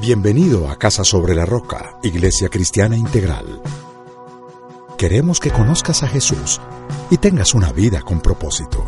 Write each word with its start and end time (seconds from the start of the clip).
Bienvenido 0.00 0.68
a 0.68 0.76
Casa 0.76 1.04
sobre 1.04 1.34
la 1.34 1.46
Roca, 1.46 1.98
Iglesia 2.02 2.48
Cristiana 2.48 2.96
Integral. 2.96 3.62
Queremos 4.98 5.40
que 5.40 5.50
conozcas 5.50 6.02
a 6.02 6.08
Jesús 6.08 6.60
y 7.10 7.18
tengas 7.18 7.54
una 7.54 7.72
vida 7.72 8.02
con 8.02 8.20
propósito. 8.20 8.84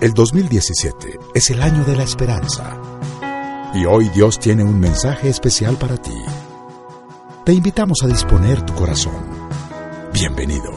El 0.00 0.14
2017 0.14 1.18
es 1.34 1.50
el 1.50 1.62
año 1.62 1.84
de 1.84 1.96
la 1.96 2.02
esperanza. 2.04 2.80
Y 3.74 3.84
hoy 3.84 4.08
Dios 4.10 4.38
tiene 4.38 4.64
un 4.64 4.80
mensaje 4.80 5.28
especial 5.28 5.76
para 5.76 5.96
ti. 5.96 6.16
Te 7.44 7.52
invitamos 7.52 7.98
a 8.02 8.06
disponer 8.06 8.62
tu 8.62 8.74
corazón. 8.74 9.24
Bienvenido. 10.12 10.72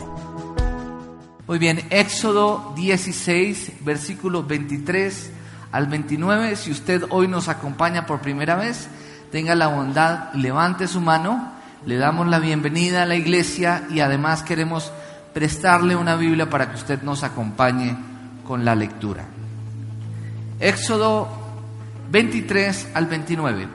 Muy 1.48 1.60
bien, 1.60 1.80
Éxodo 1.90 2.74
16, 2.76 3.84
versículos 3.84 4.48
23 4.48 5.32
al 5.72 5.88
29. 5.88 6.56
Si 6.56 6.72
usted 6.72 7.04
hoy 7.10 7.28
nos 7.28 7.48
acompaña 7.48 8.06
por 8.06 8.21
primera 8.21 8.56
vez, 8.56 8.88
tenga 9.32 9.56
la 9.56 9.68
bondad, 9.68 10.34
levante 10.34 10.88
su 10.88 11.02
mano. 11.02 11.54
Le 11.86 11.98
damos 11.98 12.28
la 12.28 12.39
bienvenida 12.39 13.04
a 13.04 13.06
la 13.06 13.16
iglesia 13.16 13.84
y 13.89 14.02
además 14.02 14.43
queremos 14.43 14.92
prestarle 15.34 15.96
una 15.96 16.15
Biblia 16.15 16.50
para 16.50 16.70
que 16.70 16.76
usted 16.76 17.02
nos 17.02 17.24
acompañe 17.24 17.96
con 18.46 18.65
la 18.65 18.76
lectura. 18.76 19.26
Éxodo 20.60 21.28
23 22.12 22.90
al 22.93 23.07
29. 23.07 23.68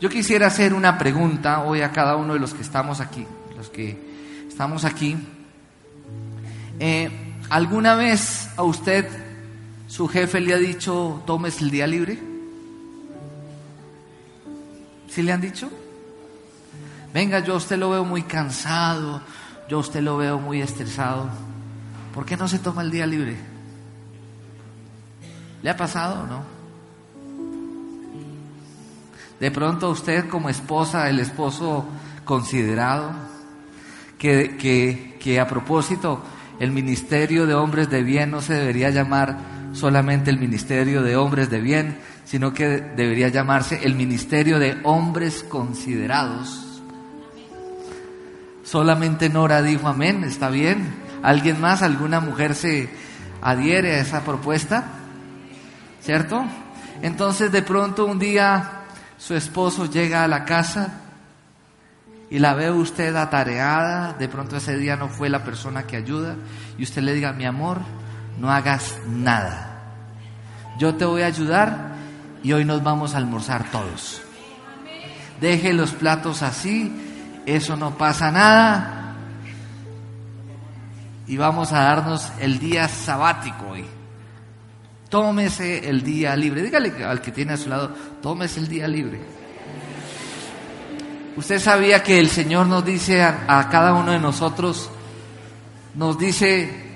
Yo 0.00 0.08
quisiera 0.08 0.46
hacer 0.46 0.74
una 0.74 0.98
pregunta 0.98 1.62
hoy 1.62 1.80
a 1.80 1.90
cada 1.90 2.16
uno 2.16 2.34
de 2.34 2.40
los 2.40 2.54
que 2.54 2.62
estamos 2.62 3.00
aquí, 3.00 3.26
los 3.56 3.68
que 3.70 3.98
estamos 4.48 4.84
aquí. 4.84 5.16
Eh, 6.78 7.10
¿Alguna 7.50 7.96
vez 7.96 8.50
a 8.56 8.62
usted 8.62 9.27
su 9.88 10.06
jefe 10.06 10.40
le 10.40 10.52
ha 10.54 10.58
dicho, 10.58 11.22
tomes 11.26 11.62
el 11.62 11.70
día 11.70 11.86
libre? 11.86 12.18
¿Sí 15.08 15.22
le 15.22 15.32
han 15.32 15.40
dicho? 15.40 15.70
Venga, 17.12 17.40
yo 17.40 17.56
usted 17.56 17.78
lo 17.78 17.90
veo 17.90 18.04
muy 18.04 18.22
cansado, 18.22 19.22
yo 19.66 19.78
usted 19.78 20.02
lo 20.02 20.18
veo 20.18 20.38
muy 20.38 20.60
estresado. 20.60 21.30
¿Por 22.14 22.26
qué 22.26 22.36
no 22.36 22.46
se 22.46 22.58
toma 22.58 22.82
el 22.82 22.90
día 22.90 23.06
libre? 23.06 23.36
¿Le 25.62 25.70
ha 25.70 25.76
pasado 25.76 26.22
o 26.22 26.26
no? 26.26 26.42
De 29.40 29.50
pronto 29.50 29.90
usted 29.90 30.28
como 30.28 30.50
esposa, 30.50 31.08
el 31.08 31.18
esposo 31.18 31.86
considerado, 32.26 33.12
que, 34.18 34.58
que, 34.58 35.16
que 35.18 35.40
a 35.40 35.48
propósito 35.48 36.20
el 36.60 36.72
Ministerio 36.72 37.46
de 37.46 37.54
Hombres 37.54 37.88
de 37.88 38.02
Bien 38.02 38.30
no 38.30 38.42
se 38.42 38.52
debería 38.52 38.90
llamar 38.90 39.57
solamente 39.72 40.30
el 40.30 40.38
Ministerio 40.38 41.02
de 41.02 41.16
Hombres 41.16 41.50
de 41.50 41.60
Bien, 41.60 41.98
sino 42.24 42.52
que 42.52 42.66
debería 42.66 43.28
llamarse 43.28 43.80
el 43.84 43.94
Ministerio 43.94 44.58
de 44.58 44.78
Hombres 44.84 45.44
Considerados. 45.48 46.82
Solamente 48.64 49.30
Nora 49.30 49.62
dijo 49.62 49.88
amén, 49.88 50.24
está 50.24 50.50
bien. 50.50 50.94
¿Alguien 51.22 51.60
más, 51.60 51.82
alguna 51.82 52.20
mujer 52.20 52.54
se 52.54 52.90
adhiere 53.40 53.94
a 53.94 54.00
esa 54.00 54.22
propuesta? 54.22 54.84
¿Cierto? 56.02 56.44
Entonces 57.02 57.50
de 57.50 57.62
pronto 57.62 58.06
un 58.06 58.18
día 58.18 58.82
su 59.16 59.34
esposo 59.34 59.86
llega 59.86 60.22
a 60.22 60.28
la 60.28 60.44
casa 60.44 61.00
y 62.30 62.38
la 62.38 62.54
ve 62.54 62.70
usted 62.70 63.16
atareada, 63.16 64.12
de 64.12 64.28
pronto 64.28 64.56
ese 64.56 64.76
día 64.76 64.96
no 64.96 65.08
fue 65.08 65.28
la 65.28 65.44
persona 65.44 65.84
que 65.84 65.96
ayuda 65.96 66.36
y 66.76 66.82
usted 66.82 67.02
le 67.02 67.14
diga, 67.14 67.32
mi 67.32 67.46
amor, 67.46 67.78
no 68.38 68.50
hagas 68.50 68.98
nada. 69.06 69.64
Yo 70.78 70.94
te 70.94 71.04
voy 71.04 71.22
a 71.22 71.26
ayudar 71.26 71.96
y 72.42 72.52
hoy 72.52 72.64
nos 72.64 72.82
vamos 72.82 73.14
a 73.14 73.18
almorzar 73.18 73.70
todos. 73.70 74.22
Deje 75.40 75.72
los 75.72 75.92
platos 75.92 76.42
así, 76.42 76.92
eso 77.46 77.76
no 77.76 77.96
pasa 77.96 78.30
nada. 78.30 79.14
Y 81.26 81.36
vamos 81.36 81.72
a 81.72 81.82
darnos 81.82 82.32
el 82.40 82.58
día 82.58 82.88
sabático 82.88 83.66
hoy. 83.70 83.84
Tómese 85.08 85.88
el 85.88 86.02
día 86.02 86.36
libre. 86.36 86.62
Dígale 86.62 87.04
al 87.04 87.20
que 87.20 87.32
tiene 87.32 87.54
a 87.54 87.56
su 87.56 87.68
lado, 87.68 87.92
tómese 88.22 88.60
el 88.60 88.68
día 88.68 88.86
libre. 88.86 89.20
Usted 91.36 91.60
sabía 91.60 92.02
que 92.02 92.18
el 92.18 92.30
Señor 92.30 92.66
nos 92.66 92.84
dice 92.84 93.22
a, 93.22 93.44
a 93.46 93.68
cada 93.68 93.94
uno 93.94 94.12
de 94.12 94.18
nosotros, 94.18 94.90
nos 95.94 96.18
dice 96.18 96.87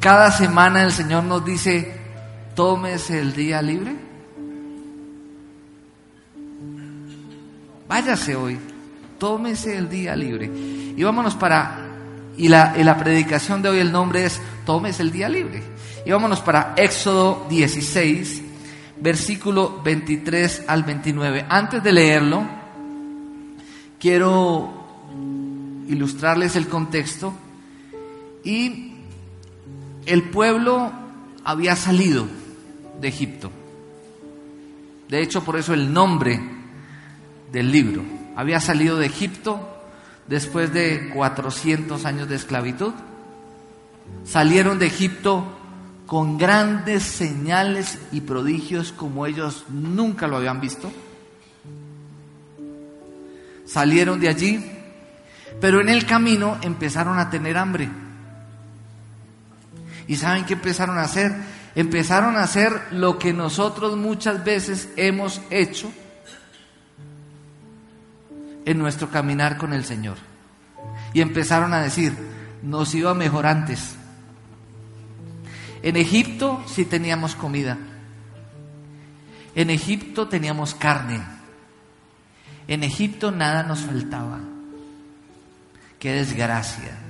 cada 0.00 0.30
semana 0.30 0.84
el 0.84 0.92
Señor 0.92 1.24
nos 1.24 1.44
dice, 1.44 1.92
tómese 2.54 3.20
el 3.20 3.32
día 3.34 3.60
libre. 3.62 3.96
Váyase 7.88 8.36
hoy, 8.36 8.58
tómese 9.18 9.76
el 9.76 9.88
día 9.88 10.14
libre. 10.14 10.46
Y 10.96 11.02
vámonos 11.02 11.34
para, 11.34 11.86
y 12.36 12.48
la, 12.48 12.74
la 12.76 12.96
predicación 12.96 13.62
de 13.62 13.70
hoy 13.70 13.78
el 13.78 13.90
nombre 13.90 14.24
es, 14.24 14.40
tómese 14.64 15.02
el 15.02 15.10
día 15.10 15.28
libre. 15.28 15.62
Y 16.04 16.10
vámonos 16.10 16.40
para 16.40 16.74
Éxodo 16.76 17.46
16, 17.48 18.42
versículo 19.00 19.80
23 19.82 20.64
al 20.68 20.84
29. 20.84 21.46
Antes 21.48 21.82
de 21.82 21.92
leerlo, 21.92 22.46
quiero 23.98 24.72
ilustrarles 25.88 26.54
el 26.56 26.68
contexto 26.68 27.32
y 28.44 28.87
el 30.08 30.24
pueblo 30.30 30.90
había 31.44 31.76
salido 31.76 32.26
de 33.00 33.08
Egipto. 33.08 33.50
De 35.08 35.22
hecho, 35.22 35.44
por 35.44 35.56
eso 35.56 35.74
el 35.74 35.92
nombre 35.92 36.40
del 37.52 37.70
libro. 37.70 38.02
Había 38.34 38.60
salido 38.60 38.96
de 38.98 39.06
Egipto 39.06 39.60
después 40.26 40.72
de 40.72 41.10
400 41.14 42.04
años 42.04 42.28
de 42.28 42.36
esclavitud. 42.36 42.92
Salieron 44.24 44.78
de 44.78 44.86
Egipto 44.86 45.44
con 46.06 46.38
grandes 46.38 47.02
señales 47.02 47.98
y 48.10 48.22
prodigios 48.22 48.92
como 48.92 49.26
ellos 49.26 49.64
nunca 49.68 50.26
lo 50.26 50.36
habían 50.36 50.60
visto. 50.60 50.90
Salieron 53.66 54.18
de 54.20 54.28
allí, 54.28 54.64
pero 55.60 55.82
en 55.82 55.90
el 55.90 56.06
camino 56.06 56.56
empezaron 56.62 57.18
a 57.18 57.28
tener 57.28 57.58
hambre. 57.58 57.90
¿Y 60.08 60.16
saben 60.16 60.46
qué 60.46 60.54
empezaron 60.54 60.98
a 60.98 61.02
hacer? 61.02 61.32
Empezaron 61.74 62.36
a 62.36 62.42
hacer 62.42 62.72
lo 62.90 63.18
que 63.18 63.32
nosotros 63.32 63.96
muchas 63.96 64.42
veces 64.42 64.88
hemos 64.96 65.40
hecho 65.50 65.92
en 68.64 68.78
nuestro 68.78 69.10
caminar 69.10 69.58
con 69.58 69.72
el 69.74 69.84
Señor. 69.84 70.16
Y 71.12 71.20
empezaron 71.20 71.74
a 71.74 71.82
decir, 71.82 72.16
nos 72.62 72.94
iba 72.94 73.12
mejor 73.14 73.46
antes. 73.46 73.94
En 75.82 75.96
Egipto 75.96 76.64
sí 76.66 76.86
teníamos 76.86 77.34
comida. 77.34 77.78
En 79.54 79.70
Egipto 79.70 80.26
teníamos 80.26 80.74
carne. 80.74 81.20
En 82.66 82.82
Egipto 82.82 83.30
nada 83.30 83.62
nos 83.62 83.80
faltaba. 83.80 84.40
Qué 85.98 86.12
desgracia. 86.12 87.07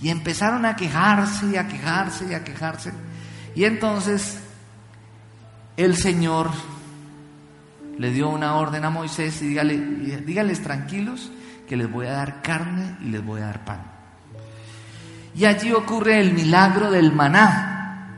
Y 0.00 0.10
empezaron 0.10 0.64
a 0.64 0.76
quejarse 0.76 1.46
y 1.46 1.56
a 1.56 1.66
quejarse 1.66 2.26
y 2.30 2.34
a 2.34 2.44
quejarse. 2.44 2.92
Y 3.54 3.64
entonces 3.64 4.38
el 5.76 5.96
Señor 5.96 6.50
le 7.98 8.12
dio 8.12 8.28
una 8.28 8.54
orden 8.54 8.84
a 8.84 8.90
Moisés 8.90 9.42
y 9.42 9.48
dígale, 9.48 9.76
dígales 10.24 10.62
tranquilos 10.62 11.32
que 11.68 11.76
les 11.76 11.90
voy 11.90 12.06
a 12.06 12.12
dar 12.12 12.42
carne 12.42 12.96
y 13.00 13.10
les 13.10 13.24
voy 13.24 13.40
a 13.40 13.46
dar 13.46 13.64
pan. 13.64 13.82
Y 15.34 15.44
allí 15.44 15.72
ocurre 15.72 16.20
el 16.20 16.32
milagro 16.32 16.90
del 16.90 17.12
maná. 17.12 18.08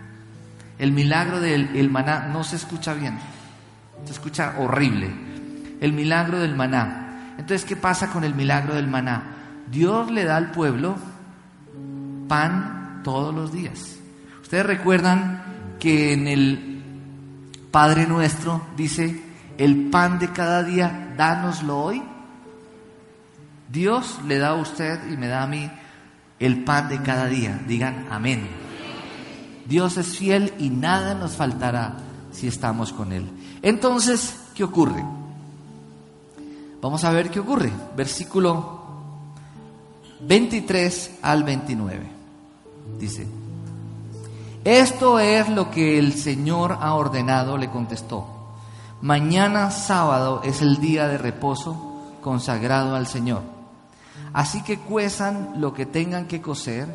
El 0.78 0.92
milagro 0.92 1.40
del 1.40 1.90
maná 1.90 2.28
no 2.32 2.44
se 2.44 2.56
escucha 2.56 2.94
bien, 2.94 3.18
se 4.04 4.12
escucha 4.12 4.54
horrible. 4.58 5.10
El 5.80 5.92
milagro 5.92 6.38
del 6.38 6.54
maná. 6.54 7.34
Entonces, 7.36 7.66
¿qué 7.66 7.76
pasa 7.76 8.08
con 8.08 8.24
el 8.24 8.34
milagro 8.34 8.74
del 8.74 8.86
maná? 8.86 9.22
Dios 9.70 10.10
le 10.10 10.24
da 10.24 10.36
al 10.36 10.50
pueblo 10.50 10.96
pan 12.30 13.00
todos 13.02 13.34
los 13.34 13.52
días. 13.52 13.96
Ustedes 14.40 14.64
recuerdan 14.64 15.42
que 15.80 16.12
en 16.12 16.28
el 16.28 16.80
Padre 17.72 18.06
Nuestro 18.06 18.68
dice, 18.76 19.20
el 19.58 19.90
pan 19.90 20.20
de 20.20 20.30
cada 20.30 20.62
día, 20.62 21.12
dánoslo 21.16 21.76
hoy. 21.76 22.00
Dios 23.68 24.20
le 24.28 24.38
da 24.38 24.50
a 24.50 24.54
usted 24.54 25.10
y 25.10 25.16
me 25.16 25.26
da 25.26 25.42
a 25.42 25.48
mí 25.48 25.68
el 26.38 26.62
pan 26.62 26.88
de 26.88 27.02
cada 27.02 27.26
día. 27.26 27.60
Digan 27.66 28.06
amén. 28.12 28.46
Dios 29.66 29.96
es 29.96 30.16
fiel 30.16 30.54
y 30.56 30.70
nada 30.70 31.14
nos 31.14 31.32
faltará 31.32 31.96
si 32.30 32.46
estamos 32.46 32.92
con 32.92 33.12
Él. 33.12 33.28
Entonces, 33.60 34.38
¿qué 34.54 34.62
ocurre? 34.62 35.04
Vamos 36.80 37.02
a 37.02 37.10
ver 37.10 37.28
qué 37.28 37.40
ocurre. 37.40 37.72
Versículo 37.96 38.78
23 40.20 41.18
al 41.22 41.42
29. 41.42 42.19
Dice, 42.98 43.26
esto 44.64 45.18
es 45.18 45.48
lo 45.48 45.70
que 45.70 45.98
el 45.98 46.12
Señor 46.12 46.76
ha 46.80 46.94
ordenado, 46.94 47.56
le 47.56 47.70
contestó. 47.70 48.26
Mañana 49.00 49.70
sábado 49.70 50.42
es 50.44 50.60
el 50.60 50.78
día 50.80 51.08
de 51.08 51.16
reposo 51.16 52.14
consagrado 52.20 52.94
al 52.94 53.06
Señor. 53.06 53.42
Así 54.34 54.62
que 54.62 54.78
cuezan 54.78 55.54
lo 55.56 55.72
que 55.72 55.86
tengan 55.86 56.26
que 56.26 56.42
cocer 56.42 56.86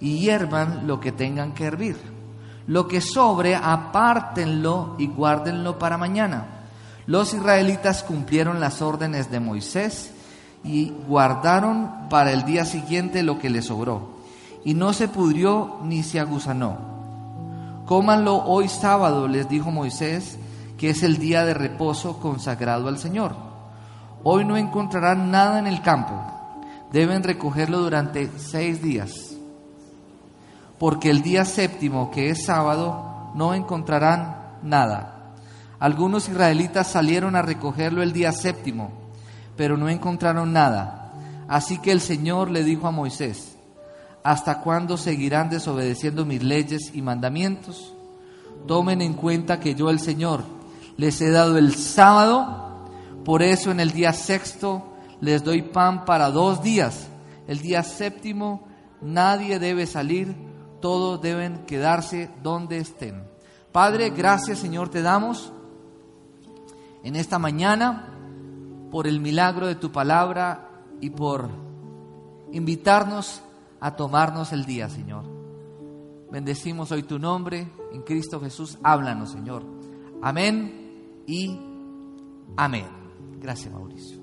y 0.00 0.18
hiervan 0.18 0.86
lo 0.86 1.00
que 1.00 1.10
tengan 1.10 1.52
que 1.52 1.64
hervir. 1.64 1.96
Lo 2.68 2.86
que 2.86 3.00
sobre, 3.00 3.56
apártenlo 3.56 4.94
y 4.98 5.08
guárdenlo 5.08 5.78
para 5.78 5.98
mañana. 5.98 6.46
Los 7.06 7.34
israelitas 7.34 8.04
cumplieron 8.04 8.60
las 8.60 8.80
órdenes 8.80 9.30
de 9.30 9.40
Moisés 9.40 10.12
y 10.62 10.90
guardaron 11.08 12.08
para 12.10 12.32
el 12.32 12.44
día 12.44 12.64
siguiente 12.64 13.22
lo 13.22 13.38
que 13.38 13.50
les 13.50 13.66
sobró. 13.66 14.17
Y 14.68 14.74
no 14.74 14.92
se 14.92 15.08
pudrió 15.08 15.78
ni 15.82 16.02
se 16.02 16.20
aguzanó. 16.20 16.76
Cómanlo 17.86 18.44
hoy 18.44 18.68
sábado, 18.68 19.26
les 19.26 19.48
dijo 19.48 19.70
Moisés, 19.70 20.38
que 20.76 20.90
es 20.90 21.02
el 21.02 21.16
día 21.16 21.46
de 21.46 21.54
reposo 21.54 22.20
consagrado 22.20 22.88
al 22.88 22.98
Señor. 22.98 23.34
Hoy 24.24 24.44
no 24.44 24.58
encontrarán 24.58 25.30
nada 25.30 25.58
en 25.58 25.66
el 25.66 25.80
campo, 25.80 26.22
deben 26.92 27.22
recogerlo 27.22 27.78
durante 27.78 28.30
seis 28.36 28.82
días, 28.82 29.34
porque 30.78 31.08
el 31.08 31.22
día 31.22 31.46
séptimo, 31.46 32.10
que 32.10 32.28
es 32.28 32.44
sábado, 32.44 33.30
no 33.34 33.54
encontrarán 33.54 34.58
nada. 34.62 35.32
Algunos 35.78 36.28
israelitas 36.28 36.88
salieron 36.88 37.36
a 37.36 37.40
recogerlo 37.40 38.02
el 38.02 38.12
día 38.12 38.32
séptimo, 38.32 38.90
pero 39.56 39.78
no 39.78 39.88
encontraron 39.88 40.52
nada. 40.52 41.14
Así 41.48 41.78
que 41.78 41.90
el 41.90 42.02
Señor 42.02 42.50
le 42.50 42.64
dijo 42.64 42.86
a 42.86 42.90
Moisés, 42.90 43.54
¿hasta 44.22 44.60
cuándo 44.60 44.96
seguirán 44.96 45.50
desobedeciendo 45.50 46.24
mis 46.24 46.42
leyes 46.42 46.90
y 46.94 47.02
mandamientos? 47.02 47.94
Tomen 48.66 49.00
en 49.00 49.14
cuenta 49.14 49.60
que 49.60 49.74
yo 49.74 49.90
el 49.90 50.00
Señor 50.00 50.42
les 50.96 51.20
he 51.20 51.30
dado 51.30 51.58
el 51.58 51.74
sábado, 51.74 52.86
por 53.24 53.42
eso 53.42 53.70
en 53.70 53.80
el 53.80 53.92
día 53.92 54.12
sexto 54.12 54.84
les 55.20 55.44
doy 55.44 55.62
pan 55.62 56.04
para 56.04 56.30
dos 56.30 56.62
días. 56.62 57.08
El 57.46 57.60
día 57.60 57.82
séptimo 57.82 58.66
nadie 59.00 59.58
debe 59.58 59.86
salir, 59.86 60.36
todos 60.80 61.20
deben 61.20 61.64
quedarse 61.66 62.30
donde 62.42 62.78
estén. 62.78 63.24
Padre, 63.72 64.10
gracias 64.10 64.58
Señor 64.58 64.88
te 64.88 65.02
damos 65.02 65.52
en 67.04 67.16
esta 67.16 67.38
mañana 67.38 68.14
por 68.90 69.06
el 69.06 69.20
milagro 69.20 69.66
de 69.66 69.76
tu 69.76 69.92
palabra 69.92 70.68
y 71.00 71.10
por 71.10 71.48
invitarnos 72.52 73.42
a 73.80 73.96
tomarnos 73.96 74.52
el 74.52 74.64
día, 74.64 74.88
Señor. 74.88 75.24
Bendecimos 76.30 76.92
hoy 76.92 77.02
tu 77.04 77.18
nombre 77.18 77.70
en 77.92 78.02
Cristo 78.02 78.40
Jesús. 78.40 78.78
Háblanos, 78.82 79.32
Señor. 79.32 79.64
Amén 80.22 81.22
y 81.26 81.58
amén. 82.56 82.86
Gracias, 83.40 83.72
Mauricio. 83.72 84.18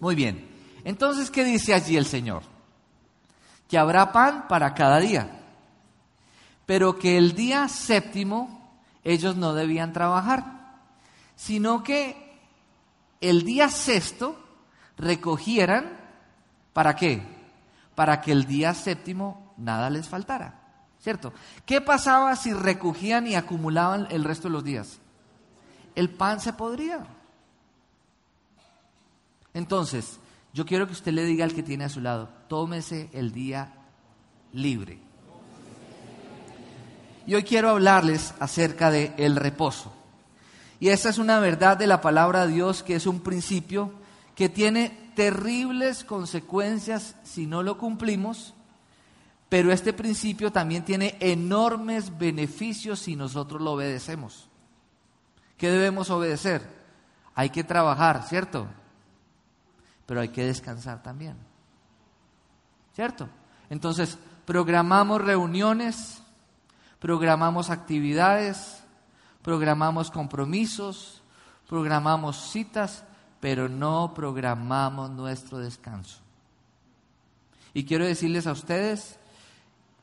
Muy 0.00 0.14
bien. 0.14 0.48
Entonces, 0.84 1.30
¿qué 1.30 1.44
dice 1.44 1.74
allí 1.74 1.96
el 1.96 2.06
Señor? 2.06 2.42
Que 3.68 3.78
habrá 3.78 4.12
pan 4.12 4.46
para 4.48 4.74
cada 4.74 5.00
día, 5.00 5.40
pero 6.66 6.98
que 6.98 7.16
el 7.16 7.34
día 7.34 7.68
séptimo 7.68 8.78
ellos 9.02 9.36
no 9.36 9.54
debían 9.54 9.92
trabajar, 9.92 10.78
sino 11.34 11.82
que 11.82 12.38
el 13.20 13.42
día 13.42 13.68
sexto 13.68 14.36
recogieran, 14.96 15.98
¿para 16.72 16.94
qué? 16.94 17.33
Para 17.94 18.20
que 18.20 18.32
el 18.32 18.46
día 18.46 18.74
séptimo 18.74 19.54
nada 19.56 19.90
les 19.90 20.08
faltara, 20.08 20.60
¿cierto? 21.00 21.32
¿Qué 21.64 21.80
pasaba 21.80 22.34
si 22.36 22.52
recogían 22.52 23.26
y 23.26 23.34
acumulaban 23.34 24.06
el 24.10 24.24
resto 24.24 24.48
de 24.48 24.52
los 24.52 24.64
días? 24.64 25.00
el 25.94 26.10
pan 26.10 26.40
se 26.40 26.52
podría. 26.52 27.06
Entonces, 29.52 30.18
yo 30.52 30.66
quiero 30.66 30.86
que 30.86 30.92
usted 30.92 31.12
le 31.12 31.24
diga 31.24 31.44
al 31.44 31.54
que 31.54 31.62
tiene 31.62 31.84
a 31.84 31.88
su 31.88 32.00
lado, 32.00 32.28
tómese 32.48 33.10
el 33.12 33.32
día 33.32 33.72
libre. 34.52 34.98
Y 37.26 37.34
hoy 37.34 37.42
quiero 37.44 37.70
hablarles 37.70 38.34
acerca 38.40 38.90
de 38.90 39.14
el 39.16 39.36
reposo. 39.36 39.92
Y 40.80 40.88
esa 40.88 41.08
es 41.08 41.18
una 41.18 41.38
verdad 41.38 41.76
de 41.76 41.86
la 41.86 42.00
palabra 42.00 42.46
de 42.46 42.52
Dios 42.52 42.82
que 42.82 42.96
es 42.96 43.06
un 43.06 43.20
principio 43.20 43.92
que 44.34 44.48
tiene 44.48 45.03
terribles 45.14 46.04
consecuencias 46.04 47.16
si 47.22 47.46
no 47.46 47.62
lo 47.62 47.78
cumplimos, 47.78 48.54
pero 49.48 49.72
este 49.72 49.92
principio 49.92 50.50
también 50.50 50.84
tiene 50.84 51.16
enormes 51.20 52.18
beneficios 52.18 52.98
si 52.98 53.16
nosotros 53.16 53.60
lo 53.62 53.72
obedecemos. 53.72 54.48
¿Qué 55.56 55.70
debemos 55.70 56.10
obedecer? 56.10 56.68
Hay 57.34 57.50
que 57.50 57.64
trabajar, 57.64 58.24
¿cierto? 58.24 58.66
Pero 60.06 60.20
hay 60.20 60.28
que 60.28 60.44
descansar 60.44 61.02
también. 61.02 61.36
¿Cierto? 62.94 63.28
Entonces, 63.70 64.18
programamos 64.44 65.20
reuniones, 65.20 66.22
programamos 66.98 67.70
actividades, 67.70 68.82
programamos 69.42 70.10
compromisos, 70.10 71.22
programamos 71.68 72.50
citas, 72.50 73.04
pero 73.44 73.68
no 73.68 74.14
programamos 74.14 75.10
nuestro 75.10 75.58
descanso. 75.58 76.16
Y 77.74 77.84
quiero 77.84 78.06
decirles 78.06 78.46
a 78.46 78.52
ustedes 78.52 79.18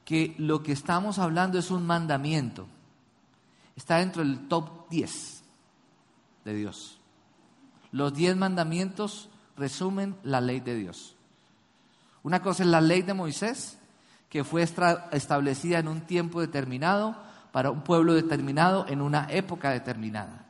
que 0.05 0.35
lo 0.37 0.61
que 0.61 0.73
estamos 0.73 1.17
hablando 1.17 1.57
es 1.57 1.71
un 1.71 1.83
mandamiento. 1.83 2.67
Está 3.75 3.97
dentro 3.97 4.21
del 4.21 4.47
top 4.47 4.87
10 4.91 5.41
de 6.45 6.53
Dios. 6.53 6.99
Los 7.91 8.13
diez 8.13 8.37
mandamientos 8.37 9.27
resumen 9.57 10.15
la 10.21 10.39
ley 10.39 10.59
de 10.59 10.75
Dios. 10.75 11.15
Una 12.21 12.43
cosa 12.43 12.61
es 12.61 12.69
la 12.69 12.79
ley 12.79 13.01
de 13.01 13.15
Moisés, 13.15 13.79
que 14.29 14.43
fue 14.43 14.61
establecida 14.61 15.79
en 15.79 15.87
un 15.87 16.01
tiempo 16.01 16.41
determinado, 16.41 17.17
para 17.51 17.71
un 17.71 17.81
pueblo 17.81 18.13
determinado, 18.13 18.85
en 18.87 19.01
una 19.01 19.25
época 19.31 19.71
determinada. 19.71 20.45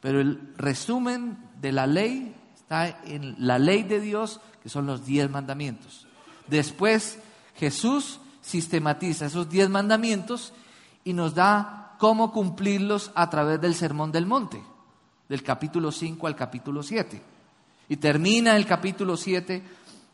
Pero 0.00 0.20
el 0.20 0.54
resumen 0.56 1.49
de 1.60 1.72
la 1.72 1.86
ley 1.86 2.34
está 2.54 3.00
en 3.04 3.34
la 3.38 3.58
ley 3.58 3.82
de 3.82 4.00
Dios, 4.00 4.40
que 4.62 4.68
son 4.68 4.86
los 4.86 5.04
diez 5.04 5.30
mandamientos. 5.30 6.06
Después 6.46 7.18
Jesús 7.56 8.20
sistematiza 8.40 9.26
esos 9.26 9.48
diez 9.48 9.68
mandamientos 9.68 10.52
y 11.04 11.12
nos 11.12 11.34
da 11.34 11.96
cómo 11.98 12.32
cumplirlos 12.32 13.10
a 13.14 13.28
través 13.30 13.60
del 13.60 13.74
Sermón 13.74 14.12
del 14.12 14.26
Monte 14.26 14.62
del 15.30 15.44
capítulo 15.44 15.92
5 15.92 16.26
al 16.26 16.34
capítulo 16.34 16.82
7. 16.82 17.22
Y 17.88 17.96
termina 17.98 18.56
el 18.56 18.66
capítulo 18.66 19.16
7 19.16 19.62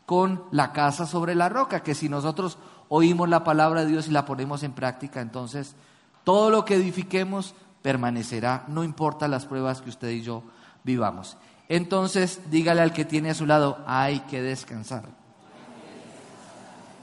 con 0.05 0.43
la 0.51 0.71
casa 0.71 1.07
sobre 1.07 1.33
la 1.33 1.49
roca, 1.49 1.81
que 1.81 1.95
si 1.95 2.07
nosotros 2.07 2.59
oímos 2.87 3.27
la 3.27 3.43
palabra 3.43 3.81
de 3.81 3.91
Dios 3.91 4.07
y 4.07 4.11
la 4.11 4.25
ponemos 4.25 4.61
en 4.61 4.73
práctica, 4.73 5.19
entonces 5.19 5.75
todo 6.23 6.51
lo 6.51 6.63
que 6.63 6.75
edifiquemos 6.75 7.55
permanecerá, 7.81 8.65
no 8.67 8.83
importa 8.83 9.27
las 9.27 9.47
pruebas 9.47 9.81
que 9.81 9.89
usted 9.89 10.09
y 10.11 10.21
yo 10.21 10.43
vivamos. 10.83 11.37
Entonces, 11.69 12.39
dígale 12.49 12.81
al 12.81 12.93
que 12.93 13.05
tiene 13.05 13.31
a 13.31 13.35
su 13.35 13.45
lado, 13.45 13.83
hay 13.85 14.21
que 14.21 14.41
descansar. 14.41 15.03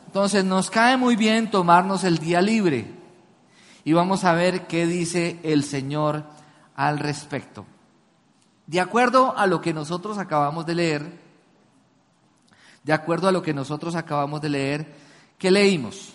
Entonces, 0.07 0.45
nos 0.45 0.71
cae 0.71 0.97
muy 0.97 1.17
bien 1.17 1.51
tomarnos 1.51 2.05
el 2.05 2.19
día 2.19 2.41
libre 2.41 2.93
y 3.85 3.93
vamos 3.93 4.25
a 4.25 4.33
ver 4.33 4.67
qué 4.67 4.87
dice 4.87 5.39
el 5.43 5.65
Señor 5.65 6.25
al 6.75 6.99
respecto. 6.99 7.67
De 8.67 8.81
acuerdo 8.81 9.37
a 9.37 9.47
lo 9.47 9.61
que 9.61 9.75
nosotros 9.75 10.17
acabamos 10.17 10.65
de 10.65 10.75
leer, 10.75 11.21
de 12.83 12.93
acuerdo 12.93 13.29
a 13.29 13.33
lo 13.33 13.43
que 13.43 13.53
nosotros 13.53 13.95
acabamos 13.95 14.41
de 14.41 14.49
leer, 14.49 14.95
¿qué 15.39 15.51
leímos? 15.51 16.13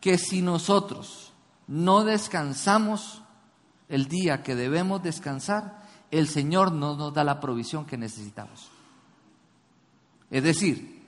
Que 0.00 0.18
si 0.18 0.42
nosotros 0.42 1.32
no 1.68 2.04
descansamos 2.04 3.22
el 3.88 4.06
día 4.06 4.42
que 4.42 4.56
debemos 4.56 5.02
descansar, 5.02 5.81
el 6.12 6.28
Señor 6.28 6.70
no 6.70 6.94
nos 6.94 7.12
da 7.12 7.24
la 7.24 7.40
provisión 7.40 7.86
que 7.86 7.96
necesitamos. 7.96 8.70
Es 10.30 10.44
decir, 10.44 11.02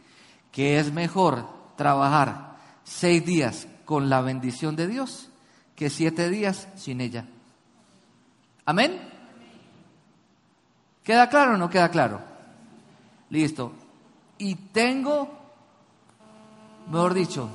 que 0.50 0.80
es 0.80 0.92
mejor 0.92 1.46
trabajar 1.76 2.56
seis 2.84 3.25
días 3.25 3.68
con 3.84 4.08
la 4.08 4.23
bendición 4.23 4.76
de 4.76 4.88
Dios 4.88 5.28
que 5.76 5.90
siete 5.90 6.30
días 6.30 6.68
sin 6.76 7.02
ella. 7.02 7.26
Amén. 8.64 8.99
¿Queda 11.02 11.28
claro 11.28 11.54
o 11.54 11.58
no 11.58 11.68
queda 11.68 11.90
claro? 11.90 12.20
Listo. 13.28 13.73
Y 14.38 14.54
tengo, 14.54 15.28
mejor 16.90 17.12
dicho, 17.12 17.50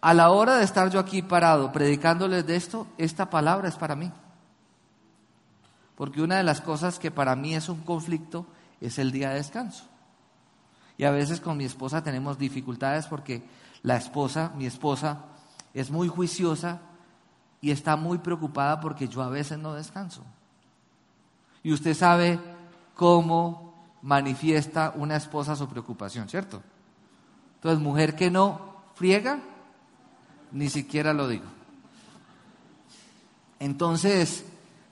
a 0.00 0.14
la 0.14 0.30
hora 0.30 0.56
de 0.56 0.64
estar 0.64 0.88
yo 0.90 1.00
aquí 1.00 1.20
parado 1.20 1.70
predicándoles 1.70 2.46
de 2.46 2.56
esto, 2.56 2.86
esta 2.96 3.28
palabra 3.28 3.68
es 3.68 3.76
para 3.76 3.94
mí. 3.94 4.10
Porque 5.98 6.22
una 6.22 6.36
de 6.36 6.44
las 6.44 6.60
cosas 6.60 7.00
que 7.00 7.10
para 7.10 7.34
mí 7.34 7.56
es 7.56 7.68
un 7.68 7.80
conflicto 7.80 8.46
es 8.80 9.00
el 9.00 9.10
día 9.10 9.30
de 9.30 9.34
descanso. 9.34 9.82
Y 10.96 11.02
a 11.02 11.10
veces 11.10 11.40
con 11.40 11.56
mi 11.56 11.64
esposa 11.64 12.04
tenemos 12.04 12.38
dificultades 12.38 13.06
porque 13.06 13.42
la 13.82 13.96
esposa, 13.96 14.52
mi 14.56 14.64
esposa, 14.64 15.24
es 15.74 15.90
muy 15.90 16.06
juiciosa 16.06 16.80
y 17.60 17.72
está 17.72 17.96
muy 17.96 18.18
preocupada 18.18 18.78
porque 18.78 19.08
yo 19.08 19.22
a 19.22 19.28
veces 19.28 19.58
no 19.58 19.74
descanso. 19.74 20.22
Y 21.64 21.72
usted 21.72 21.94
sabe 21.94 22.38
cómo 22.94 23.74
manifiesta 24.00 24.92
una 24.94 25.16
esposa 25.16 25.56
su 25.56 25.68
preocupación, 25.68 26.28
¿cierto? 26.28 26.62
Entonces, 27.56 27.82
mujer 27.82 28.14
que 28.14 28.30
no 28.30 28.84
friega, 28.94 29.40
ni 30.52 30.68
siquiera 30.68 31.12
lo 31.12 31.26
digo. 31.26 31.46
Entonces, 33.58 34.44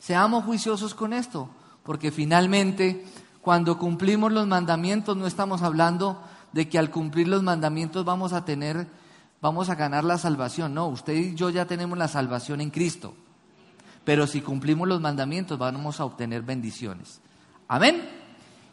seamos 0.07 0.45
juiciosos 0.45 0.95
con 0.95 1.13
esto, 1.13 1.49
porque 1.83 2.13
finalmente, 2.13 3.05
cuando 3.41 3.77
cumplimos 3.77 4.31
los 4.31 4.47
mandamientos, 4.47 5.17
no 5.17 5.27
estamos 5.27 5.63
hablando 5.63 6.23
de 6.53 6.69
que 6.69 6.79
al 6.79 6.93
cumplir 6.93 7.27
los 7.27 7.43
mandamientos 7.43 8.05
vamos 8.05 8.33
a 8.33 8.45
tener, 8.45 8.87
vamos 9.41 9.69
a 9.69 9.75
ganar 9.75 10.05
la 10.05 10.17
salvación. 10.17 10.75
No, 10.75 10.87
usted 10.87 11.13
y 11.13 11.35
yo 11.35 11.51
ya 11.51 11.65
tenemos 11.65 11.99
la 11.99 12.07
salvación 12.07 12.61
en 12.61 12.71
Cristo. 12.71 13.15
Pero 14.05 14.29
si 14.29 14.43
cumplimos 14.43 14.87
los 14.87 15.01
mandamientos, 15.01 15.59
vamos 15.59 15.99
a 15.99 16.05
obtener 16.05 16.43
bendiciones. 16.43 17.21
Amén. 17.67 18.09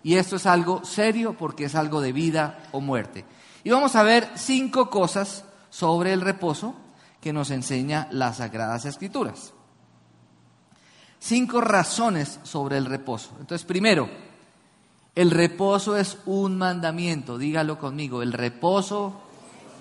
Y 0.04 0.18
esto 0.18 0.36
es 0.36 0.46
algo 0.46 0.86
serio 0.86 1.36
porque 1.36 1.66
es 1.66 1.74
algo 1.74 2.00
de 2.00 2.12
vida 2.12 2.60
o 2.74 2.80
muerte. 2.80 3.26
Y 3.64 3.72
vamos 3.72 3.96
a 3.96 4.04
ver 4.04 4.30
cinco 4.36 4.92
cosas 4.92 5.46
sobre 5.72 6.14
el 6.14 6.22
reposo 6.22 6.76
que 7.20 7.34
nos 7.34 7.50
enseña 7.50 8.08
las 8.12 8.38
Sagradas 8.38 8.86
Escrituras. 8.86 9.54
Cinco 11.26 11.62
razones 11.62 12.42
sobre 12.44 12.78
el 12.78 12.86
reposo. 12.86 13.30
Entonces, 13.40 13.64
primero, 13.64 14.10
el 15.16 15.32
reposo 15.32 15.96
es 15.96 16.18
un 16.26 16.58
mandamiento. 16.58 17.38
Dígalo 17.38 17.80
conmigo, 17.80 18.22
el 18.22 18.34
reposo 18.34 19.22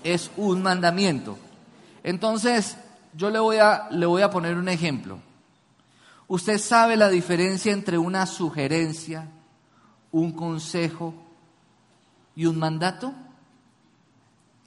es 0.05 0.31
un 0.37 0.63
mandamiento. 0.63 1.37
Entonces, 2.05 2.77
yo 3.15 3.29
le 3.29 3.41
voy 3.41 3.57
a, 3.57 3.89
le 3.91 4.07
voy 4.07 4.23
a 4.23 4.31
poner 4.31 4.57
un 4.57 4.69
ejemplo. 4.69 5.19
¿Usted 6.29 6.59
sabe 6.59 6.97
la 6.97 7.09
diferencia 7.09 7.73
entre 7.73 7.99
una 7.99 8.25
sugerencia, 8.27 9.27
un 10.13 10.31
consejo 10.31 11.13
y 12.37 12.47
un 12.47 12.57
mandato? 12.57 13.13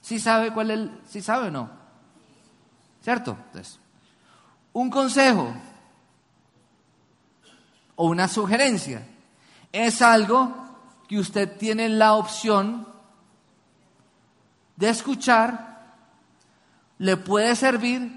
¿Sí 0.02 0.18
sabe 0.18 0.52
cuál 0.52 0.70
es 0.70 0.78
el, 0.78 1.00
sí 1.08 1.22
sabe 1.22 1.48
o 1.48 1.50
no? 1.50 1.70
¿Cierto? 3.00 3.34
Entonces, 3.46 3.80
un 4.74 4.90
consejo 4.90 5.54
o 7.96 8.06
una 8.06 8.28
sugerencia 8.28 9.06
es 9.72 10.00
algo 10.00 10.54
que 11.08 11.18
usted 11.18 11.56
tiene 11.58 11.88
la 11.88 12.14
opción 12.14 12.86
de 14.76 14.88
escuchar, 14.90 15.94
le 16.98 17.16
puede 17.16 17.56
servir, 17.56 18.10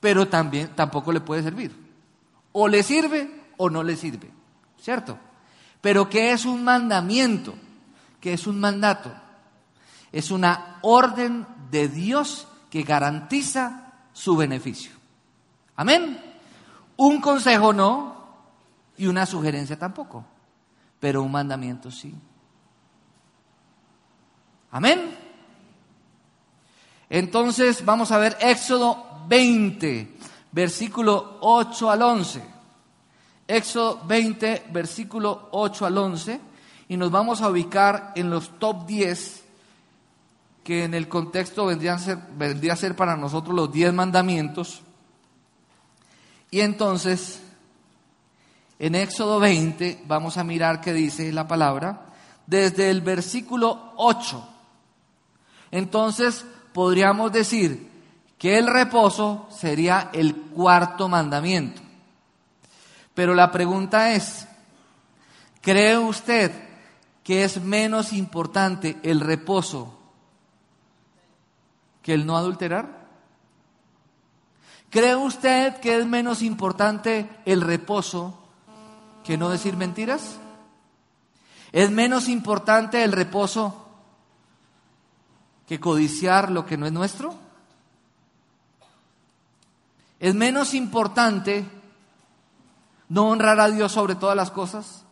pero 0.00 0.28
también 0.28 0.70
tampoco 0.74 1.12
le 1.12 1.20
puede 1.20 1.42
servir. 1.42 1.74
O 2.52 2.68
le 2.68 2.82
sirve 2.82 3.44
o 3.56 3.70
no 3.70 3.82
le 3.82 3.96
sirve, 3.96 4.30
¿cierto? 4.80 5.18
Pero 5.80 6.08
¿qué 6.08 6.32
es 6.32 6.44
un 6.44 6.64
mandamiento? 6.64 7.54
¿Qué 8.20 8.32
es 8.32 8.46
un 8.46 8.58
mandato? 8.58 9.12
Es 10.12 10.30
una 10.30 10.78
orden 10.82 11.46
de 11.70 11.88
Dios 11.88 12.46
que 12.70 12.82
garantiza 12.82 13.92
su 14.12 14.36
beneficio. 14.36 14.92
Amén. 15.76 16.20
Un 16.96 17.20
consejo 17.20 17.72
no 17.72 18.23
y 18.96 19.06
una 19.06 19.26
sugerencia 19.26 19.78
tampoco, 19.78 20.24
pero 21.00 21.22
un 21.22 21.32
mandamiento 21.32 21.90
sí. 21.90 22.14
Amén. 24.70 25.16
Entonces 27.08 27.84
vamos 27.84 28.10
a 28.10 28.18
ver 28.18 28.36
Éxodo 28.40 29.24
20, 29.28 30.16
versículo 30.52 31.38
8 31.40 31.90
al 31.90 32.02
11. 32.02 32.42
Éxodo 33.46 34.00
20, 34.04 34.66
versículo 34.72 35.48
8 35.52 35.86
al 35.86 35.98
11. 35.98 36.40
Y 36.88 36.96
nos 36.96 37.10
vamos 37.10 37.40
a 37.40 37.50
ubicar 37.50 38.12
en 38.16 38.30
los 38.30 38.58
top 38.58 38.86
10 38.86 39.44
que 40.64 40.84
en 40.84 40.94
el 40.94 41.08
contexto 41.08 41.66
vendrían 41.66 41.98
vendría 42.36 42.72
a 42.72 42.76
ser 42.76 42.96
para 42.96 43.16
nosotros 43.16 43.54
los 43.54 43.70
10 43.70 43.92
mandamientos. 43.92 44.82
Y 46.50 46.62
entonces, 46.62 47.43
en 48.78 48.94
Éxodo 48.94 49.38
20, 49.40 50.02
vamos 50.06 50.36
a 50.36 50.44
mirar 50.44 50.80
qué 50.80 50.92
dice 50.92 51.32
la 51.32 51.46
palabra, 51.46 52.06
desde 52.46 52.90
el 52.90 53.00
versículo 53.00 53.92
8. 53.96 54.48
Entonces, 55.70 56.44
podríamos 56.72 57.32
decir 57.32 57.90
que 58.38 58.58
el 58.58 58.66
reposo 58.66 59.48
sería 59.50 60.10
el 60.12 60.34
cuarto 60.34 61.08
mandamiento. 61.08 61.80
Pero 63.14 63.34
la 63.34 63.50
pregunta 63.50 64.12
es, 64.12 64.46
¿cree 65.60 65.96
usted 65.96 66.52
que 67.22 67.44
es 67.44 67.60
menos 67.62 68.12
importante 68.12 68.98
el 69.02 69.20
reposo 69.20 69.98
que 72.02 72.12
el 72.12 72.26
no 72.26 72.36
adulterar? 72.36 73.04
¿Cree 74.90 75.16
usted 75.16 75.76
que 75.80 75.96
es 75.96 76.06
menos 76.06 76.42
importante 76.42 77.28
el 77.46 77.62
reposo 77.62 78.43
que 79.24 79.36
no 79.36 79.48
decir 79.48 79.76
mentiras? 79.76 80.38
¿Es 81.72 81.90
menos 81.90 82.28
importante 82.28 83.02
el 83.02 83.10
reposo 83.10 83.88
que 85.66 85.80
codiciar 85.80 86.50
lo 86.50 86.66
que 86.66 86.76
no 86.76 86.86
es 86.86 86.92
nuestro? 86.92 87.34
¿Es 90.20 90.34
menos 90.34 90.74
importante 90.74 91.64
no 93.08 93.28
honrar 93.28 93.58
a 93.58 93.68
Dios 93.68 93.92
sobre 93.92 94.14
todas 94.14 94.36
las 94.36 94.50
cosas? 94.50 95.04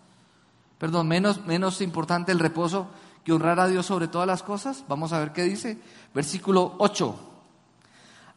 Perdón, 0.79 1.09
menos, 1.09 1.45
menos 1.45 1.81
importante 1.81 2.33
el 2.33 2.39
reposo 2.39 2.89
que 3.25 3.33
honrar 3.33 3.61
a 3.61 3.69
Dios 3.69 3.87
sobre 3.87 4.09
todas 4.09 4.27
las 4.27 4.43
cosas. 4.43 4.85
Vamos 4.89 5.13
a 5.13 5.19
ver 5.19 5.33
qué 5.33 5.43
dice. 5.43 5.79
Versículo 6.15 6.75
8. 6.79 7.17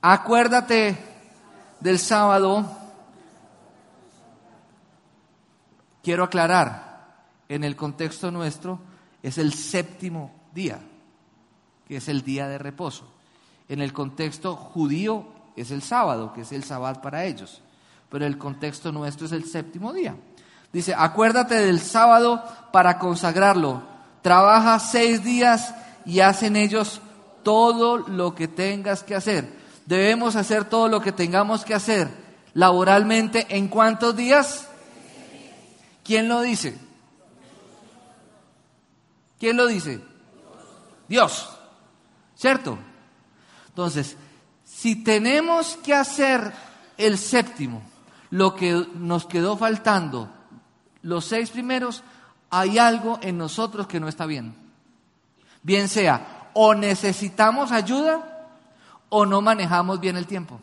Acuérdate 0.01 0.97
del 1.79 1.99
sábado. 1.99 2.65
Quiero 6.05 6.23
aclarar, 6.23 7.15
en 7.49 7.63
el 7.63 7.75
contexto 7.75 8.29
nuestro 8.29 8.79
es 9.23 9.39
el 9.39 9.55
séptimo 9.55 10.31
día, 10.53 10.79
que 11.87 11.97
es 11.97 12.07
el 12.09 12.21
día 12.21 12.47
de 12.47 12.59
reposo. 12.59 13.11
En 13.67 13.81
el 13.81 13.91
contexto 13.91 14.55
judío 14.55 15.25
es 15.55 15.71
el 15.71 15.81
sábado, 15.81 16.31
que 16.31 16.41
es 16.41 16.51
el 16.51 16.63
sábado 16.63 17.01
para 17.01 17.25
ellos. 17.25 17.63
Pero 18.11 18.27
el 18.27 18.37
contexto 18.37 18.91
nuestro 18.91 19.25
es 19.25 19.31
el 19.31 19.45
séptimo 19.45 19.93
día. 19.93 20.15
Dice, 20.71 20.93
acuérdate 20.95 21.55
del 21.55 21.79
sábado 21.79 22.43
para 22.71 22.99
consagrarlo. 22.99 23.81
Trabaja 24.21 24.77
seis 24.77 25.23
días 25.23 25.73
y 26.05 26.19
hacen 26.19 26.55
ellos 26.55 27.01
todo 27.41 27.97
lo 27.97 28.35
que 28.35 28.47
tengas 28.47 29.01
que 29.01 29.15
hacer. 29.15 29.51
Debemos 29.87 30.35
hacer 30.35 30.65
todo 30.65 30.87
lo 30.87 31.01
que 31.01 31.11
tengamos 31.11 31.65
que 31.65 31.73
hacer 31.73 32.11
laboralmente 32.53 33.47
en 33.49 33.69
cuántos 33.69 34.15
días? 34.15 34.69
¿Quién 36.05 36.29
lo 36.29 36.41
dice? 36.41 36.77
¿Quién 39.39 39.57
lo 39.57 39.65
dice? 39.65 39.99
Dios. 41.09 41.49
¿Cierto? 42.35 42.77
Entonces, 43.69 44.15
si 44.63 45.03
tenemos 45.03 45.77
que 45.77 45.95
hacer 45.95 46.53
el 46.97 47.17
séptimo, 47.17 47.81
lo 48.29 48.55
que 48.55 48.85
nos 48.93 49.25
quedó 49.25 49.57
faltando, 49.57 50.29
los 51.01 51.25
seis 51.25 51.49
primeros, 51.49 52.03
hay 52.51 52.77
algo 52.77 53.17
en 53.23 53.39
nosotros 53.39 53.87
que 53.87 53.99
no 53.99 54.07
está 54.07 54.27
bien. 54.27 54.55
Bien 55.63 55.89
sea 55.89 56.51
o 56.53 56.75
necesitamos 56.75 57.71
ayuda 57.71 58.47
o 59.09 59.25
no 59.25 59.41
manejamos 59.41 59.99
bien 59.99 60.17
el 60.17 60.27
tiempo. 60.27 60.61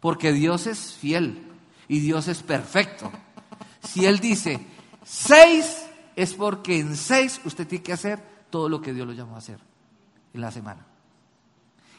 Porque 0.00 0.32
Dios 0.32 0.66
es 0.66 0.94
fiel 0.94 1.49
y 1.90 1.98
Dios 1.98 2.28
es 2.28 2.40
perfecto. 2.44 3.10
Si 3.82 4.06
Él 4.06 4.20
dice 4.20 4.64
seis, 5.04 5.84
es 6.14 6.34
porque 6.34 6.78
en 6.78 6.96
seis 6.96 7.40
usted 7.44 7.66
tiene 7.66 7.82
que 7.82 7.92
hacer 7.92 8.22
todo 8.48 8.68
lo 8.68 8.80
que 8.80 8.92
Dios 8.92 9.08
lo 9.08 9.12
llamó 9.12 9.34
a 9.34 9.38
hacer 9.38 9.58
en 10.32 10.40
la 10.40 10.52
semana. 10.52 10.86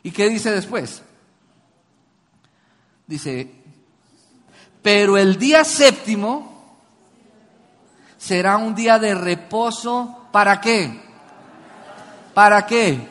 ¿Y 0.01 0.12
qué 0.12 0.29
dice 0.29 0.50
después? 0.50 1.03
Dice, 3.05 3.51
pero 4.81 5.17
el 5.17 5.38
día 5.38 5.65
séptimo 5.65 6.79
será 8.17 8.55
un 8.55 8.74
día 8.74 8.98
de 8.98 9.13
reposo 9.13 10.19
¿Para 10.31 10.62
qué? 10.62 11.01
¿Para 12.33 12.65
qué? 12.65 13.10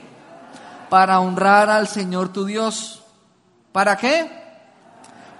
Para 0.89 1.21
honrar 1.21 1.69
al 1.69 1.87
Señor 1.87 2.33
tu 2.33 2.47
Dios. 2.47 3.05
¿Para 3.71 3.99
qué? 3.99 4.40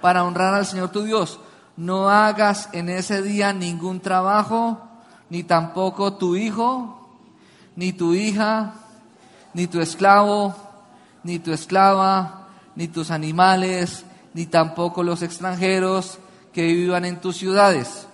Para 0.01 0.23
honrar 0.23 0.53
al 0.53 0.65
Señor 0.65 0.89
tu 0.89 1.03
Dios. 1.03 1.39
No 1.77 2.09
hagas 2.09 2.69
en 2.73 2.89
ese 2.89 3.21
día 3.21 3.53
ningún 3.53 4.01
trabajo, 4.01 4.81
ni 5.29 5.43
tampoco 5.43 6.13
tu 6.13 6.35
hijo, 6.35 7.17
ni 7.75 7.93
tu 7.93 8.13
hija, 8.13 8.73
ni 9.53 9.67
tu 9.67 9.79
esclavo, 9.79 10.55
ni 11.23 11.39
tu 11.39 11.51
esclava, 11.51 12.47
ni 12.75 12.87
tus 12.87 13.11
animales, 13.11 14.05
ni 14.33 14.45
tampoco 14.45 15.03
los 15.03 15.21
extranjeros 15.21 16.19
que 16.53 16.65
vivan 16.67 17.05
en 17.05 17.21
tus 17.21 17.37
ciudades. 17.37 18.07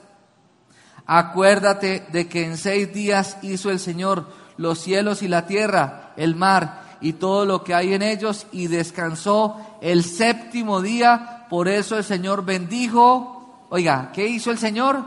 Acuérdate 1.05 2.05
de 2.11 2.27
que 2.27 2.45
en 2.45 2.57
seis 2.57 2.93
días 2.93 3.37
hizo 3.41 3.71
el 3.71 3.79
Señor 3.79 4.27
los 4.57 4.79
cielos 4.79 5.21
y 5.21 5.27
la 5.27 5.45
tierra, 5.45 6.13
el 6.17 6.35
mar 6.35 6.97
y 6.99 7.13
todo 7.13 7.45
lo 7.45 7.63
que 7.63 7.73
hay 7.73 7.93
en 7.93 8.01
ellos, 8.01 8.47
y 8.51 8.67
descansó 8.67 9.55
el 9.81 10.03
séptimo 10.03 10.81
día. 10.81 11.36
Por 11.49 11.67
eso 11.67 11.97
el 11.97 12.03
Señor 12.03 12.43
bendijo. 12.43 13.65
Oiga, 13.69 14.11
¿qué 14.13 14.27
hizo 14.27 14.51
el 14.51 14.57
Señor? 14.57 15.03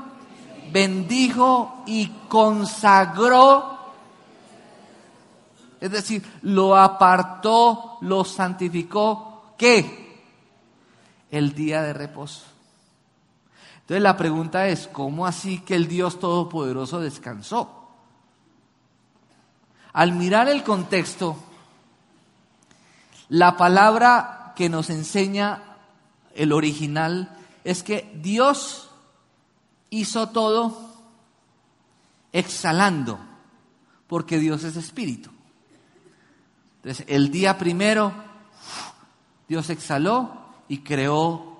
Bendijo 0.72 1.82
y 1.86 2.06
consagró. 2.28 3.78
Es 5.80 5.90
decir, 5.90 6.24
lo 6.42 6.76
apartó, 6.76 7.98
lo 8.02 8.24
santificó. 8.24 9.54
¿Qué? 9.56 10.22
El 11.30 11.54
día 11.54 11.82
de 11.82 11.92
reposo. 11.92 12.44
Entonces 13.80 14.02
la 14.02 14.16
pregunta 14.16 14.68
es, 14.68 14.86
¿cómo 14.86 15.26
así 15.26 15.60
que 15.60 15.74
el 15.74 15.88
Dios 15.88 16.20
Todopoderoso 16.20 17.00
descansó? 17.00 17.88
Al 19.92 20.12
mirar 20.12 20.48
el 20.48 20.62
contexto, 20.62 21.36
la 23.30 23.56
palabra 23.56 24.52
que 24.54 24.68
nos 24.68 24.90
enseña 24.90 25.69
el 26.42 26.52
original 26.52 27.36
es 27.64 27.82
que 27.82 28.10
Dios 28.22 28.90
hizo 29.90 30.28
todo 30.28 30.94
exhalando, 32.32 33.18
porque 34.06 34.38
Dios 34.38 34.64
es 34.64 34.76
espíritu. 34.76 35.30
Entonces, 36.76 37.04
el 37.08 37.30
día 37.30 37.58
primero, 37.58 38.12
Dios 39.48 39.68
exhaló 39.68 40.32
y 40.68 40.78
creó 40.78 41.58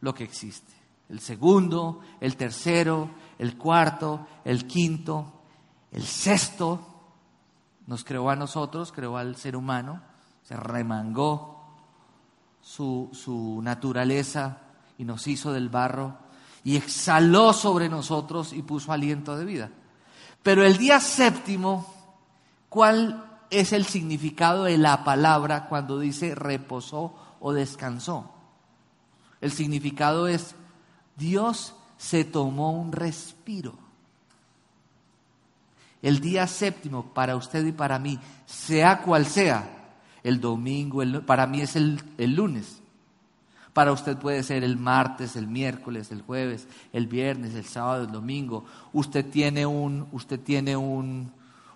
lo 0.00 0.14
que 0.14 0.24
existe 0.24 0.80
el 1.10 1.20
segundo, 1.20 2.00
el 2.20 2.36
tercero, 2.36 3.10
el 3.38 3.58
cuarto, 3.58 4.26
el 4.44 4.66
quinto, 4.66 5.32
el 5.90 6.04
sexto. 6.04 6.86
Nos 7.86 8.04
creó 8.04 8.30
a 8.30 8.36
nosotros, 8.36 8.92
creó 8.92 9.16
al 9.16 9.36
ser 9.36 9.56
humano, 9.56 10.00
se 10.42 10.56
remangó 10.56 11.59
su, 12.70 13.10
su 13.12 13.60
naturaleza 13.62 14.58
y 14.96 15.04
nos 15.04 15.26
hizo 15.26 15.52
del 15.52 15.68
barro 15.68 16.16
y 16.62 16.76
exhaló 16.76 17.52
sobre 17.52 17.88
nosotros 17.88 18.52
y 18.52 18.62
puso 18.62 18.92
aliento 18.92 19.36
de 19.36 19.44
vida. 19.44 19.70
Pero 20.44 20.64
el 20.64 20.76
día 20.76 21.00
séptimo, 21.00 21.92
¿cuál 22.68 23.40
es 23.50 23.72
el 23.72 23.86
significado 23.86 24.64
de 24.64 24.78
la 24.78 25.02
palabra 25.02 25.66
cuando 25.68 25.98
dice 25.98 26.36
reposó 26.36 27.14
o 27.40 27.52
descansó? 27.52 28.30
El 29.40 29.50
significado 29.50 30.28
es 30.28 30.54
Dios 31.16 31.74
se 31.98 32.24
tomó 32.24 32.70
un 32.70 32.92
respiro. 32.92 33.74
El 36.02 36.20
día 36.20 36.46
séptimo 36.46 37.12
para 37.12 37.34
usted 37.34 37.66
y 37.66 37.72
para 37.72 37.98
mí, 37.98 38.20
sea 38.46 39.02
cual 39.02 39.26
sea, 39.26 39.79
el 40.22 40.40
domingo, 40.40 41.02
para 41.26 41.46
mí 41.46 41.60
es 41.60 41.76
el, 41.76 42.02
el 42.18 42.34
lunes. 42.34 42.82
Para 43.72 43.92
usted 43.92 44.16
puede 44.16 44.42
ser 44.42 44.64
el 44.64 44.76
martes, 44.76 45.36
el 45.36 45.46
miércoles, 45.46 46.10
el 46.10 46.22
jueves, 46.22 46.66
el 46.92 47.06
viernes, 47.06 47.54
el 47.54 47.64
sábado, 47.64 48.04
el 48.04 48.12
domingo. 48.12 48.64
Usted 48.92 49.24
tiene 49.30 49.64
un, 49.64 50.08
usted 50.12 50.40
tiene 50.40 50.76
un, 50.76 51.32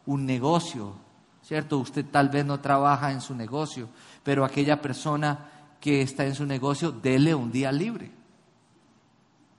un 0.07 0.27
negocio, 0.27 0.95
¿cierto? 1.43 1.79
Usted 1.79 2.05
tal 2.11 2.31
vez 2.31 2.45
no 2.45 2.61
trabaja 2.61 3.13
en 3.13 3.21
su 3.21 3.35
negocio, 3.35 3.89
pero 4.23 4.45
aquella 4.45 4.83
persona 4.83 5.51
que 5.81 6.03
está 6.03 6.27
en 6.27 6.35
su 6.35 6.47
negocio, 6.47 6.91
dele 6.91 7.35
un 7.35 7.53
día 7.53 7.71
libre 7.71 8.11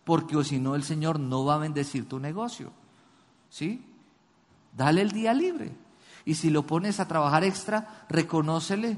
porque 0.05 0.37
o 0.37 0.43
si 0.43 0.59
no 0.59 0.75
el 0.75 0.83
Señor 0.83 1.19
no 1.19 1.43
va 1.43 1.55
a 1.55 1.57
bendecir 1.57 2.07
tu 2.07 2.19
negocio. 2.19 2.71
¿Sí? 3.49 3.83
Dale 4.71 5.01
el 5.01 5.11
día 5.11 5.33
libre. 5.33 5.71
Y 6.25 6.35
si 6.35 6.49
lo 6.49 6.63
pones 6.63 6.99
a 6.99 7.07
trabajar 7.07 7.43
extra, 7.43 8.05
reconócele 8.09 8.97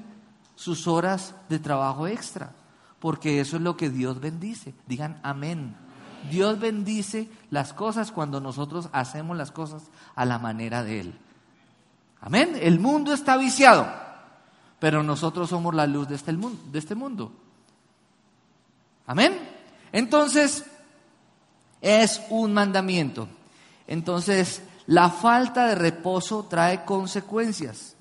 sus 0.55 0.87
horas 0.87 1.35
de 1.49 1.59
trabajo 1.59 2.07
extra, 2.07 2.51
porque 2.99 3.39
eso 3.41 3.57
es 3.57 3.61
lo 3.61 3.77
que 3.77 3.89
Dios 3.89 4.19
bendice. 4.19 4.73
Digan 4.87 5.19
amén. 5.23 5.75
Dios 6.31 6.59
bendice 6.59 7.29
las 7.51 7.73
cosas 7.73 8.11
cuando 8.11 8.39
nosotros 8.39 8.89
hacemos 8.91 9.37
las 9.37 9.51
cosas 9.51 9.83
a 10.15 10.25
la 10.25 10.39
manera 10.39 10.83
de 10.83 11.01
Él. 11.01 11.19
Amén. 12.21 12.57
El 12.59 12.79
mundo 12.79 13.13
está 13.13 13.37
viciado, 13.37 13.87
pero 14.79 15.03
nosotros 15.03 15.49
somos 15.49 15.75
la 15.75 15.85
luz 15.85 16.07
de 16.07 16.15
este 16.15 16.33
mundo. 16.33 16.59
De 16.71 16.79
este 16.79 16.95
mundo. 16.95 17.31
Amén. 19.05 19.37
Entonces, 19.91 20.65
es 21.81 22.21
un 22.29 22.53
mandamiento. 22.53 23.27
Entonces, 23.85 24.61
la 24.87 25.09
falta 25.09 25.67
de 25.67 25.75
reposo 25.75 26.47
trae 26.49 26.85
consecuencias, 26.85 27.95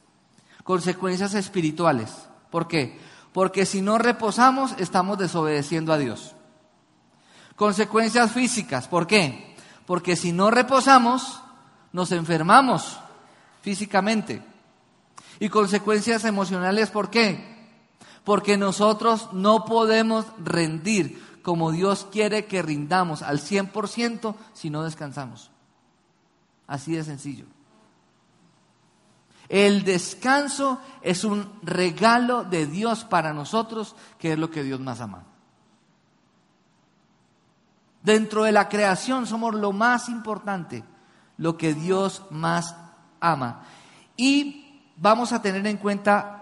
consecuencias 0.62 1.34
espirituales. 1.34 2.10
¿Por 2.50 2.68
qué? 2.68 2.98
Porque 3.32 3.66
si 3.66 3.82
no 3.82 3.98
reposamos, 3.98 4.74
estamos 4.78 5.18
desobedeciendo 5.18 5.92
a 5.92 5.98
Dios. 5.98 6.34
Consecuencias 7.56 8.30
físicas, 8.32 8.86
¿por 8.86 9.06
qué? 9.06 9.56
Porque 9.84 10.14
si 10.14 10.32
no 10.32 10.50
reposamos, 10.50 11.42
nos 11.92 12.12
enfermamos 12.12 12.98
físicamente. 13.62 14.42
Y 15.40 15.48
consecuencias 15.48 16.24
emocionales, 16.24 16.90
¿por 16.90 17.10
qué? 17.10 17.56
Porque 18.24 18.56
nosotros 18.56 19.28
no 19.32 19.64
podemos 19.64 20.26
rendir 20.38 21.40
como 21.42 21.72
Dios 21.72 22.06
quiere 22.10 22.46
que 22.46 22.62
rindamos 22.62 23.22
al 23.22 23.40
100% 23.40 24.34
si 24.52 24.70
no 24.70 24.82
descansamos. 24.84 25.50
Así 26.66 26.92
de 26.92 27.04
sencillo. 27.04 27.46
El 29.48 29.84
descanso 29.84 30.80
es 31.02 31.24
un 31.24 31.52
regalo 31.62 32.44
de 32.44 32.66
Dios 32.66 33.04
para 33.04 33.32
nosotros, 33.32 33.94
que 34.18 34.32
es 34.32 34.38
lo 34.38 34.50
que 34.50 34.62
Dios 34.62 34.80
más 34.80 35.00
ama. 35.00 35.24
Dentro 38.02 38.44
de 38.44 38.52
la 38.52 38.68
creación 38.68 39.26
somos 39.26 39.54
lo 39.54 39.72
más 39.72 40.08
importante, 40.08 40.84
lo 41.38 41.56
que 41.56 41.74
Dios 41.74 42.22
más 42.30 42.76
ama. 43.20 43.62
Y 44.16 44.80
vamos 44.96 45.32
a 45.32 45.42
tener 45.42 45.66
en 45.66 45.76
cuenta 45.76 46.36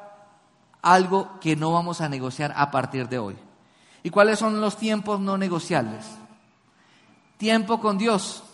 algo 0.82 1.40
que 1.40 1.56
no 1.56 1.72
vamos 1.72 2.00
a 2.00 2.08
negociar 2.08 2.52
a 2.56 2.70
partir 2.70 3.08
de 3.08 3.18
hoy. 3.18 3.36
¿Y 4.02 4.10
cuáles 4.10 4.38
son 4.38 4.60
los 4.60 4.76
tiempos 4.76 5.20
no 5.20 5.38
negociables? 5.38 6.04
Tiempo 7.38 7.80
con 7.80 7.96
Dios. 7.96 8.44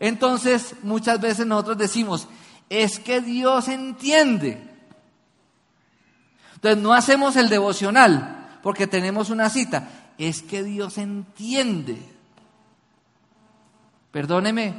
Entonces, 0.00 0.74
muchas 0.82 1.20
veces 1.20 1.46
nosotros 1.46 1.78
decimos, 1.78 2.28
es 2.68 2.98
que 2.98 3.20
Dios 3.20 3.68
entiende. 3.68 4.62
Entonces, 6.54 6.82
no 6.82 6.92
hacemos 6.92 7.36
el 7.36 7.48
devocional 7.48 8.58
porque 8.62 8.86
tenemos 8.86 9.30
una 9.30 9.50
cita. 9.50 9.88
Es 10.18 10.42
que 10.42 10.62
Dios 10.62 10.98
entiende. 10.98 12.00
Perdóneme, 14.10 14.74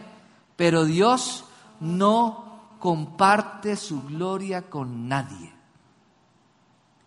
pero 0.55 0.85
Dios 0.85 1.45
no 1.79 2.75
comparte 2.79 3.75
su 3.75 4.03
gloria 4.03 4.63
con 4.63 5.07
nadie. 5.07 5.53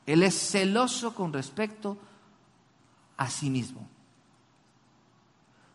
Él 0.07 0.22
es 0.22 0.51
celoso 0.51 1.14
con 1.14 1.33
respecto 1.33 1.96
a 3.16 3.29
sí 3.31 3.51
mismo. 3.51 3.87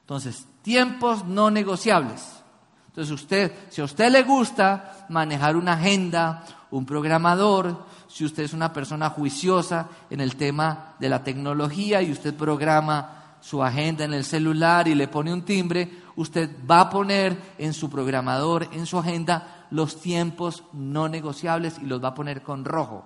Entonces, 0.01 0.45
tiempos 0.67 1.23
no 1.23 1.49
negociables. 1.49 2.43
Entonces, 2.87 3.13
usted, 3.13 3.53
si 3.69 3.79
a 3.79 3.85
usted 3.85 4.11
le 4.11 4.23
gusta 4.23 5.05
manejar 5.07 5.55
una 5.55 5.75
agenda, 5.75 6.43
un 6.71 6.85
programador, 6.85 7.85
si 8.09 8.25
usted 8.25 8.43
es 8.43 8.51
una 8.51 8.73
persona 8.73 9.09
juiciosa 9.09 9.87
en 10.09 10.19
el 10.19 10.35
tema 10.35 10.95
de 10.99 11.07
la 11.07 11.23
tecnología 11.23 12.01
y 12.01 12.11
usted 12.11 12.33
programa 12.33 13.37
su 13.39 13.63
agenda 13.63 14.03
en 14.03 14.13
el 14.13 14.25
celular 14.25 14.89
y 14.89 14.95
le 14.95 15.07
pone 15.07 15.31
un 15.31 15.43
timbre, 15.43 15.89
usted 16.17 16.49
va 16.69 16.81
a 16.81 16.89
poner 16.89 17.53
en 17.57 17.73
su 17.73 17.89
programador, 17.89 18.67
en 18.73 18.85
su 18.85 18.99
agenda, 18.99 19.67
los 19.71 20.01
tiempos 20.01 20.65
no 20.73 21.07
negociables 21.07 21.77
y 21.81 21.85
los 21.85 22.03
va 22.03 22.09
a 22.09 22.13
poner 22.13 22.41
con 22.41 22.65
rojo. 22.65 23.05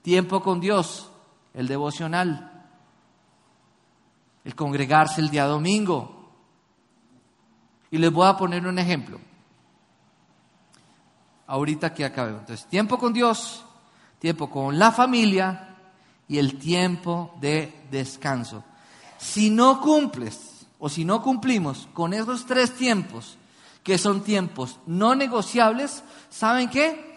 tiempo 0.00 0.40
con 0.40 0.60
Dios, 0.60 1.10
el 1.54 1.66
devocional, 1.66 2.68
el 4.44 4.54
congregarse 4.54 5.20
el 5.20 5.28
día 5.28 5.46
domingo. 5.46 6.15
Y 7.96 7.98
les 7.98 8.12
voy 8.12 8.26
a 8.28 8.36
poner 8.36 8.66
un 8.66 8.78
ejemplo. 8.78 9.18
Ahorita 11.46 11.94
que 11.94 12.04
acabé. 12.04 12.32
Entonces, 12.32 12.66
tiempo 12.66 12.98
con 12.98 13.14
Dios, 13.14 13.64
tiempo 14.18 14.50
con 14.50 14.78
la 14.78 14.92
familia 14.92 15.76
y 16.28 16.36
el 16.36 16.58
tiempo 16.58 17.34
de 17.40 17.86
descanso. 17.90 18.62
Si 19.16 19.48
no 19.48 19.80
cumples 19.80 20.66
o 20.78 20.90
si 20.90 21.06
no 21.06 21.22
cumplimos 21.22 21.88
con 21.94 22.12
esos 22.12 22.44
tres 22.44 22.76
tiempos, 22.76 23.38
que 23.82 23.96
son 23.96 24.22
tiempos 24.22 24.78
no 24.86 25.14
negociables, 25.14 26.02
¿saben 26.28 26.68
qué? 26.68 27.16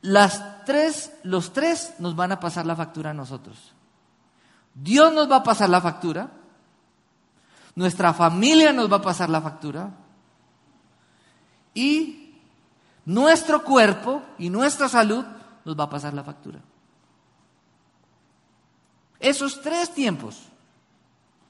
Las 0.00 0.64
tres, 0.64 1.12
los 1.22 1.52
tres 1.52 1.96
nos 1.98 2.16
van 2.16 2.32
a 2.32 2.40
pasar 2.40 2.64
la 2.64 2.76
factura 2.76 3.10
a 3.10 3.14
nosotros. 3.14 3.74
Dios 4.74 5.12
nos 5.12 5.30
va 5.30 5.36
a 5.36 5.42
pasar 5.42 5.68
la 5.68 5.82
factura, 5.82 6.30
nuestra 7.74 8.12
familia 8.12 8.72
nos 8.72 8.90
va 8.90 8.96
a 8.96 9.02
pasar 9.02 9.30
la 9.30 9.40
factura 9.40 9.90
y 11.74 12.34
nuestro 13.04 13.64
cuerpo 13.64 14.22
y 14.38 14.50
nuestra 14.50 14.88
salud 14.88 15.24
nos 15.64 15.78
va 15.78 15.84
a 15.84 15.90
pasar 15.90 16.14
la 16.14 16.24
factura. 16.24 16.60
Esos 19.18 19.62
tres 19.62 19.94
tiempos 19.94 20.42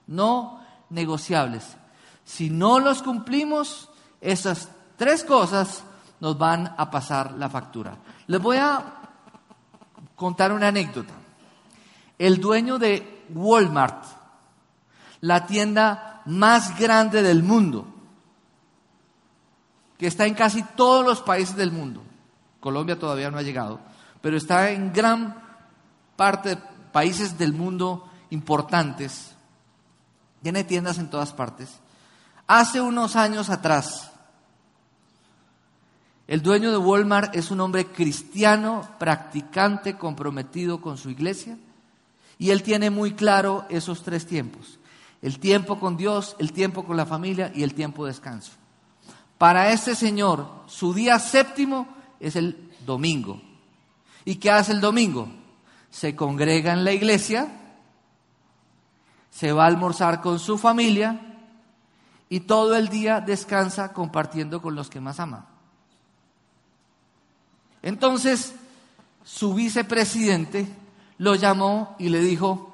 no 0.07 0.61
negociables. 0.91 1.77
Si 2.25 2.51
no 2.51 2.79
los 2.79 3.03
cumplimos, 3.03 3.89
esas 4.21 4.69
tres 4.97 5.25
cosas 5.25 5.83
nos 6.21 6.39
van 6.39 6.75
a 6.77 6.91
pasar 6.91 7.33
la 7.33 7.49
factura. 7.49 7.97
Les 8.27 8.41
voy 8.41 8.59
a 8.59 8.83
contar 10.15 10.53
una 10.53 10.69
anécdota. 10.69 11.15
El 12.19 12.41
dueño 12.41 12.79
de 12.79 13.25
Walmart, 13.35 14.05
la 15.21 15.47
tienda 15.47 16.12
más 16.27 16.79
grande 16.79 17.23
del 17.23 17.43
mundo, 17.43 17.87
que 19.99 20.07
está 20.07 20.27
en 20.27 20.35
casi 20.35 20.63
todos 20.63 21.05
los 21.05 21.21
países 21.21 21.57
del 21.57 21.73
mundo, 21.73 22.03
Colombia 22.61 22.99
todavía 22.99 23.31
no 23.31 23.39
ha 23.39 23.43
llegado, 23.43 23.81
pero 24.21 24.37
está 24.37 24.71
en 24.71 24.93
gran 24.93 25.37
parte 26.17 26.51
de 26.51 26.63
países 26.93 27.39
del 27.39 27.53
mundo 27.53 28.09
importantes, 28.31 29.33
tiene 30.43 30.65
tiendas 30.65 30.99
en 30.99 31.11
todas 31.11 31.33
partes. 31.33 31.71
Hace 32.47 32.81
unos 32.81 33.17
años 33.17 33.51
atrás, 33.51 34.11
el 36.27 36.43
dueño 36.43 36.71
de 36.71 36.79
Walmart 36.79 37.35
es 37.35 37.51
un 37.51 37.61
hombre 37.61 37.87
cristiano, 37.87 38.89
practicante, 38.99 39.97
comprometido 39.97 40.81
con 40.81 40.99
su 40.99 41.11
iglesia, 41.11 41.59
y 42.39 42.51
él 42.51 42.63
tiene 42.63 42.91
muy 42.91 43.13
claro 43.13 43.67
esos 43.69 44.03
tres 44.03 44.27
tiempos. 44.27 44.79
El 45.23 45.39
tiempo 45.39 45.79
con 45.79 45.97
Dios, 45.97 46.37
el 46.39 46.53
tiempo 46.53 46.85
con 46.85 46.97
la 46.97 47.07
familia 47.07 47.51
y 47.55 47.63
el 47.63 47.75
tiempo 47.75 48.05
de 48.05 48.11
descanso. 48.11 48.53
Para 49.39 49.73
este 49.73 49.95
señor, 49.95 50.49
su 50.67 50.93
día 50.93 51.19
séptimo 51.19 51.89
es 52.21 52.37
el 52.37 52.71
domingo. 52.85 53.41
¿Y 54.25 54.37
qué 54.37 54.51
hace 54.51 54.73
el 54.73 54.81
domingo? 54.81 55.29
Se 55.91 56.15
congrega 56.15 56.73
en 56.73 56.85
la 56.85 56.93
iglesia, 56.93 57.49
se 59.31 59.53
va 59.53 59.65
a 59.65 59.69
almorzar 59.69 60.21
con 60.21 60.39
su 60.39 60.59
familia 60.59 61.21
y 62.29 62.41
todo 62.41 62.77
el 62.77 62.89
día 62.89 63.21
descansa 63.21 63.93
compartiendo 63.93 64.63
con 64.63 64.75
los 64.75 64.89
que 64.91 65.01
más 65.01 65.21
ama. 65.21 65.47
Entonces, 67.83 68.55
su 69.25 69.55
vicepresidente 69.55 70.69
lo 71.19 71.35
llamó 71.35 71.97
y 71.99 72.09
le 72.09 72.21
dijo 72.21 72.72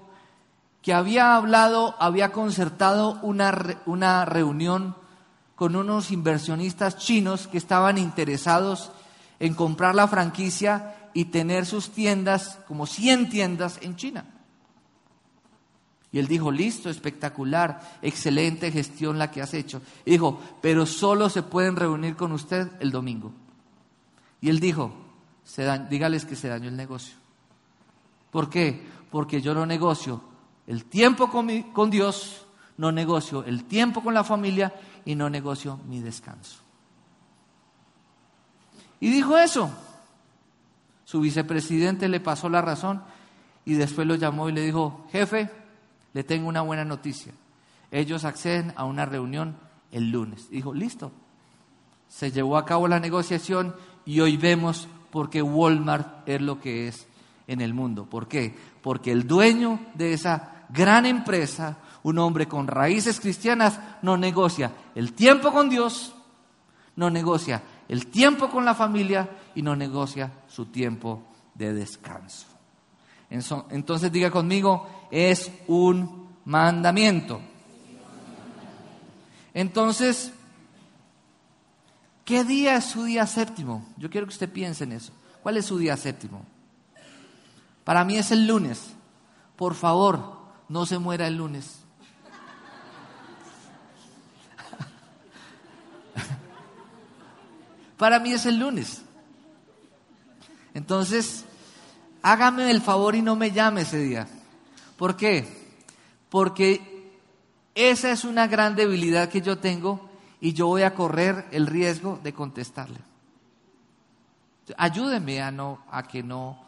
que 0.88 0.94
había 0.94 1.36
hablado, 1.36 1.94
había 1.98 2.32
concertado 2.32 3.18
una, 3.20 3.76
una 3.84 4.24
reunión 4.24 4.96
con 5.54 5.76
unos 5.76 6.10
inversionistas 6.10 6.96
chinos 6.96 7.46
que 7.46 7.58
estaban 7.58 7.98
interesados 7.98 8.90
en 9.38 9.52
comprar 9.52 9.94
la 9.94 10.08
franquicia 10.08 11.10
y 11.12 11.26
tener 11.26 11.66
sus 11.66 11.90
tiendas, 11.90 12.58
como 12.66 12.86
100 12.86 13.28
tiendas 13.28 13.78
en 13.82 13.96
China. 13.96 14.24
Y 16.10 16.20
él 16.20 16.26
dijo, 16.26 16.50
listo, 16.50 16.88
espectacular, 16.88 17.82
excelente 18.00 18.72
gestión 18.72 19.18
la 19.18 19.30
que 19.30 19.42
has 19.42 19.52
hecho. 19.52 19.82
Dijo, 20.06 20.40
pero 20.62 20.86
solo 20.86 21.28
se 21.28 21.42
pueden 21.42 21.76
reunir 21.76 22.16
con 22.16 22.32
usted 22.32 22.66
el 22.80 22.90
domingo. 22.90 23.34
Y 24.40 24.48
él 24.48 24.58
dijo, 24.58 24.94
dígales 25.90 26.24
que 26.24 26.34
se 26.34 26.48
dañó 26.48 26.70
el 26.70 26.76
negocio. 26.78 27.14
¿Por 28.30 28.48
qué? 28.48 28.86
Porque 29.10 29.42
yo 29.42 29.52
no 29.52 29.66
negocio 29.66 30.27
el 30.68 30.84
tiempo 30.84 31.30
con, 31.30 31.62
con 31.72 31.90
Dios, 31.90 32.46
no 32.76 32.92
negocio 32.92 33.42
el 33.44 33.64
tiempo 33.64 34.02
con 34.02 34.14
la 34.14 34.22
familia 34.22 34.72
y 35.04 35.16
no 35.16 35.28
negocio 35.28 35.80
mi 35.88 36.00
descanso. 36.00 36.60
Y 39.00 39.10
dijo 39.10 39.36
eso. 39.36 39.70
Su 41.04 41.20
vicepresidente 41.20 42.06
le 42.06 42.20
pasó 42.20 42.50
la 42.50 42.60
razón 42.60 43.02
y 43.64 43.74
después 43.74 44.06
lo 44.06 44.14
llamó 44.16 44.50
y 44.50 44.52
le 44.52 44.60
dijo, 44.60 45.06
jefe, 45.10 45.50
le 46.12 46.22
tengo 46.22 46.48
una 46.48 46.60
buena 46.60 46.84
noticia. 46.84 47.32
Ellos 47.90 48.26
acceden 48.26 48.74
a 48.76 48.84
una 48.84 49.06
reunión 49.06 49.56
el 49.90 50.10
lunes. 50.10 50.50
Dijo, 50.50 50.74
listo. 50.74 51.10
Se 52.08 52.30
llevó 52.30 52.58
a 52.58 52.66
cabo 52.66 52.88
la 52.88 53.00
negociación 53.00 53.74
y 54.04 54.20
hoy 54.20 54.36
vemos 54.36 54.86
por 55.10 55.30
qué 55.30 55.40
Walmart 55.40 56.28
es 56.28 56.42
lo 56.42 56.60
que 56.60 56.88
es 56.88 57.06
en 57.46 57.62
el 57.62 57.72
mundo. 57.72 58.04
¿Por 58.04 58.28
qué? 58.28 58.54
Porque 58.82 59.10
el 59.10 59.26
dueño 59.26 59.80
de 59.94 60.12
esa 60.12 60.57
gran 60.68 61.06
empresa, 61.06 61.78
un 62.02 62.18
hombre 62.18 62.46
con 62.46 62.66
raíces 62.66 63.20
cristianas, 63.20 63.80
no 64.02 64.16
negocia 64.16 64.72
el 64.94 65.12
tiempo 65.12 65.52
con 65.52 65.68
Dios, 65.68 66.14
no 66.96 67.10
negocia 67.10 67.62
el 67.88 68.06
tiempo 68.08 68.50
con 68.50 68.64
la 68.64 68.74
familia 68.74 69.28
y 69.54 69.62
no 69.62 69.74
negocia 69.74 70.30
su 70.48 70.66
tiempo 70.66 71.22
de 71.54 71.72
descanso. 71.72 72.46
Entonces 73.30 74.10
diga 74.10 74.30
conmigo, 74.30 75.08
es 75.10 75.50
un 75.66 76.28
mandamiento. 76.44 77.40
Entonces, 79.52 80.32
¿qué 82.24 82.44
día 82.44 82.76
es 82.76 82.84
su 82.84 83.04
día 83.04 83.26
séptimo? 83.26 83.86
Yo 83.96 84.08
quiero 84.08 84.26
que 84.26 84.32
usted 84.32 84.50
piense 84.50 84.84
en 84.84 84.92
eso. 84.92 85.12
¿Cuál 85.42 85.56
es 85.56 85.66
su 85.66 85.78
día 85.78 85.96
séptimo? 85.96 86.42
Para 87.84 88.04
mí 88.04 88.16
es 88.16 88.30
el 88.30 88.46
lunes. 88.46 88.94
Por 89.56 89.74
favor, 89.74 90.37
no 90.68 90.86
se 90.86 90.98
muera 90.98 91.26
el 91.26 91.36
lunes. 91.36 91.80
Para 97.96 98.20
mí 98.20 98.32
es 98.32 98.46
el 98.46 98.58
lunes. 98.58 99.02
Entonces, 100.72 101.44
hágame 102.22 102.70
el 102.70 102.80
favor 102.80 103.14
y 103.16 103.22
no 103.22 103.34
me 103.34 103.50
llame 103.50 103.80
ese 103.80 103.98
día. 103.98 104.28
¿Por 104.96 105.16
qué? 105.16 105.74
Porque 106.28 107.12
esa 107.74 108.10
es 108.10 108.24
una 108.24 108.46
gran 108.46 108.76
debilidad 108.76 109.28
que 109.28 109.40
yo 109.40 109.58
tengo 109.58 110.08
y 110.40 110.52
yo 110.52 110.66
voy 110.66 110.82
a 110.82 110.94
correr 110.94 111.46
el 111.50 111.66
riesgo 111.66 112.20
de 112.22 112.32
contestarle. 112.32 112.98
Ayúdeme 114.76 115.40
a 115.42 115.50
no 115.50 115.82
a 115.90 116.02
que 116.02 116.22
no 116.22 116.62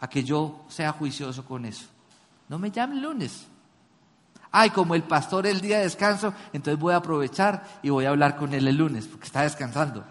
a 0.00 0.08
que 0.08 0.22
yo 0.22 0.64
sea 0.68 0.92
juicioso 0.92 1.44
con 1.44 1.64
eso. 1.64 1.86
No 2.48 2.58
me 2.58 2.70
llame 2.70 2.96
lunes. 2.96 3.46
Ay, 4.50 4.70
como 4.70 4.94
el 4.94 5.02
pastor 5.02 5.46
el 5.46 5.60
día 5.60 5.78
de 5.78 5.84
descanso, 5.84 6.32
entonces 6.52 6.80
voy 6.80 6.94
a 6.94 6.98
aprovechar 6.98 7.80
y 7.82 7.90
voy 7.90 8.04
a 8.04 8.10
hablar 8.10 8.36
con 8.36 8.54
él 8.54 8.68
el 8.68 8.76
lunes 8.76 9.06
porque 9.06 9.26
está 9.26 9.42
descansando. 9.42 10.04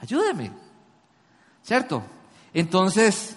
Ayúdeme. 0.00 0.52
¿Cierto? 1.62 2.02
Entonces, 2.52 3.36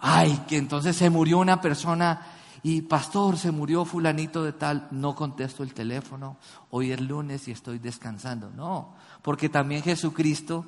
ay, 0.00 0.44
que 0.48 0.56
entonces 0.56 0.96
se 0.96 1.10
murió 1.10 1.38
una 1.38 1.60
persona 1.60 2.26
y 2.64 2.82
pastor, 2.82 3.38
se 3.38 3.50
murió 3.50 3.84
fulanito 3.84 4.44
de 4.44 4.52
tal, 4.52 4.88
no 4.90 5.14
contesto 5.14 5.62
el 5.62 5.74
teléfono, 5.74 6.36
hoy 6.70 6.92
es 6.92 7.00
lunes 7.00 7.48
y 7.48 7.52
estoy 7.52 7.78
descansando. 7.78 8.50
No, 8.50 8.94
porque 9.22 9.48
también 9.48 9.82
Jesucristo, 9.82 10.66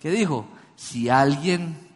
¿qué 0.00 0.10
dijo? 0.10 0.46
Si 0.76 1.08
alguien 1.08 1.89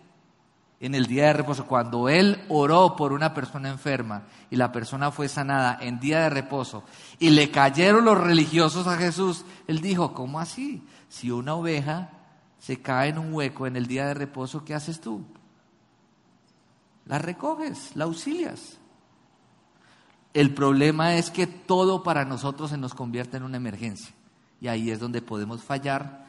en 0.80 0.94
el 0.94 1.06
día 1.06 1.26
de 1.26 1.32
reposo, 1.34 1.66
cuando 1.66 2.08
Él 2.08 2.44
oró 2.48 2.96
por 2.96 3.12
una 3.12 3.32
persona 3.32 3.70
enferma 3.70 4.24
y 4.50 4.56
la 4.56 4.72
persona 4.72 5.10
fue 5.10 5.28
sanada 5.28 5.78
en 5.80 6.00
día 6.00 6.20
de 6.20 6.30
reposo 6.30 6.84
y 7.18 7.30
le 7.30 7.50
cayeron 7.50 8.04
los 8.04 8.18
religiosos 8.18 8.87
a 8.87 8.96
Jesús, 8.96 9.44
Él 9.66 9.80
dijo, 9.80 10.12
¿cómo 10.14 10.40
así? 10.40 10.87
Si 11.08 11.30
una 11.30 11.54
oveja 11.54 12.10
se 12.58 12.82
cae 12.82 13.10
en 13.10 13.18
un 13.18 13.32
hueco 13.32 13.66
en 13.66 13.76
el 13.76 13.87
día 13.87 14.06
de 14.06 14.14
reposo, 14.14 14.64
¿qué 14.64 14.74
haces 14.74 15.00
tú? 15.00 15.24
La 17.06 17.18
recoges, 17.18 17.94
la 17.94 18.04
auxilias. 18.04 18.78
El 20.32 20.52
problema 20.52 21.14
es 21.14 21.30
que 21.30 21.46
todo 21.46 22.02
para 22.02 22.24
nosotros 22.24 22.70
se 22.70 22.78
nos 22.78 22.94
convierte 22.94 23.37
en 23.37 23.44
una 23.44 23.56
emergencia. 23.56 24.14
Y 24.60 24.68
ahí 24.68 24.90
es 24.90 24.98
donde 24.98 25.22
podemos 25.22 25.62
fallar 25.62 26.23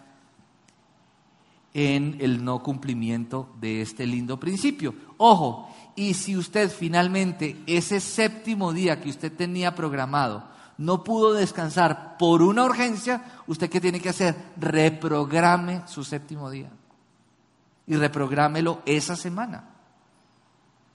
en 1.76 2.16
el 2.22 2.44
no 2.44 2.64
cumplimiento 2.64 3.54
de 3.60 3.82
este 3.82 4.08
lindo 4.08 4.40
principio. 4.40 4.96
Ojo, 5.18 5.70
y 5.94 6.14
si 6.14 6.38
usted 6.38 6.72
finalmente 6.72 7.58
ese 7.68 8.00
séptimo 8.00 8.72
día 8.72 9.02
que 9.02 9.10
usted 9.10 9.32
tenía 9.32 9.76
programado 9.76 10.56
no 10.78 11.04
pudo 11.04 11.34
descansar 11.34 12.16
por 12.18 12.42
una 12.42 12.64
urgencia, 12.64 13.22
¿usted 13.48 13.70
qué 13.70 13.82
tiene 13.82 14.00
que 14.00 14.10
hacer? 14.10 14.36
Reprograme 14.58 15.84
su 15.86 16.04
séptimo 16.04 16.50
día. 16.50 16.70
Y 17.88 17.96
reprográmelo 17.96 18.82
esa 18.86 19.18
semana. 19.18 19.66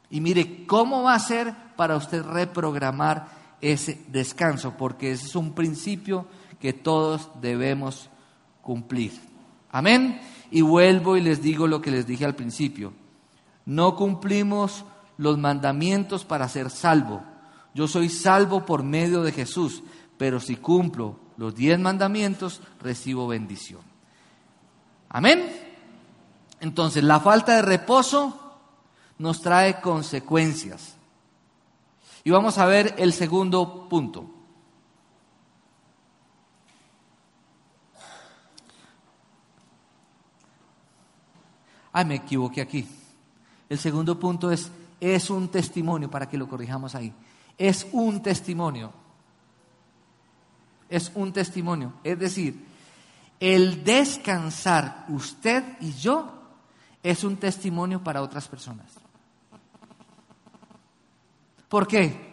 Y 0.09 0.21
mire, 0.21 0.67
¿cómo 0.67 1.03
va 1.03 1.15
a 1.15 1.19
ser 1.19 1.55
para 1.77 1.97
usted 1.97 2.23
reprogramar 2.23 3.29
ese 3.61 4.03
descanso? 4.09 4.75
Porque 4.77 5.13
ese 5.13 5.27
es 5.27 5.37
un 5.37 5.53
principio 5.53 6.27
que 6.59 6.73
todos 6.73 7.31
debemos 7.41 8.11
cumplir. 8.63 9.13
Amén. 9.71 10.21
Y 10.51 10.63
vuelvo 10.63 11.17
y 11.17 11.21
les 11.21 11.43
digo 11.43 11.67
lo 11.67 11.81
que 11.81 11.91
les 11.91 12.07
dije 12.07 12.25
al 12.25 12.35
principio. 12.35 12.93
No 13.67 13.95
cumplimos 13.97 14.85
los 15.17 15.39
mandamientos 15.39 16.25
para 16.25 16.49
ser 16.49 16.71
salvo. 16.71 17.23
Yo 17.75 17.87
soy 17.87 18.09
salvo 18.09 18.67
por 18.67 18.83
medio 18.83 19.23
de 19.23 19.33
Jesús, 19.33 19.83
pero 20.19 20.41
si 20.41 20.57
cumplo 20.57 21.17
los 21.37 21.55
diez 21.55 21.79
mandamientos, 21.79 22.61
recibo 22.81 23.29
bendición. 23.29 23.81
Amén. 25.09 25.51
Entonces, 26.61 27.03
la 27.05 27.21
falta 27.21 27.57
de 27.57 27.63
reposo 27.63 28.59
nos 29.19 29.41
trae 29.41 29.81
consecuencias. 29.81 30.97
Y 32.25 32.31
vamos 32.31 32.59
a 32.59 32.67
ver 32.67 32.95
el 32.99 33.13
segundo 33.13 33.89
punto. 33.89 34.40
Ay, 41.93 42.05
me 42.05 42.17
equivoqué 42.17 42.61
aquí. 42.61 42.87
El 43.69 43.79
segundo 43.79 44.19
punto 44.19 44.51
es, 44.51 44.71
es 45.01 45.31
un 45.31 45.49
testimonio, 45.49 46.11
para 46.11 46.29
que 46.29 46.39
lo 46.39 46.49
corrijamos 46.49 46.95
ahí. 46.95 47.13
Es 47.57 47.87
un 47.93 48.23
testimonio. 48.23 48.93
Es 50.89 51.13
un 51.15 51.33
testimonio. 51.33 51.95
Es 52.03 52.19
decir, 52.19 52.67
el 53.39 53.85
descansar 53.85 55.07
usted 55.09 55.65
y 55.81 55.93
yo 55.95 56.31
es 57.03 57.25
un 57.25 57.37
testimonio 57.37 58.03
para 58.03 58.23
otras 58.23 58.47
personas. 58.49 58.87
¿Por 61.69 61.87
qué? 61.87 62.29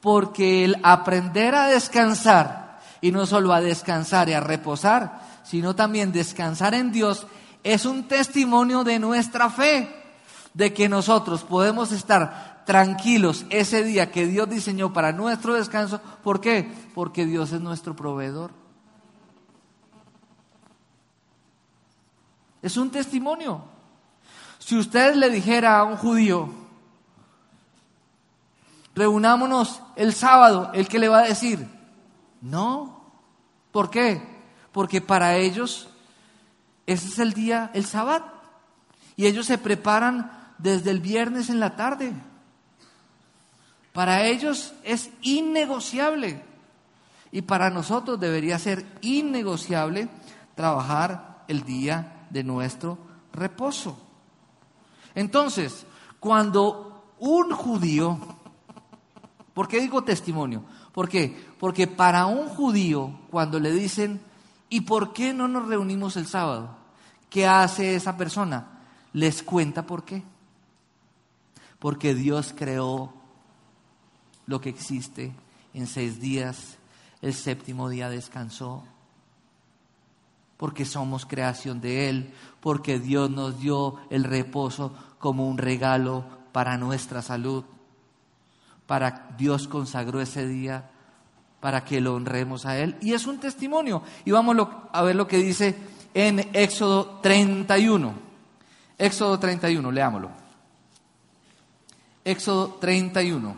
Porque 0.00 0.64
el 0.64 0.76
aprender 0.82 1.54
a 1.54 1.66
descansar, 1.68 2.80
y 3.00 3.12
no 3.12 3.26
solo 3.26 3.52
a 3.52 3.60
descansar 3.60 4.28
y 4.28 4.32
a 4.32 4.40
reposar, 4.40 5.20
sino 5.44 5.76
también 5.76 6.10
descansar 6.10 6.74
en 6.74 6.90
Dios, 6.90 7.26
es 7.64 7.84
un 7.84 8.08
testimonio 8.08 8.84
de 8.84 8.98
nuestra 8.98 9.50
fe, 9.50 9.94
de 10.54 10.72
que 10.72 10.88
nosotros 10.88 11.42
podemos 11.44 11.92
estar 11.92 12.62
tranquilos 12.66 13.46
ese 13.50 13.82
día 13.82 14.10
que 14.10 14.26
Dios 14.26 14.48
diseñó 14.48 14.92
para 14.92 15.12
nuestro 15.12 15.54
descanso. 15.54 16.00
¿Por 16.22 16.40
qué? 16.40 16.70
Porque 16.94 17.26
Dios 17.26 17.52
es 17.52 17.60
nuestro 17.60 17.96
proveedor. 17.96 18.50
Es 22.60 22.76
un 22.76 22.90
testimonio. 22.90 23.64
Si 24.58 24.78
usted 24.78 25.16
le 25.16 25.30
dijera 25.30 25.78
a 25.78 25.84
un 25.84 25.96
judío, 25.96 26.48
reunámonos 28.94 29.82
el 29.96 30.12
sábado, 30.12 30.70
¿el 30.72 30.86
que 30.86 31.00
le 31.00 31.08
va 31.08 31.20
a 31.20 31.28
decir? 31.28 31.66
No. 32.40 33.02
¿Por 33.72 33.90
qué? 33.90 34.22
Porque 34.70 35.00
para 35.00 35.36
ellos 35.36 35.88
ese 36.92 37.08
es 37.08 37.18
el 37.18 37.32
día, 37.32 37.70
el 37.74 37.84
sábado. 37.84 38.24
Y 39.16 39.26
ellos 39.26 39.46
se 39.46 39.58
preparan 39.58 40.54
desde 40.58 40.90
el 40.90 41.00
viernes 41.00 41.50
en 41.50 41.60
la 41.60 41.76
tarde. 41.76 42.12
Para 43.92 44.24
ellos 44.26 44.72
es 44.84 45.10
innegociable. 45.22 46.42
Y 47.30 47.42
para 47.42 47.70
nosotros 47.70 48.20
debería 48.20 48.58
ser 48.58 48.86
innegociable 49.00 50.08
trabajar 50.54 51.44
el 51.48 51.64
día 51.64 52.26
de 52.30 52.44
nuestro 52.44 52.98
reposo. 53.32 53.98
Entonces, 55.14 55.86
cuando 56.20 57.14
un 57.18 57.50
judío, 57.52 58.18
¿por 59.54 59.68
qué 59.68 59.80
digo 59.80 60.04
testimonio? 60.04 60.64
¿Por 60.92 61.08
qué? 61.08 61.52
Porque 61.58 61.86
para 61.86 62.26
un 62.26 62.48
judío, 62.48 63.18
cuando 63.30 63.58
le 63.58 63.72
dicen, 63.72 64.20
¿Y 64.72 64.80
por 64.80 65.12
qué 65.12 65.34
no 65.34 65.48
nos 65.48 65.68
reunimos 65.68 66.16
el 66.16 66.26
sábado? 66.26 66.74
¿Qué 67.32 67.46
hace 67.46 67.94
esa 67.94 68.14
persona? 68.18 68.66
Les 69.14 69.42
cuenta 69.42 69.86
por 69.86 70.04
qué. 70.04 70.22
Porque 71.78 72.14
Dios 72.14 72.54
creó 72.54 73.14
lo 74.44 74.60
que 74.60 74.68
existe 74.68 75.32
en 75.72 75.86
seis 75.86 76.20
días, 76.20 76.76
el 77.22 77.32
séptimo 77.32 77.88
día 77.88 78.10
descansó, 78.10 78.84
porque 80.58 80.84
somos 80.84 81.24
creación 81.24 81.80
de 81.80 82.10
Él, 82.10 82.34
porque 82.60 82.98
Dios 82.98 83.30
nos 83.30 83.58
dio 83.58 83.96
el 84.10 84.24
reposo 84.24 84.92
como 85.18 85.48
un 85.48 85.56
regalo 85.56 86.26
para 86.52 86.76
nuestra 86.76 87.22
salud, 87.22 87.64
para 88.86 89.34
Dios 89.38 89.68
consagró 89.68 90.20
ese 90.20 90.46
día 90.46 90.90
para 91.60 91.84
que 91.84 92.02
lo 92.02 92.14
honremos 92.14 92.66
a 92.66 92.76
Él. 92.76 92.98
Y 93.00 93.14
es 93.14 93.26
un 93.26 93.38
testimonio. 93.38 94.02
Y 94.24 94.32
vamos 94.32 94.68
a 94.92 95.02
ver 95.02 95.16
lo 95.16 95.28
que 95.28 95.38
dice 95.38 95.78
en 96.14 96.50
Éxodo 96.52 97.20
31. 97.22 98.14
Éxodo 98.98 99.38
31, 99.38 99.90
leámoslo. 99.90 100.30
Éxodo 102.24 102.78
31. 102.80 103.56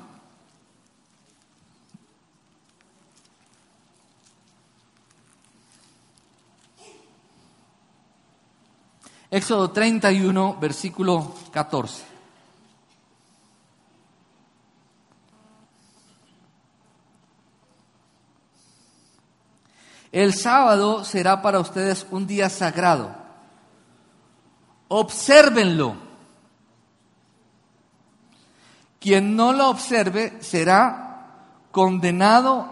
Éxodo 9.31 9.71
31, 9.73 10.59
versículo 10.61 11.35
14. 11.51 12.14
El 20.15 20.33
sábado 20.33 21.05
será 21.05 21.43
para 21.43 21.59
ustedes 21.59 22.07
un 22.13 22.25
día 22.25 22.49
sagrado. 22.49 23.13
Obsérvenlo. 24.87 25.97
Quien 29.01 29.35
no 29.35 29.53
lo 29.53 29.71
observe 29.71 30.35
será 30.39 31.33
condenado 31.73 32.69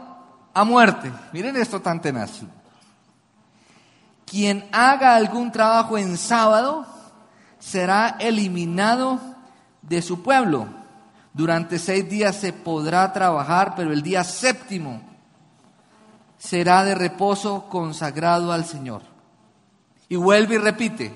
a 0.55 0.63
muerte. 0.63 1.11
Miren 1.33 1.57
esto 1.57 1.83
tan 1.83 2.01
tenaz. 2.01 2.43
Quien 4.25 4.69
haga 4.71 5.17
algún 5.17 5.51
trabajo 5.51 5.99
en 5.99 6.17
sábado 6.17 6.87
será 7.59 8.19
eliminado 8.21 9.19
de 9.83 10.01
su 10.01 10.23
pueblo. 10.23 10.69
Durante 11.33 11.81
seis 11.81 12.09
días 12.09 12.37
se 12.37 12.53
podrá 12.53 13.13
trabajar, 13.13 13.75
pero 13.75 13.93
el 13.93 14.01
día 14.01 14.23
séptimo 14.23 15.12
será 16.43 16.83
de 16.83 16.97
reposo 16.97 17.69
consagrado 17.69 18.51
al 18.53 18.65
Señor. 18.65 19.03
Y 20.09 20.17
vuelve 20.17 20.57
y 20.57 20.59
repite, 20.59 21.15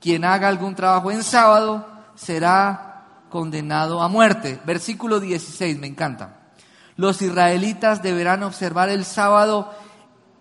quien 0.00 0.24
haga 0.24 0.48
algún 0.48 0.74
trabajo 0.74 1.12
en 1.12 1.22
sábado 1.22 1.86
será 2.16 3.04
condenado 3.30 4.02
a 4.02 4.08
muerte. 4.08 4.60
Versículo 4.66 5.20
16, 5.20 5.78
me 5.78 5.86
encanta. 5.86 6.40
Los 6.96 7.22
israelitas 7.22 8.02
deberán 8.02 8.42
observar 8.42 8.88
el 8.88 9.04
sábado 9.04 9.72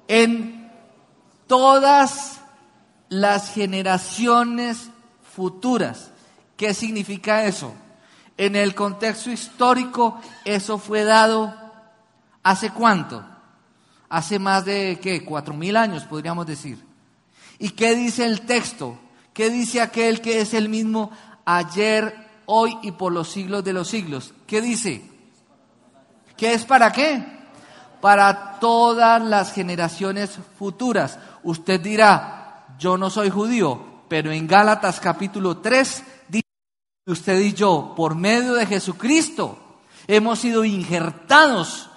en 0.07 0.71
todas 1.45 2.41
las 3.09 3.53
generaciones 3.53 4.89
futuras. 5.35 6.09
¿Qué 6.57 6.73
significa 6.73 7.45
eso? 7.45 7.73
En 8.37 8.55
el 8.55 8.73
contexto 8.73 9.29
histórico, 9.29 10.19
eso 10.45 10.79
fue 10.79 11.03
dado 11.03 11.53
hace 12.41 12.71
cuánto? 12.71 13.34
Hace 14.09 14.39
más 14.39 14.65
de, 14.65 14.99
¿qué? 15.01 15.23
Cuatro 15.23 15.53
mil 15.53 15.75
años, 15.77 16.03
podríamos 16.03 16.45
decir. 16.45 16.83
¿Y 17.59 17.69
qué 17.71 17.95
dice 17.95 18.25
el 18.25 18.41
texto? 18.41 18.97
¿Qué 19.33 19.49
dice 19.49 19.81
aquel 19.81 20.21
que 20.21 20.41
es 20.41 20.53
el 20.53 20.69
mismo 20.69 21.11
ayer, 21.45 22.15
hoy 22.45 22.77
y 22.83 22.91
por 22.91 23.11
los 23.11 23.29
siglos 23.29 23.63
de 23.63 23.73
los 23.73 23.87
siglos? 23.87 24.33
¿Qué 24.47 24.61
dice? 24.61 25.01
¿Qué 26.37 26.53
es 26.53 26.65
para 26.65 26.91
qué? 26.91 27.23
Para 28.01 28.59
todas 28.59 29.21
las 29.21 29.53
generaciones 29.53 30.37
futuras. 30.57 31.19
Usted 31.43 31.79
dirá, 31.81 32.75
yo 32.79 32.97
no 32.97 33.09
soy 33.09 33.29
judío, 33.29 34.03
pero 34.07 34.31
en 34.31 34.47
Gálatas 34.47 34.99
capítulo 34.99 35.57
3 35.57 36.03
dice 36.27 36.45
usted 37.07 37.39
y 37.39 37.53
yo, 37.53 37.93
por 37.95 38.15
medio 38.15 38.53
de 38.53 38.65
Jesucristo, 38.65 39.57
hemos 40.07 40.39
sido 40.39 40.65
injertados 40.65 41.89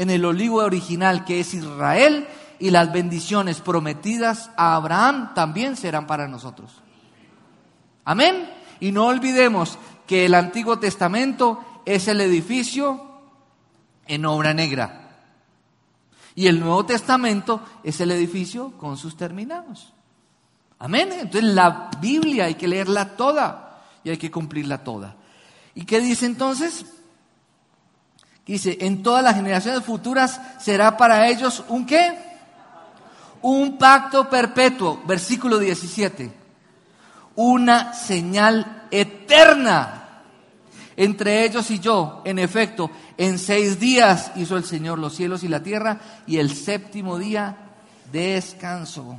en 0.00 0.08
el 0.08 0.24
olivo 0.24 0.64
original 0.64 1.26
que 1.26 1.40
es 1.40 1.52
Israel 1.52 2.26
y 2.58 2.70
las 2.70 2.90
bendiciones 2.90 3.60
prometidas 3.60 4.50
a 4.56 4.74
Abraham 4.74 5.34
también 5.34 5.76
serán 5.76 6.06
para 6.06 6.26
nosotros. 6.26 6.72
Amén. 8.06 8.48
Y 8.80 8.92
no 8.92 9.08
olvidemos 9.08 9.78
que 10.06 10.24
el 10.24 10.32
Antiguo 10.32 10.78
Testamento 10.78 11.82
es 11.84 12.08
el 12.08 12.22
edificio 12.22 13.10
en 14.06 14.24
obra 14.24 14.54
negra. 14.54 15.18
Y 16.34 16.46
el 16.46 16.60
Nuevo 16.60 16.86
Testamento 16.86 17.60
es 17.84 18.00
el 18.00 18.10
edificio 18.10 18.72
con 18.78 18.96
sus 18.96 19.18
terminados. 19.18 19.92
Amén. 20.78 21.10
Entonces 21.12 21.44
la 21.52 21.90
Biblia 22.00 22.46
hay 22.46 22.54
que 22.54 22.68
leerla 22.68 23.18
toda 23.18 23.82
y 24.02 24.08
hay 24.08 24.16
que 24.16 24.30
cumplirla 24.30 24.82
toda. 24.82 25.14
¿Y 25.74 25.84
qué 25.84 26.00
dice 26.00 26.24
entonces? 26.24 26.86
Dice, 28.46 28.78
en 28.80 29.02
todas 29.02 29.22
las 29.22 29.36
generaciones 29.36 29.84
futuras 29.84 30.40
será 30.58 30.96
para 30.96 31.28
ellos 31.28 31.64
un 31.68 31.86
qué? 31.86 32.30
un 33.42 33.78
pacto 33.78 34.28
perpetuo, 34.28 35.02
versículo 35.06 35.58
17, 35.58 36.30
una 37.36 37.92
señal 37.94 38.86
eterna 38.90 39.96
entre 40.96 41.44
ellos 41.44 41.70
y 41.70 41.78
yo. 41.78 42.22
En 42.24 42.38
efecto, 42.38 42.90
en 43.16 43.38
seis 43.38 43.80
días 43.80 44.32
hizo 44.36 44.56
el 44.56 44.64
Señor 44.64 44.98
los 44.98 45.14
cielos 45.14 45.42
y 45.42 45.48
la 45.48 45.62
tierra 45.62 45.98
y 46.26 46.38
el 46.38 46.54
séptimo 46.54 47.18
día 47.18 47.56
descansó. 48.12 49.18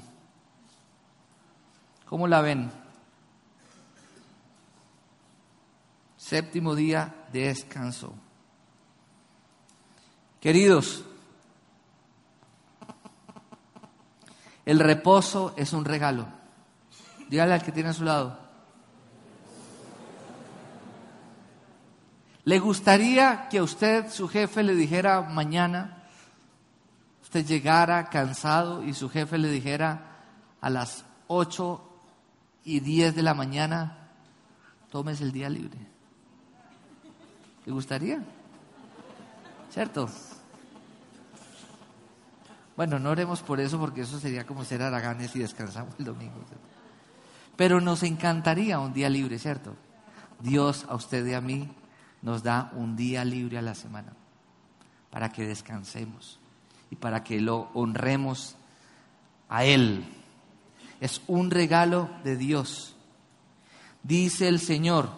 ¿Cómo 2.05 2.27
la 2.27 2.41
ven? 2.41 2.69
Séptimo 6.17 6.75
día 6.75 7.15
descansó. 7.31 8.13
Queridos, 10.41 11.03
el 14.65 14.79
reposo 14.79 15.53
es 15.55 15.71
un 15.71 15.85
regalo. 15.85 16.25
Dígale 17.29 17.53
al 17.53 17.61
que 17.61 17.71
tiene 17.71 17.89
a 17.89 17.93
su 17.93 18.03
lado. 18.03 18.39
¿Le 22.43 22.57
gustaría 22.57 23.47
que 23.49 23.59
a 23.59 23.63
usted, 23.63 24.09
su 24.09 24.27
jefe, 24.27 24.63
le 24.63 24.73
dijera 24.73 25.21
mañana, 25.21 26.05
usted 27.21 27.45
llegara 27.45 28.09
cansado 28.09 28.83
y 28.83 28.95
su 28.95 29.09
jefe 29.09 29.37
le 29.37 29.47
dijera 29.47 30.17
a 30.59 30.71
las 30.71 31.05
8 31.27 31.81
y 32.65 32.79
10 32.79 33.15
de 33.15 33.21
la 33.21 33.35
mañana, 33.35 34.09
tomes 34.89 35.21
el 35.21 35.31
día 35.31 35.49
libre? 35.49 35.77
¿Le 37.63 37.71
gustaría? 37.71 38.23
¿Cierto? 39.71 40.09
Bueno, 42.81 42.97
no 42.97 43.11
oremos 43.11 43.43
por 43.43 43.59
eso 43.59 43.77
porque 43.77 44.01
eso 44.01 44.19
sería 44.19 44.47
como 44.47 44.65
ser 44.65 44.81
araganes 44.81 45.35
y 45.35 45.39
descansamos 45.39 45.93
el 45.99 46.05
domingo. 46.05 46.43
Pero 47.55 47.79
nos 47.79 48.01
encantaría 48.01 48.79
un 48.79 48.91
día 48.91 49.07
libre, 49.07 49.37
¿cierto? 49.37 49.75
Dios 50.39 50.87
a 50.89 50.95
usted 50.95 51.23
y 51.27 51.35
a 51.35 51.41
mí 51.41 51.69
nos 52.23 52.41
da 52.41 52.71
un 52.73 52.95
día 52.95 53.23
libre 53.23 53.59
a 53.59 53.61
la 53.61 53.75
semana 53.75 54.13
para 55.11 55.31
que 55.31 55.45
descansemos 55.45 56.39
y 56.89 56.95
para 56.95 57.23
que 57.23 57.39
lo 57.39 57.69
honremos 57.75 58.55
a 59.47 59.63
Él. 59.63 60.03
Es 60.99 61.21
un 61.27 61.51
regalo 61.51 62.09
de 62.23 62.35
Dios. 62.35 62.95
Dice 64.01 64.47
el 64.47 64.59
Señor, 64.59 65.11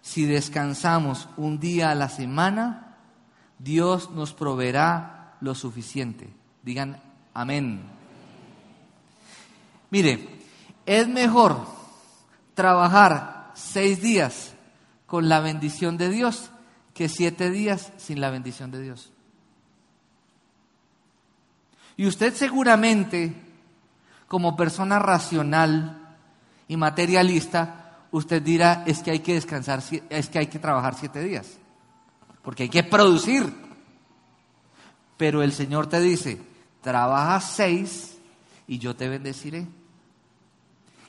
si 0.00 0.26
descansamos 0.26 1.28
un 1.36 1.58
día 1.58 1.90
a 1.90 1.96
la 1.96 2.08
semana, 2.08 2.98
Dios 3.58 4.12
nos 4.12 4.32
proveerá 4.32 5.17
lo 5.40 5.54
suficiente. 5.54 6.28
Digan 6.62 7.00
amén. 7.34 7.82
Mire, 9.90 10.28
es 10.86 11.08
mejor 11.08 11.66
trabajar 12.54 13.52
seis 13.54 14.02
días 14.02 14.54
con 15.06 15.28
la 15.28 15.40
bendición 15.40 15.96
de 15.96 16.10
Dios 16.10 16.50
que 16.94 17.08
siete 17.08 17.50
días 17.50 17.92
sin 17.96 18.20
la 18.20 18.30
bendición 18.30 18.70
de 18.70 18.82
Dios. 18.82 19.12
Y 21.96 22.06
usted 22.06 22.34
seguramente, 22.34 23.34
como 24.26 24.56
persona 24.56 24.98
racional 24.98 26.16
y 26.68 26.76
materialista, 26.76 28.06
usted 28.10 28.42
dirá, 28.42 28.84
es 28.86 29.02
que 29.02 29.10
hay 29.10 29.20
que 29.20 29.34
descansar, 29.34 29.82
es 30.08 30.28
que 30.28 30.38
hay 30.38 30.46
que 30.46 30.58
trabajar 30.58 30.94
siete 30.94 31.22
días, 31.22 31.58
porque 32.42 32.64
hay 32.64 32.68
que 32.68 32.84
producir. 32.84 33.67
Pero 35.18 35.42
el 35.42 35.52
Señor 35.52 35.88
te 35.88 36.00
dice, 36.00 36.40
trabaja 36.80 37.40
seis 37.40 38.16
y 38.66 38.78
yo 38.78 38.96
te 38.96 39.08
bendeciré. 39.08 39.66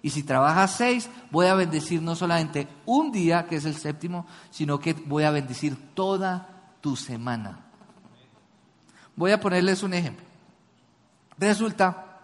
Y 0.02 0.10
si 0.10 0.24
trabajas 0.24 0.76
seis, 0.76 1.10
voy 1.30 1.46
a 1.46 1.54
bendecir 1.54 2.02
no 2.02 2.16
solamente 2.16 2.68
un 2.86 3.12
día, 3.12 3.46
que 3.48 3.58
es 3.58 3.66
el 3.66 3.76
séptimo, 3.76 4.26
sino 4.50 4.80
que 4.80 4.94
voy 4.94 5.24
a 5.24 5.32
bendecir 5.32 5.94
toda 5.94 6.74
tu 6.82 6.96
semana. 6.96 7.60
Voy 9.16 9.32
a 9.32 9.40
ponerles 9.40 9.84
un 9.84 9.94
ejemplo. 9.94 10.26
Resulta 11.38 12.20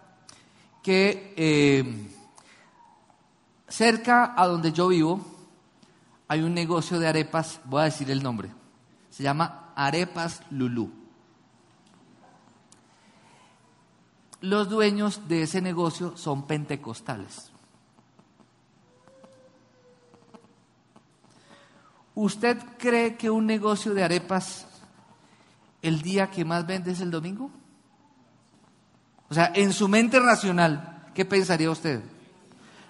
que 0.82 1.34
eh, 1.36 2.10
cerca 3.68 4.34
a 4.36 4.46
donde 4.46 4.72
yo 4.72 4.88
vivo 4.88 5.20
hay 6.28 6.40
un 6.40 6.54
negocio 6.54 6.98
de 6.98 7.06
arepas, 7.06 7.60
voy 7.64 7.82
a 7.82 7.84
decir 7.84 8.10
el 8.10 8.22
nombre, 8.22 8.50
se 9.10 9.22
llama 9.22 9.72
Arepas 9.76 10.40
Lulú. 10.50 10.90
Los 14.40 14.68
dueños 14.68 15.28
de 15.28 15.42
ese 15.42 15.60
negocio 15.60 16.16
son 16.16 16.46
pentecostales. 16.46 17.50
¿Usted 22.14 22.58
cree 22.78 23.16
que 23.16 23.28
un 23.28 23.46
negocio 23.46 23.92
de 23.92 24.02
arepas 24.02 24.66
el 25.82 26.00
día 26.00 26.30
que 26.30 26.44
más 26.44 26.66
vende 26.66 26.92
es 26.92 27.00
el 27.00 27.10
domingo? 27.10 27.50
O 29.28 29.34
sea, 29.34 29.52
en 29.54 29.72
su 29.72 29.88
mente 29.88 30.18
racional, 30.20 31.10
¿qué 31.14 31.24
pensaría 31.24 31.70
usted? 31.70 32.02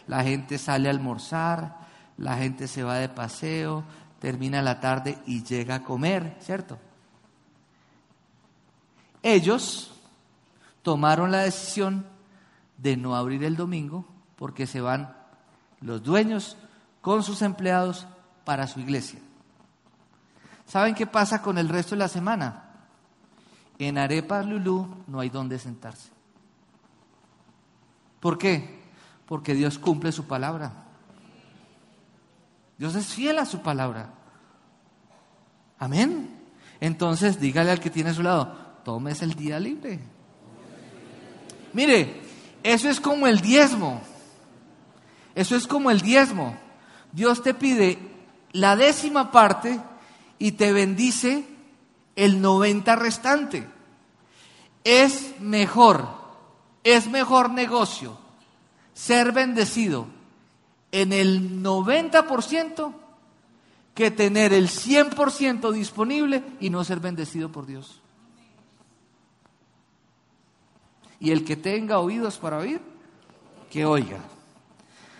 La 0.06 0.22
gente 0.22 0.58
sale 0.58 0.88
a 0.88 0.92
almorzar, 0.92 1.76
la 2.18 2.36
gente 2.36 2.68
se 2.68 2.84
va 2.84 2.98
de 2.98 3.08
paseo, 3.08 3.84
termina 4.20 4.62
la 4.62 4.80
tarde 4.80 5.18
y 5.26 5.42
llega 5.42 5.76
a 5.76 5.82
comer, 5.82 6.36
¿cierto? 6.40 6.78
Ellos 9.22 9.95
tomaron 10.86 11.32
la 11.32 11.38
decisión 11.38 12.06
de 12.78 12.96
no 12.96 13.16
abrir 13.16 13.42
el 13.42 13.56
domingo 13.56 14.06
porque 14.36 14.68
se 14.68 14.80
van 14.80 15.16
los 15.80 16.00
dueños 16.00 16.56
con 17.00 17.24
sus 17.24 17.42
empleados 17.42 18.06
para 18.44 18.68
su 18.68 18.78
iglesia. 18.78 19.18
¿Saben 20.64 20.94
qué 20.94 21.04
pasa 21.04 21.42
con 21.42 21.58
el 21.58 21.68
resto 21.68 21.96
de 21.96 21.98
la 21.98 22.06
semana? 22.06 22.70
En 23.80 23.98
Arepa 23.98 24.44
Lulú 24.44 25.02
no 25.08 25.18
hay 25.18 25.28
donde 25.28 25.58
sentarse. 25.58 26.10
¿Por 28.20 28.38
qué? 28.38 28.84
Porque 29.26 29.54
Dios 29.54 29.80
cumple 29.80 30.12
su 30.12 30.28
palabra. 30.28 30.84
Dios 32.78 32.94
es 32.94 33.06
fiel 33.06 33.40
a 33.40 33.44
su 33.44 33.60
palabra. 33.60 34.10
Amén. 35.80 36.44
Entonces 36.78 37.40
dígale 37.40 37.72
al 37.72 37.80
que 37.80 37.90
tiene 37.90 38.10
a 38.10 38.14
su 38.14 38.22
lado, 38.22 38.56
tomes 38.84 39.20
el 39.22 39.34
día 39.34 39.58
libre. 39.58 40.14
Mire, 41.76 42.22
eso 42.62 42.88
es 42.88 43.00
como 43.00 43.26
el 43.26 43.42
diezmo. 43.42 44.00
Eso 45.34 45.56
es 45.56 45.66
como 45.66 45.90
el 45.90 46.00
diezmo. 46.00 46.56
Dios 47.12 47.42
te 47.42 47.52
pide 47.52 47.98
la 48.52 48.76
décima 48.76 49.30
parte 49.30 49.78
y 50.38 50.52
te 50.52 50.72
bendice 50.72 51.44
el 52.16 52.40
90 52.40 52.96
restante. 52.96 53.68
Es 54.84 55.38
mejor, 55.38 56.08
es 56.82 57.08
mejor 57.08 57.50
negocio 57.50 58.16
ser 58.94 59.32
bendecido 59.32 60.06
en 60.92 61.12
el 61.12 61.62
90% 61.62 62.94
que 63.94 64.10
tener 64.10 64.54
el 64.54 64.70
100% 64.70 65.72
disponible 65.72 66.42
y 66.58 66.70
no 66.70 66.84
ser 66.84 67.00
bendecido 67.00 67.52
por 67.52 67.66
Dios. 67.66 68.00
Y 71.18 71.30
el 71.30 71.44
que 71.44 71.56
tenga 71.56 71.98
oídos 71.98 72.38
para 72.38 72.58
oír, 72.58 72.80
que 73.70 73.84
oiga. 73.84 74.18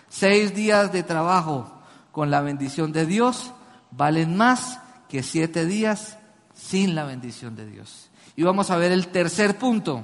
Seis 0.09 0.55
días 0.55 0.91
de 0.91 1.03
trabajo 1.03 1.71
con 2.11 2.31
la 2.31 2.41
bendición 2.41 2.91
de 2.91 3.05
Dios 3.05 3.51
valen 3.91 4.37
más 4.37 4.79
que 5.09 5.23
siete 5.23 5.65
días 5.65 6.17
sin 6.53 6.95
la 6.95 7.03
bendición 7.03 7.55
de 7.55 7.65
Dios. 7.65 8.09
Y 8.35 8.43
vamos 8.43 8.69
a 8.69 8.77
ver 8.77 8.91
el 8.91 9.07
tercer 9.07 9.57
punto. 9.57 10.03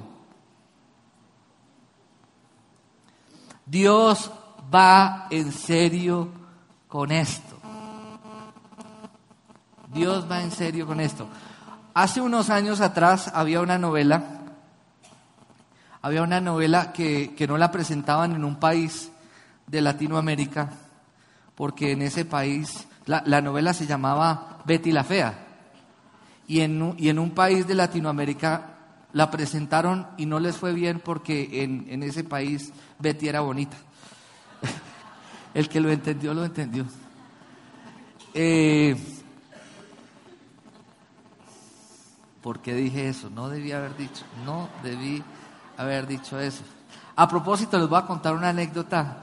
Dios 3.66 4.30
va 4.72 5.26
en 5.30 5.52
serio 5.52 6.28
con 6.88 7.10
esto. 7.10 7.56
Dios 9.92 10.30
va 10.30 10.42
en 10.42 10.50
serio 10.50 10.86
con 10.86 11.00
esto. 11.00 11.28
Hace 11.94 12.20
unos 12.20 12.50
años 12.50 12.80
atrás 12.80 13.30
había 13.32 13.60
una 13.60 13.78
novela, 13.78 14.43
había 16.04 16.20
una 16.20 16.38
novela 16.38 16.92
que, 16.92 17.34
que 17.34 17.46
no 17.46 17.56
la 17.56 17.70
presentaban 17.70 18.34
en 18.34 18.44
un 18.44 18.56
país 18.56 19.10
de 19.66 19.80
Latinoamérica 19.80 20.68
porque 21.54 21.92
en 21.92 22.02
ese 22.02 22.26
país 22.26 22.86
la, 23.06 23.40
novela 23.40 23.72
se 23.72 23.86
llamaba 23.86 24.58
Betty 24.66 24.92
la 24.92 25.02
Fea. 25.02 25.46
Y 26.46 26.60
en, 26.60 26.94
y 26.98 27.08
en, 27.08 27.18
un 27.18 27.30
país 27.30 27.66
de 27.66 27.74
Latinoamérica 27.74 28.76
la 29.14 29.30
presentaron 29.30 30.06
y 30.18 30.26
no 30.26 30.40
les 30.40 30.58
fue 30.58 30.74
bien 30.74 31.00
porque 31.02 31.62
en, 31.62 31.86
en 31.88 32.02
ese 32.02 32.22
país 32.22 32.70
Betty 32.98 33.28
era 33.28 33.40
bonita. 33.40 33.78
El 35.54 35.70
que 35.70 35.80
lo 35.80 35.90
entendió, 35.90 36.34
lo 36.34 36.44
entendió. 36.44 36.84
Eh, 38.34 38.94
¿Por 42.42 42.60
qué 42.60 42.74
dije 42.74 43.08
eso? 43.08 43.30
No 43.30 43.48
debí 43.48 43.72
haber 43.72 43.96
dicho, 43.96 44.22
no 44.44 44.68
debí 44.82 45.24
haber 45.76 46.06
dicho 46.06 46.38
eso. 46.38 46.62
A 47.16 47.28
propósito, 47.28 47.78
les 47.78 47.88
voy 47.88 47.98
a 47.98 48.06
contar 48.06 48.34
una 48.34 48.48
anécdota 48.48 49.18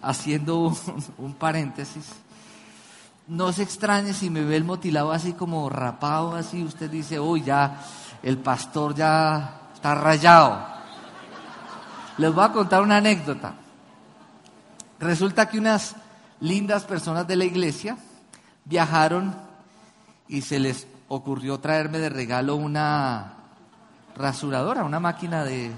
haciendo 0.00 0.74
un, 1.18 1.34
paréntesis. 1.34 2.06
No 3.26 3.52
se 3.52 3.62
extrañe 3.62 4.12
si 4.12 4.30
me 4.30 4.44
ve 4.44 4.56
el 4.56 4.64
motilado 4.64 5.12
así 5.12 5.32
como 5.32 5.68
rapado, 5.68 6.34
así 6.34 6.62
usted 6.62 6.90
dice, 6.90 7.18
uy, 7.18 7.42
ya 7.42 7.80
el 8.22 8.38
pastor 8.38 8.94
ya 8.94 9.70
está 9.74 9.94
rayado. 9.94 10.66
Les 12.18 12.32
voy 12.32 12.44
a 12.44 12.52
contar 12.52 12.82
una 12.82 12.98
anécdota. 12.98 13.54
Resulta 14.98 15.48
que 15.48 15.58
unas 15.58 15.96
lindas 16.40 16.84
personas 16.84 17.26
de 17.26 17.36
la 17.36 17.44
iglesia 17.44 17.96
viajaron 18.64 19.34
y 20.28 20.42
se 20.42 20.58
les 20.58 20.86
ocurrió 21.08 21.58
traerme 21.58 21.98
de 21.98 22.08
regalo 22.08 22.56
una 22.56 23.34
rasuradora, 24.16 24.84
una 24.84 25.00
máquina 25.00 25.44
de... 25.44 25.72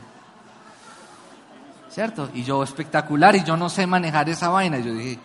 ¿Cierto? 1.95 2.29
Y 2.35 2.43
yo 2.43 2.61
espectacular, 2.65 3.37
y 3.37 3.45
yo 3.45 3.57
no 3.57 3.69
sé 3.69 3.87
manejar 3.87 4.29
esa 4.29 4.49
vaina. 4.49 4.81
Yo 4.81 4.93
dije, 4.93 5.21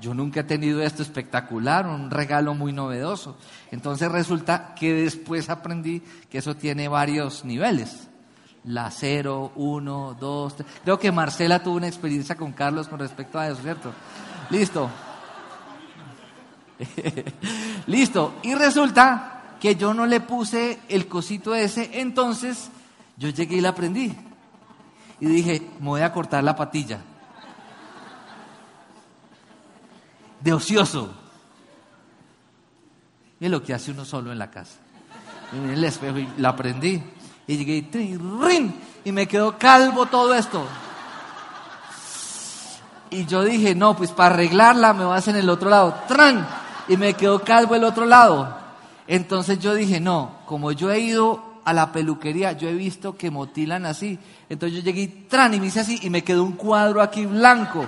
yo 0.00 0.14
nunca 0.14 0.40
he 0.40 0.44
tenido 0.44 0.80
esto 0.80 1.02
espectacular, 1.02 1.86
un 1.86 2.10
regalo 2.10 2.54
muy 2.54 2.72
novedoso. 2.72 3.36
Entonces 3.70 4.10
resulta 4.10 4.74
que 4.74 4.94
después 4.94 5.50
aprendí 5.50 6.02
que 6.30 6.38
eso 6.38 6.56
tiene 6.56 6.88
varios 6.88 7.44
niveles. 7.44 8.08
La 8.64 8.90
0, 8.90 9.52
1, 9.56 10.16
2, 10.18 10.56
3. 10.56 10.68
Creo 10.84 10.98
que 10.98 11.12
Marcela 11.12 11.62
tuvo 11.62 11.76
una 11.76 11.88
experiencia 11.88 12.34
con 12.34 12.52
Carlos 12.52 12.88
con 12.88 12.98
respecto 12.98 13.38
a 13.38 13.48
eso, 13.48 13.60
¿cierto? 13.60 13.92
Listo. 14.48 14.88
Listo. 17.86 18.36
Y 18.42 18.54
resulta 18.54 19.56
que 19.60 19.76
yo 19.76 19.92
no 19.92 20.06
le 20.06 20.20
puse 20.20 20.78
el 20.88 21.06
cosito 21.06 21.54
ese, 21.54 22.00
entonces 22.00 22.70
yo 23.18 23.28
llegué 23.28 23.56
y 23.56 23.60
la 23.60 23.68
aprendí. 23.68 24.16
Y 25.20 25.26
dije, 25.26 25.70
me 25.80 25.88
voy 25.88 26.00
a 26.00 26.12
cortar 26.12 26.42
la 26.42 26.56
patilla. 26.56 27.00
De 30.40 30.52
ocioso. 30.52 31.14
Y 33.38 33.44
es 33.44 33.50
lo 33.50 33.62
que 33.62 33.74
hace 33.74 33.90
uno 33.90 34.04
solo 34.04 34.32
en 34.32 34.38
la 34.38 34.50
casa. 34.50 34.78
Y 35.52 35.56
en 35.58 35.70
el 35.70 35.84
espejo 35.84 36.18
y 36.18 36.28
la 36.38 36.50
aprendí. 36.50 37.02
Y 37.46 37.56
llegué 37.56 37.76
y, 37.98 38.16
¡rin! 38.16 38.74
y 39.04 39.12
me 39.12 39.26
quedó 39.26 39.58
calvo 39.58 40.06
todo 40.06 40.34
esto. 40.34 40.64
Y 43.10 43.26
yo 43.26 43.42
dije, 43.42 43.74
no, 43.74 43.96
pues 43.96 44.12
para 44.12 44.34
arreglarla 44.34 44.92
me 44.92 45.04
hacer 45.12 45.34
en 45.34 45.42
el 45.42 45.50
otro 45.50 45.68
lado. 45.68 45.94
¡Tran! 46.06 46.46
Y 46.88 46.96
me 46.96 47.14
quedó 47.14 47.40
calvo 47.42 47.74
el 47.74 47.84
otro 47.84 48.06
lado. 48.06 48.56
Entonces 49.06 49.58
yo 49.58 49.74
dije, 49.74 50.00
no, 50.00 50.38
como 50.46 50.70
yo 50.72 50.90
he 50.90 51.00
ido 51.00 51.49
a 51.64 51.72
la 51.72 51.92
peluquería, 51.92 52.52
yo 52.52 52.68
he 52.68 52.74
visto 52.74 53.16
que 53.16 53.30
motilan 53.30 53.86
así. 53.86 54.18
Entonces 54.48 54.78
yo 54.78 54.84
llegué 54.84 55.02
y 55.02 55.06
tran 55.28 55.54
y 55.54 55.60
me 55.60 55.66
hice 55.66 55.80
así 55.80 55.98
y 56.02 56.10
me 56.10 56.24
quedó 56.24 56.44
un 56.44 56.52
cuadro 56.52 57.02
aquí 57.02 57.26
blanco. 57.26 57.86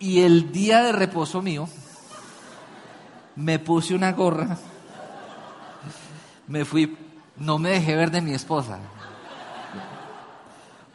Y 0.00 0.20
el 0.20 0.52
día 0.52 0.82
de 0.82 0.92
reposo 0.92 1.42
mío, 1.42 1.68
me 3.34 3.58
puse 3.58 3.94
una 3.94 4.12
gorra, 4.12 4.56
me 6.46 6.64
fui, 6.64 6.96
no 7.36 7.58
me 7.58 7.70
dejé 7.70 7.96
ver 7.96 8.10
de 8.10 8.20
mi 8.20 8.32
esposa. 8.32 8.78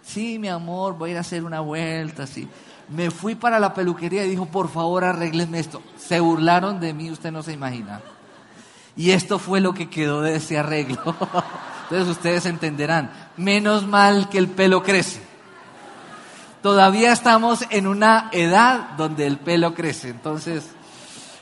Sí, 0.02 0.40
mi 0.40 0.48
amor, 0.48 0.98
voy 0.98 1.10
a 1.10 1.12
ir 1.14 1.18
a 1.18 1.22
hacer 1.22 1.44
una 1.44 1.60
vuelta, 1.60 2.28
sí. 2.28 2.48
Me 2.90 3.12
fui 3.12 3.36
para 3.36 3.60
la 3.60 3.74
peluquería 3.74 4.26
y 4.26 4.30
dijo, 4.30 4.46
por 4.46 4.70
favor, 4.70 5.04
arréglenme 5.04 5.60
esto. 5.60 5.82
Se 5.98 6.20
burlaron 6.20 6.80
de 6.80 6.94
mí, 6.94 7.10
usted 7.10 7.32
no 7.32 7.42
se 7.42 7.54
imagina. 7.54 8.02
Y 8.96 9.12
esto 9.12 9.40
fue 9.40 9.60
lo 9.60 9.74
que 9.74 9.90
quedó 9.90 10.22
de 10.22 10.36
ese 10.36 10.58
arreglo. 10.58 11.02
Entonces 11.84 12.08
ustedes 12.08 12.46
entenderán, 12.46 13.12
menos 13.38 13.86
mal 13.88 14.30
que 14.30 14.38
el 14.38 14.48
pelo 14.48 14.84
crece. 14.84 15.22
Todavía 16.62 17.12
estamos 17.12 17.66
en 17.70 17.88
una 17.88 18.30
edad 18.32 18.92
donde 18.98 19.28
el 19.28 19.38
pelo 19.38 19.74
crece. 19.74 20.10
Entonces, 20.10 20.64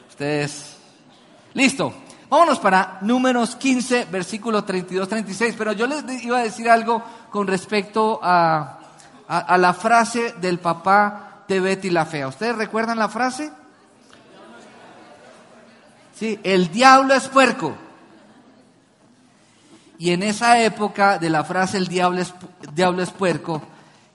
ustedes... 0.09 0.77
Listo. 1.53 1.93
Vámonos 2.29 2.59
para 2.59 2.97
números 3.01 3.55
15, 3.55 4.05
versículo 4.05 4.65
32-36. 4.65 5.53
Pero 5.57 5.73
yo 5.73 5.85
les 5.85 6.23
iba 6.23 6.39
a 6.39 6.43
decir 6.43 6.69
algo 6.69 7.03
con 7.29 7.45
respecto 7.45 8.19
a, 8.23 8.79
a, 9.27 9.37
a 9.39 9.57
la 9.57 9.73
frase 9.73 10.33
del 10.39 10.59
papá 10.59 11.43
de 11.47 11.59
Betty 11.59 11.89
la 11.89 12.05
Fea. 12.05 12.27
¿Ustedes 12.27 12.55
recuerdan 12.55 12.97
la 12.97 13.09
frase? 13.09 13.51
El 16.21 16.71
diablo 16.71 17.13
es 17.13 17.27
puerco. 17.27 17.75
Y 19.97 20.11
en 20.11 20.23
esa 20.23 20.61
época 20.63 21.19
de 21.19 21.29
la 21.29 21.43
frase 21.43 21.77
el 21.77 21.87
diablo 21.87 22.21
es, 22.21 22.33
diablo 22.73 23.03
es 23.03 23.11
puerco, 23.11 23.61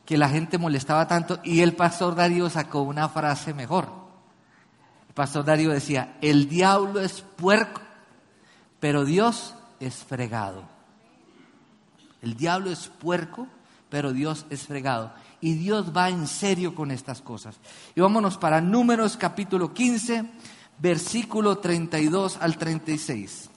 que 0.04 0.16
la 0.16 0.28
gente 0.28 0.58
molestaba 0.58 1.06
tanto, 1.06 1.40
y 1.44 1.60
el 1.60 1.74
pastor 1.74 2.14
Darío 2.14 2.48
sacó 2.50 2.82
una 2.82 3.08
frase 3.08 3.54
mejor. 3.54 3.88
El 5.08 5.14
pastor 5.14 5.44
Darío 5.44 5.70
decía, 5.70 6.16
el 6.20 6.48
diablo 6.48 7.00
es 7.00 7.22
puerco, 7.22 7.80
pero 8.80 9.04
Dios 9.04 9.54
es 9.80 9.96
fregado. 9.96 10.64
El 12.22 12.36
diablo 12.36 12.70
es 12.70 12.88
puerco, 12.88 13.46
pero 13.88 14.12
Dios 14.12 14.46
es 14.50 14.66
fregado 14.66 15.12
y 15.40 15.54
Dios 15.54 15.96
va 15.96 16.08
en 16.08 16.26
serio 16.26 16.74
con 16.74 16.90
estas 16.90 17.22
cosas. 17.22 17.56
Y 17.94 18.00
vámonos 18.00 18.36
para 18.38 18.60
Números 18.60 19.16
capítulo 19.16 19.72
15, 19.72 20.24
versículo 20.78 21.58
32 21.58 22.38
al 22.40 22.56
36. 22.56 23.50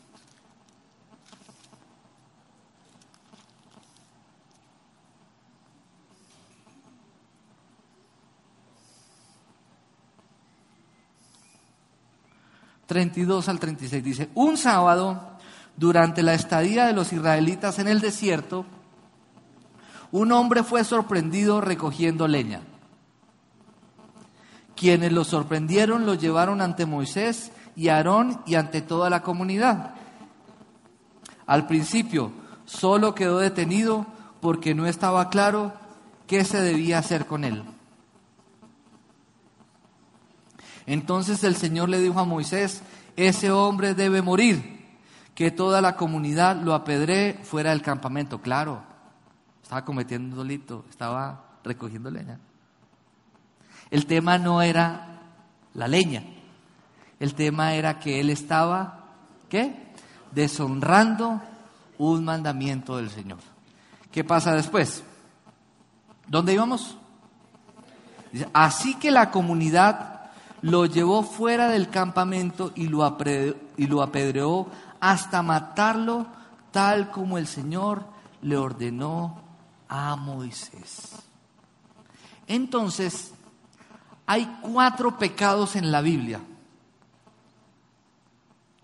...32 12.88 13.48
al 13.48 13.60
36 13.60 14.04
dice... 14.04 14.30
...un 14.34 14.58
sábado... 14.58 15.38
...durante 15.78 16.24
la 16.24 16.34
estadía 16.34 16.88
de 16.88 16.94
los 16.94 17.14
israelitas 17.14 17.80
en 17.80 17.88
el 17.88 18.02
desierto 18.02 18.66
un 20.12 20.32
hombre 20.32 20.64
fue 20.64 20.84
sorprendido 20.84 21.62
recogiendo 21.62 22.28
leña. 22.28 22.62
Quienes 24.80 25.12
lo 25.12 25.26
sorprendieron 25.26 26.06
lo 26.06 26.14
llevaron 26.14 26.62
ante 26.62 26.86
Moisés 26.86 27.52
y 27.76 27.90
Aarón 27.90 28.40
y 28.46 28.56
ante 28.56 28.82
toda 28.82 29.10
la 29.10 29.22
comunidad. 29.24 29.96
Al 31.46 31.68
principio 31.68 32.32
solo 32.64 33.14
quedó 33.14 33.40
detenido 33.40 34.06
porque 34.40 34.74
no 34.74 34.88
estaba 34.88 35.30
claro 35.30 35.74
qué 36.28 36.46
se 36.46 36.62
debía 36.62 37.00
hacer 37.00 37.26
con 37.26 37.44
él. 37.44 37.62
Entonces 40.86 41.44
el 41.44 41.58
Señor 41.58 41.90
le 41.90 42.00
dijo 42.00 42.18
a 42.18 42.24
Moisés, 42.24 42.82
ese 43.18 43.52
hombre 43.52 43.96
debe 43.96 44.22
morir, 44.22 44.80
que 45.36 45.52
toda 45.52 45.82
la 45.82 45.98
comunidad 45.98 46.56
lo 46.56 46.74
apedree 46.74 47.34
fuera 47.44 47.72
del 47.72 47.82
campamento. 47.82 48.42
Claro, 48.42 48.82
estaba 49.62 49.84
cometiendo 49.84 50.40
un 50.40 50.48
delito, 50.48 50.86
estaba 50.90 51.58
recogiendo 51.66 52.10
leña. 52.10 52.40
El 53.92 54.06
tema 54.06 54.38
no 54.38 54.62
era 54.62 55.22
la 55.74 55.88
leña, 55.88 56.24
el 57.20 57.34
tema 57.34 57.74
era 57.74 58.00
que 58.00 58.20
él 58.20 58.30
estaba, 58.30 59.06
¿qué? 59.50 59.94
Deshonrando 60.32 61.42
un 61.98 62.24
mandamiento 62.24 62.98
del 62.98 63.10
Señor. 63.10 63.40
¿Qué 64.12 64.24
pasa 64.24 64.54
después? 64.54 65.04
¿Dónde 66.28 66.54
íbamos? 66.54 66.98
Así 68.54 68.96
que 68.96 69.12
la 69.12 69.32
comunidad 69.32 70.30
lo 70.62 70.86
llevó 70.86 71.24
fuera 71.24 71.68
del 71.68 71.90
campamento 71.90 72.72
y 72.76 72.88
lo, 72.88 73.18
y 73.78 73.88
lo 73.88 74.02
apedreó 74.02 74.68
hasta 75.00 75.42
matarlo 75.42 76.28
tal 76.72 77.10
como 77.12 77.38
el 77.38 77.48
Señor 77.48 78.06
le 78.42 78.58
ordenó 78.58 79.42
a 79.88 80.16
Moisés. 80.16 81.16
Entonces, 82.48 83.34
hay 84.30 84.60
cuatro 84.62 85.18
pecados 85.18 85.76
en 85.76 85.92
la 85.92 86.02
Biblia 86.02 86.40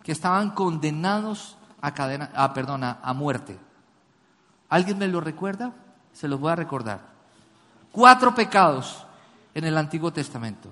que 0.01 0.11
estaban 0.11 0.49
condenados 0.49 1.55
a 1.81 1.93
cadena, 1.93 2.31
a, 2.33 2.51
perdona, 2.51 2.97
a 3.03 3.13
muerte. 3.13 3.55
¿Alguien 4.69 4.97
me 4.97 5.07
lo 5.07 5.21
recuerda? 5.21 5.71
Se 6.13 6.27
los 6.27 6.39
voy 6.39 6.51
a 6.51 6.55
recordar. 6.55 6.99
Cuatro 7.91 8.33
pecados 8.33 9.05
en 9.53 9.65
el 9.65 9.77
Antiguo 9.77 10.11
Testamento. 10.11 10.71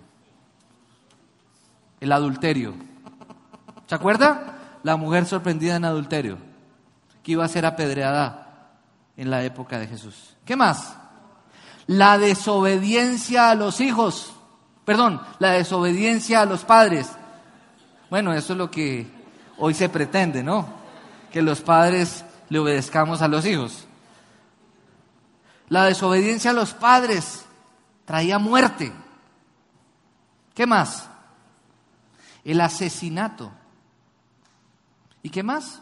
El 2.00 2.12
adulterio. 2.12 2.74
¿Se 3.86 3.94
acuerda? 3.94 4.80
La 4.82 4.96
mujer 4.96 5.28
sorprendida 5.28 5.76
en 5.76 5.86
adulterio, 5.86 6.40
que 7.22 7.34
iba 7.34 7.46
a 7.46 7.48
ser 7.48 7.68
apedreada 7.68 8.72
en 9.18 9.30
la 9.30 9.44
época 9.44 9.78
de 9.78 9.86
Jesús. 9.86 10.36
¿Qué 10.44 10.56
más? 10.56 10.96
La 11.86 12.18
desobediencia 12.18 13.52
a 13.52 13.56
los 13.56 13.80
hijos. 13.80 14.33
Perdón, 14.86 15.22
la 15.40 15.52
desobediencia 15.52 16.42
a 16.42 16.46
los 16.46 16.64
padres. 16.64 17.10
Bueno, 18.10 18.34
eso 18.34 18.54
es 18.54 18.60
lo 18.60 18.70
que 18.70 19.08
hoy 19.58 19.74
se 19.74 19.90
pretende, 19.90 20.44
¿no? 20.44 20.84
que 21.34 21.42
los 21.42 21.62
padres 21.62 22.24
le 22.50 22.60
obedezcamos 22.60 23.24
a 23.24 23.28
los 23.28 23.44
hijos. 23.48 23.86
La 25.68 25.86
desobediencia 25.86 26.52
a 26.52 26.54
los 26.54 26.76
padres 26.76 27.44
traía 28.06 28.38
muerte. 28.38 28.94
¿Qué 30.54 30.68
más? 30.68 31.10
El 32.44 32.62
asesinato. 32.62 33.52
¿Y 35.24 35.32
qué 35.32 35.42
más? 35.42 35.82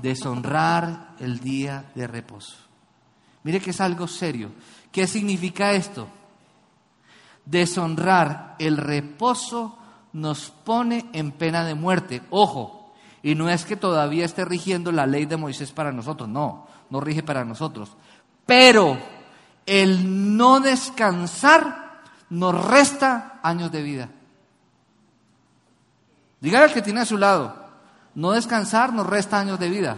Deshonrar 0.00 1.14
el 1.18 1.40
día 1.40 1.92
de 1.94 2.06
reposo. 2.06 2.56
Mire 3.42 3.60
que 3.60 3.70
es 3.70 3.80
algo 3.82 4.08
serio. 4.08 4.50
¿Qué 4.90 5.06
significa 5.06 5.72
esto? 5.72 6.08
Deshonrar 7.50 8.56
el 8.58 8.76
reposo 8.76 9.78
nos 10.12 10.50
pone 10.50 11.08
en 11.12 11.32
pena 11.32 11.64
de 11.64 11.74
muerte. 11.74 12.22
Ojo, 12.30 12.92
y 13.22 13.34
no 13.34 13.48
es 13.48 13.64
que 13.64 13.76
todavía 13.76 14.24
esté 14.24 14.44
rigiendo 14.44 14.92
la 14.92 15.06
ley 15.06 15.26
de 15.26 15.36
Moisés 15.36 15.72
para 15.72 15.92
nosotros, 15.92 16.28
no, 16.28 16.66
no 16.90 17.00
rige 17.00 17.22
para 17.22 17.44
nosotros. 17.44 17.90
Pero 18.46 18.98
el 19.66 20.36
no 20.36 20.60
descansar 20.60 22.02
nos 22.30 22.64
resta 22.66 23.40
años 23.42 23.72
de 23.72 23.82
vida. 23.82 24.08
Dígale 26.40 26.66
al 26.66 26.72
que 26.72 26.82
tiene 26.82 27.00
a 27.00 27.06
su 27.06 27.18
lado, 27.18 27.54
no 28.14 28.32
descansar 28.32 28.92
nos 28.92 29.06
resta 29.06 29.40
años 29.40 29.58
de 29.58 29.68
vida. 29.68 29.96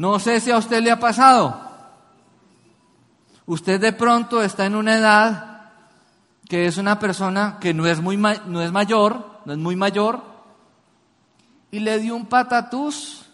No 0.00 0.18
sé 0.18 0.40
si 0.40 0.50
a 0.50 0.56
usted 0.56 0.82
le 0.82 0.90
ha 0.90 0.98
pasado. 0.98 1.60
Usted 3.44 3.78
de 3.78 3.92
pronto 3.92 4.42
está 4.42 4.64
en 4.64 4.74
una 4.74 4.96
edad 4.96 5.72
que 6.48 6.64
es 6.64 6.78
una 6.78 6.98
persona 6.98 7.58
que 7.60 7.74
no 7.74 7.86
es, 7.86 8.00
muy 8.00 8.16
no 8.16 8.62
es 8.62 8.72
mayor, 8.72 9.42
no 9.44 9.52
es 9.52 9.58
muy 9.58 9.76
mayor, 9.76 10.22
y 11.70 11.80
le 11.80 11.98
dio 11.98 12.16
un 12.16 12.24
patatús, 12.24 13.26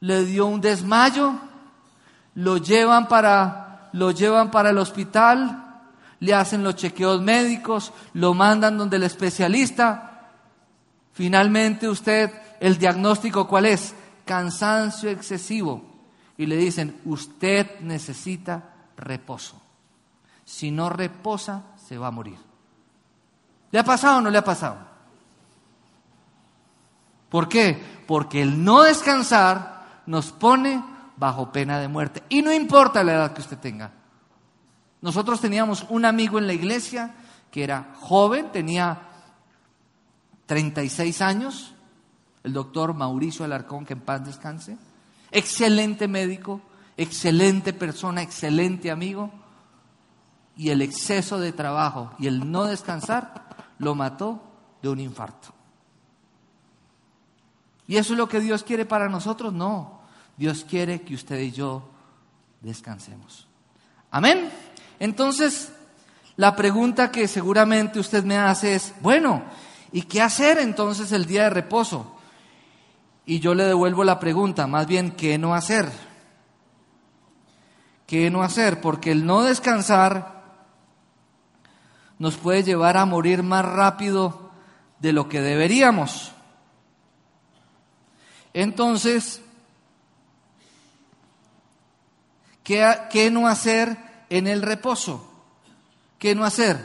le 0.00 0.24
dio 0.24 0.46
un 0.46 0.62
desmayo, 0.62 1.34
lo 2.34 2.56
llevan 2.56 3.06
para, 3.06 3.90
lo 3.92 4.10
llevan 4.10 4.50
para 4.50 4.70
el 4.70 4.78
hospital, 4.78 5.82
le 6.18 6.32
hacen 6.32 6.64
los 6.64 6.76
chequeos 6.76 7.20
médicos, 7.20 7.92
lo 8.14 8.32
mandan 8.32 8.78
donde 8.78 8.96
el 8.96 9.02
especialista. 9.02 10.30
Finalmente 11.12 11.90
usted, 11.90 12.32
el 12.58 12.78
diagnóstico 12.78 13.46
cuál 13.46 13.66
es? 13.66 13.94
Cansancio 14.28 15.08
excesivo 15.08 15.82
y 16.36 16.44
le 16.44 16.56
dicen, 16.56 17.00
usted 17.06 17.80
necesita 17.80 18.74
reposo. 18.96 19.60
Si 20.44 20.70
no 20.70 20.90
reposa, 20.90 21.62
se 21.88 21.96
va 21.96 22.08
a 22.08 22.12
morir. 22.12 22.36
¿Le 23.70 23.78
ha 23.78 23.84
pasado 23.84 24.18
o 24.18 24.20
no 24.20 24.30
le 24.30 24.38
ha 24.38 24.44
pasado? 24.44 24.76
¿Por 27.30 27.48
qué? 27.48 27.82
Porque 28.06 28.42
el 28.42 28.62
no 28.62 28.82
descansar 28.82 30.02
nos 30.06 30.30
pone 30.32 30.82
bajo 31.16 31.50
pena 31.50 31.78
de 31.80 31.88
muerte. 31.88 32.22
Y 32.28 32.42
no 32.42 32.52
importa 32.52 33.02
la 33.02 33.14
edad 33.14 33.32
que 33.32 33.40
usted 33.40 33.58
tenga. 33.58 33.92
Nosotros 35.00 35.40
teníamos 35.40 35.86
un 35.88 36.04
amigo 36.04 36.38
en 36.38 36.46
la 36.46 36.52
iglesia 36.52 37.14
que 37.50 37.64
era 37.64 37.94
joven, 38.00 38.52
tenía 38.52 39.00
36 40.46 41.22
años, 41.22 41.74
el 42.44 42.52
doctor 42.52 42.94
Mauricio 42.94 43.44
Alarcón, 43.44 43.84
que 43.84 43.94
en 43.94 44.00
paz 44.00 44.24
descanse. 44.24 44.76
Excelente 45.30 46.08
médico, 46.08 46.60
excelente 46.96 47.72
persona, 47.72 48.22
excelente 48.22 48.90
amigo. 48.90 49.30
Y 50.56 50.70
el 50.70 50.82
exceso 50.82 51.38
de 51.38 51.52
trabajo 51.52 52.12
y 52.18 52.26
el 52.26 52.50
no 52.50 52.64
descansar 52.64 53.74
lo 53.78 53.94
mató 53.94 54.42
de 54.82 54.88
un 54.88 55.00
infarto. 55.00 55.48
¿Y 57.86 57.96
eso 57.96 58.12
es 58.12 58.18
lo 58.18 58.28
que 58.28 58.40
Dios 58.40 58.64
quiere 58.64 58.84
para 58.84 59.08
nosotros? 59.08 59.52
No. 59.52 60.00
Dios 60.36 60.64
quiere 60.68 61.02
que 61.02 61.14
usted 61.14 61.38
y 61.40 61.52
yo 61.52 61.88
descansemos. 62.60 63.46
Amén. 64.10 64.50
Entonces, 65.00 65.72
la 66.36 66.54
pregunta 66.54 67.10
que 67.10 67.26
seguramente 67.28 67.98
usted 67.98 68.24
me 68.24 68.36
hace 68.36 68.74
es, 68.74 68.94
bueno, 69.00 69.42
¿y 69.90 70.02
qué 70.02 70.20
hacer 70.20 70.58
entonces 70.58 71.12
el 71.12 71.26
día 71.26 71.44
de 71.44 71.50
reposo? 71.50 72.17
Y 73.28 73.40
yo 73.40 73.54
le 73.54 73.64
devuelvo 73.64 74.04
la 74.04 74.18
pregunta, 74.18 74.66
más 74.66 74.86
bien, 74.86 75.10
¿qué 75.10 75.36
no 75.36 75.54
hacer? 75.54 75.92
¿Qué 78.06 78.30
no 78.30 78.42
hacer? 78.42 78.80
Porque 78.80 79.12
el 79.12 79.26
no 79.26 79.42
descansar 79.42 80.44
nos 82.18 82.38
puede 82.38 82.62
llevar 82.62 82.96
a 82.96 83.04
morir 83.04 83.42
más 83.42 83.66
rápido 83.66 84.50
de 85.00 85.12
lo 85.12 85.28
que 85.28 85.42
deberíamos. 85.42 86.32
Entonces, 88.54 89.42
¿qué, 92.64 92.96
¿qué, 93.10 93.30
no 93.30 93.46
hacer 93.46 93.98
en 94.30 94.46
el 94.46 94.62
reposo? 94.62 95.30
¿Qué 96.18 96.34
no 96.34 96.46
hacer? 96.46 96.82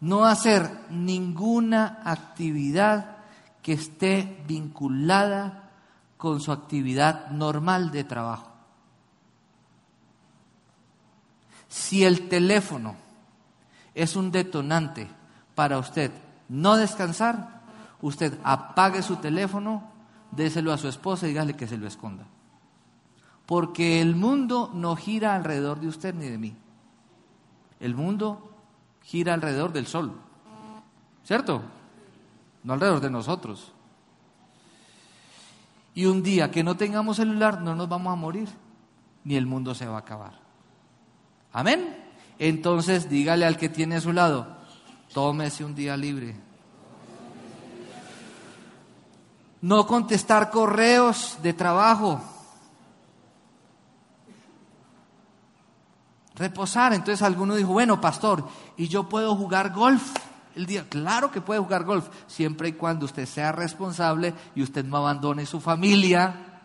No 0.00 0.24
hacer 0.24 0.68
ninguna 0.90 2.02
actividad 2.04 3.17
que 3.68 3.74
esté 3.74 4.42
vinculada 4.48 5.68
con 6.16 6.40
su 6.40 6.52
actividad 6.52 7.28
normal 7.32 7.90
de 7.90 8.02
trabajo. 8.02 8.50
Si 11.68 12.02
el 12.02 12.30
teléfono 12.30 12.96
es 13.94 14.16
un 14.16 14.32
detonante 14.32 15.06
para 15.54 15.78
usted 15.78 16.10
no 16.48 16.78
descansar, 16.78 17.60
usted 18.00 18.38
apague 18.42 19.02
su 19.02 19.16
teléfono, 19.16 19.82
déselo 20.30 20.72
a 20.72 20.78
su 20.78 20.88
esposa 20.88 21.26
y 21.26 21.32
dígale 21.32 21.54
que 21.54 21.68
se 21.68 21.76
lo 21.76 21.86
esconda. 21.86 22.24
Porque 23.44 24.00
el 24.00 24.16
mundo 24.16 24.70
no 24.72 24.96
gira 24.96 25.34
alrededor 25.34 25.78
de 25.78 25.88
usted 25.88 26.14
ni 26.14 26.30
de 26.30 26.38
mí. 26.38 26.56
El 27.80 27.94
mundo 27.94 28.50
gira 29.02 29.34
alrededor 29.34 29.74
del 29.74 29.86
sol. 29.86 30.18
¿Cierto? 31.22 31.60
No 32.68 32.74
alrededor 32.74 33.00
de 33.00 33.08
nosotros. 33.08 33.72
Y 35.94 36.04
un 36.04 36.22
día 36.22 36.50
que 36.50 36.62
no 36.62 36.76
tengamos 36.76 37.16
celular 37.16 37.62
no 37.62 37.74
nos 37.74 37.88
vamos 37.88 38.12
a 38.12 38.16
morir, 38.16 38.46
ni 39.24 39.36
el 39.36 39.46
mundo 39.46 39.74
se 39.74 39.86
va 39.86 39.96
a 39.96 40.00
acabar. 40.00 40.34
Amén. 41.50 41.96
Entonces 42.38 43.08
dígale 43.08 43.46
al 43.46 43.56
que 43.56 43.70
tiene 43.70 43.96
a 43.96 44.02
su 44.02 44.12
lado, 44.12 44.58
tómese 45.14 45.64
un 45.64 45.74
día 45.74 45.96
libre. 45.96 46.36
No 49.62 49.86
contestar 49.86 50.50
correos 50.50 51.38
de 51.42 51.54
trabajo. 51.54 52.20
Reposar. 56.34 56.92
Entonces 56.92 57.22
alguno 57.22 57.54
dijo, 57.54 57.72
bueno, 57.72 57.98
pastor, 57.98 58.46
¿y 58.76 58.88
yo 58.88 59.08
puedo 59.08 59.34
jugar 59.34 59.72
golf? 59.72 60.27
El 60.58 60.66
día. 60.66 60.86
Claro 60.88 61.30
que 61.30 61.40
puede 61.40 61.60
jugar 61.60 61.84
golf, 61.84 62.08
siempre 62.26 62.68
y 62.68 62.72
cuando 62.72 63.06
usted 63.06 63.26
sea 63.26 63.52
responsable 63.52 64.34
y 64.54 64.62
usted 64.62 64.84
no 64.84 64.98
abandone 64.98 65.46
su 65.46 65.60
familia 65.60 66.60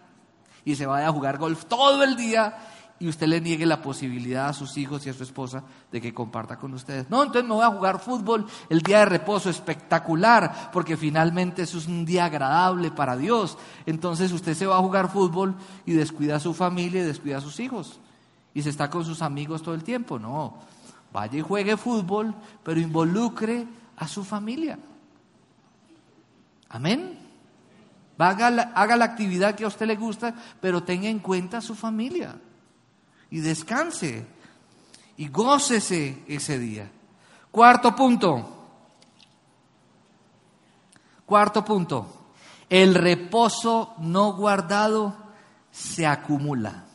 y 0.65 0.75
se 0.75 0.85
vaya 0.85 1.07
a 1.07 1.11
jugar 1.11 1.37
golf 1.37 1.65
todo 1.65 2.03
el 2.03 2.15
día 2.15 2.57
y 2.99 3.09
usted 3.09 3.27
le 3.27 3.41
niegue 3.41 3.65
la 3.65 3.81
posibilidad 3.81 4.47
a 4.47 4.53
sus 4.53 4.77
hijos 4.77 5.05
y 5.05 5.09
a 5.09 5.13
su 5.13 5.23
esposa 5.23 5.63
de 5.91 5.99
que 5.99 6.13
comparta 6.13 6.57
con 6.57 6.73
ustedes. 6.73 7.09
No, 7.09 7.21
entonces 7.21 7.43
me 7.43 7.55
voy 7.55 7.65
a 7.65 7.69
jugar 7.69 7.99
fútbol 7.99 8.45
el 8.69 8.81
día 8.81 8.99
de 8.99 9.05
reposo 9.05 9.49
espectacular, 9.49 10.69
porque 10.71 10.95
finalmente 10.95 11.63
eso 11.63 11.79
es 11.79 11.87
un 11.87 12.05
día 12.05 12.25
agradable 12.25 12.91
para 12.91 13.17
Dios. 13.17 13.57
Entonces 13.85 14.31
usted 14.31 14.53
se 14.53 14.67
va 14.67 14.77
a 14.77 14.81
jugar 14.81 15.11
fútbol 15.11 15.55
y 15.85 15.91
descuida 15.91 16.37
a 16.37 16.39
su 16.39 16.53
familia 16.53 17.01
y 17.01 17.05
descuida 17.05 17.39
a 17.39 17.41
sus 17.41 17.59
hijos. 17.59 17.99
Y 18.53 18.61
se 18.61 18.69
está 18.69 18.89
con 18.89 19.03
sus 19.03 19.21
amigos 19.21 19.63
todo 19.63 19.75
el 19.75 19.83
tiempo. 19.83 20.17
No, 20.17 20.59
vaya 21.11 21.37
y 21.37 21.41
juegue 21.41 21.75
fútbol, 21.75 22.33
pero 22.63 22.79
involucre 22.79 23.67
a 23.97 24.07
su 24.07 24.23
familia. 24.23 24.79
Amén. 26.69 27.19
Haga 28.17 28.49
la, 28.49 28.61
haga 28.73 28.95
la 28.95 29.05
actividad 29.05 29.55
que 29.55 29.65
a 29.65 29.67
usted 29.67 29.85
le 29.85 29.97
gusta, 29.97 30.33
pero 30.61 30.83
tenga 30.83 31.09
en 31.09 31.19
cuenta 31.19 31.57
a 31.57 31.61
su 31.61 31.75
familia. 31.75 32.35
Y 33.29 33.39
descanse. 33.39 34.25
Y 35.17 35.27
gócese 35.27 36.23
ese 36.27 36.57
día. 36.57 36.89
Cuarto 37.51 37.95
punto. 37.95 38.49
Cuarto 41.25 41.65
punto. 41.65 42.07
El 42.69 42.95
reposo 42.95 43.93
no 43.99 44.33
guardado 44.33 45.15
se 45.69 46.07
acumula. 46.07 46.85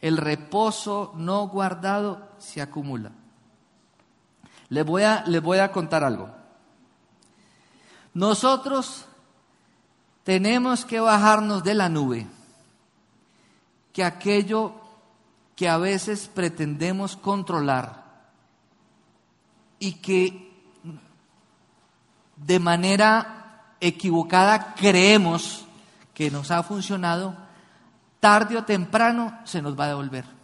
El 0.00 0.16
reposo 0.16 1.12
no 1.16 1.48
guardado 1.48 2.30
se 2.38 2.62
acumula. 2.62 3.12
Les 4.70 4.86
voy 4.86 5.02
a, 5.02 5.24
voy 5.42 5.58
a 5.58 5.70
contar 5.70 6.04
algo. 6.04 6.30
Nosotros 8.14 9.04
tenemos 10.24 10.84
que 10.84 11.00
bajarnos 11.00 11.62
de 11.62 11.74
la 11.74 11.88
nube, 11.88 12.26
que 13.92 14.04
aquello 14.04 14.72
que 15.56 15.68
a 15.68 15.76
veces 15.76 16.30
pretendemos 16.32 17.16
controlar, 17.16 18.00
y 19.78 19.94
que 19.94 20.52
de 22.36 22.58
manera 22.60 23.74
equivocada 23.80 24.74
creemos 24.74 25.64
que 26.14 26.30
nos 26.30 26.50
ha 26.50 26.62
funcionado, 26.62 27.34
tarde 28.20 28.56
o 28.56 28.64
temprano 28.64 29.38
se 29.44 29.62
nos 29.62 29.78
va 29.78 29.84
a 29.84 29.88
devolver. 29.88 30.39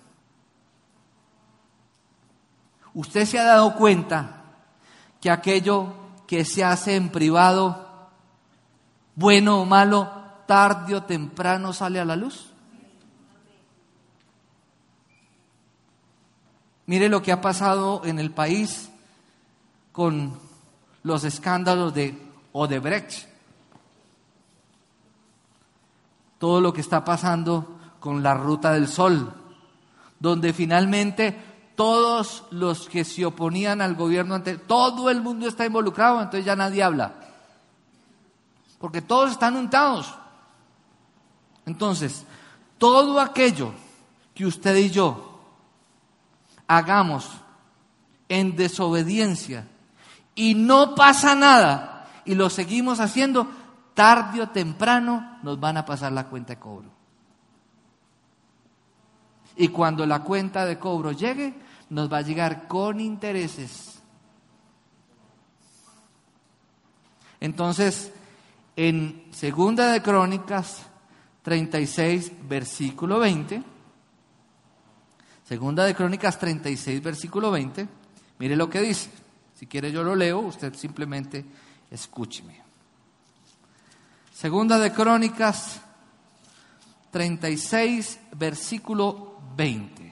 Usted 2.97 3.27
se 3.27 3.39
ha 3.39 3.45
dado 3.45 3.75
cuenta 3.75 4.43
que 5.21 5.31
aquello 5.31 5.93
que 6.27 6.47
se 6.47 6.65
hace 6.65 6.97
en 6.97 7.11
privado, 7.11 8.09
bueno 9.15 9.61
o 9.61 9.67
malo, 9.67 10.11
tarde 10.47 10.95
o 10.95 11.03
temprano 11.03 11.75
sale 11.75 12.01
a 12.01 12.07
la 12.07 12.17
luz. 12.17 12.55
Mire 16.87 17.11
lo 17.11 17.21
que 17.21 17.33
ha 17.33 17.43
pasado 17.43 18.01
en 18.07 18.19
el 18.19 18.31
país 18.31 18.91
con 19.93 20.33
los 21.03 21.25
escándalos 21.25 21.93
de 21.93 22.19
Odebrecht. 22.53 23.29
Todo 26.39 26.63
lo 26.63 26.73
que 26.73 26.81
está 26.81 27.05
pasando 27.05 27.79
con 28.01 28.23
la 28.23 28.33
Ruta 28.33 28.73
del 28.73 28.89
Sol, 28.89 29.35
donde 30.19 30.55
finalmente 30.55 31.56
todos 31.77 32.45
los 32.51 32.89
que 32.89 33.05
se 33.05 33.25
oponían 33.25 33.81
al 33.81 33.95
gobierno, 33.95 34.43
todo 34.67 35.11
el 35.11 35.21
mundo 35.21 35.47
está 35.47 35.67
involucrado, 35.67 36.21
entonces 36.21 36.45
ya 36.45 36.57
nadie 36.57 36.83
habla. 36.83 37.15
Porque 38.79 39.03
todos 39.03 39.33
están 39.33 39.57
untados. 39.57 40.13
Entonces, 41.67 42.25
todo 42.79 43.21
aquello 43.21 43.73
que 44.35 44.47
usted 44.47 44.75
y 44.77 44.91
yo 44.91 45.41
hagamos 46.67 47.29
en 48.29 48.57
desobediencia 48.57 49.69
y 50.35 50.55
no 50.55 50.95
pasa 50.95 51.35
nada 51.35 52.09
y 52.25 52.35
lo 52.35 52.51
seguimos 52.51 53.01
haciendo, 53.01 53.49
tarde 53.95 54.43
o 54.43 54.49
temprano 54.49 55.39
nos 55.43 55.61
van 55.61 55.77
a 55.77 55.85
pasar 55.85 56.13
la 56.13 56.27
cuenta 56.27 56.55
de 56.55 56.61
cobro. 56.61 56.91
Y 59.57 59.69
cuando 59.69 60.05
la 60.07 60.23
cuenta 60.23 60.67
de 60.67 60.79
cobro 60.79 61.13
llegue, 61.13 61.66
nos 61.91 62.13
va 62.13 62.19
a 62.19 62.23
llegar 62.23 62.69
con 62.69 63.01
intereses. 63.01 63.99
Entonces, 67.41 68.13
en 68.77 69.27
Segunda 69.31 69.93
de 69.93 70.03
Crónicas 70.03 70.83
36, 71.43 72.33
versículo 72.49 73.19
20, 73.19 73.63
Segunda 75.47 75.85
de 75.85 75.95
Crónicas 75.95 76.41
36, 76.41 77.01
versículo 77.01 77.53
20. 77.53 77.87
Mire 78.41 78.57
lo 78.57 78.69
que 78.69 78.81
dice. 78.81 79.11
Si 79.55 79.67
quiere 79.67 79.93
yo 79.93 80.03
lo 80.03 80.17
leo, 80.17 80.41
usted 80.41 80.75
simplemente 80.75 81.45
escúcheme. 81.89 82.61
Segunda 84.35 84.77
de 84.79 84.93
Crónicas 84.93 85.81
36, 87.13 88.19
versículo 88.33 89.39
20. 89.57 90.06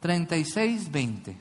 Treinta 0.00 0.36
y 0.36 0.44
seis, 0.44 0.90
veinte. 0.90 1.36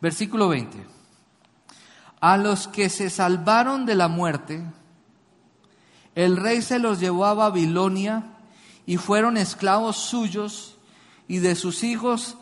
Versículo 0.00 0.48
20. 0.48 0.84
A 2.20 2.36
los 2.36 2.68
que 2.68 2.90
se 2.90 3.08
salvaron 3.08 3.86
de 3.86 3.94
la 3.94 4.08
muerte, 4.08 4.64
el 6.14 6.36
rey 6.36 6.60
se 6.62 6.78
los 6.78 7.00
llevó 7.00 7.26
a 7.26 7.34
Babilonia 7.34 8.24
y 8.84 8.96
fueron 8.96 9.36
esclavos 9.36 9.96
suyos 9.96 10.76
y 11.28 11.38
de 11.38 11.54
sus 11.54 11.84
hijos 11.84 12.36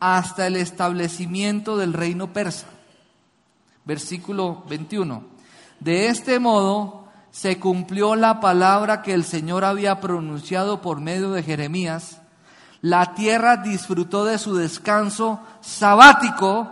hasta 0.00 0.46
el 0.46 0.56
establecimiento 0.56 1.76
del 1.76 1.92
reino 1.92 2.32
persa. 2.32 2.73
Versículo 3.84 4.64
21. 4.68 5.24
De 5.80 6.08
este 6.08 6.38
modo 6.38 7.04
se 7.30 7.58
cumplió 7.58 8.14
la 8.16 8.40
palabra 8.40 9.02
que 9.02 9.12
el 9.12 9.24
Señor 9.24 9.64
había 9.64 10.00
pronunciado 10.00 10.80
por 10.80 11.00
medio 11.00 11.32
de 11.32 11.42
Jeremías. 11.42 12.20
La 12.80 13.14
tierra 13.14 13.56
disfrutó 13.58 14.24
de 14.24 14.38
su 14.38 14.56
descanso 14.56 15.40
sabático 15.60 16.70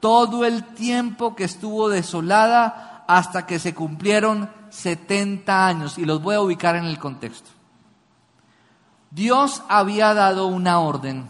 todo 0.00 0.44
el 0.44 0.64
tiempo 0.64 1.34
que 1.34 1.44
estuvo 1.44 1.88
desolada 1.88 3.04
hasta 3.06 3.46
que 3.46 3.58
se 3.58 3.74
cumplieron 3.74 4.50
70 4.70 5.66
años. 5.66 5.98
Y 5.98 6.04
los 6.04 6.22
voy 6.22 6.34
a 6.34 6.40
ubicar 6.40 6.76
en 6.76 6.84
el 6.84 6.98
contexto. 6.98 7.50
Dios 9.10 9.62
había 9.68 10.14
dado 10.14 10.46
una 10.46 10.78
orden 10.78 11.28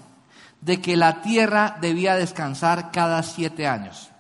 de 0.61 0.81
que 0.81 0.97
la 0.97 1.21
tierra 1.21 1.77
debía 1.81 2.15
descansar 2.15 2.93
cada 2.93 3.23
siete 3.25 3.67
años. 3.67 4.12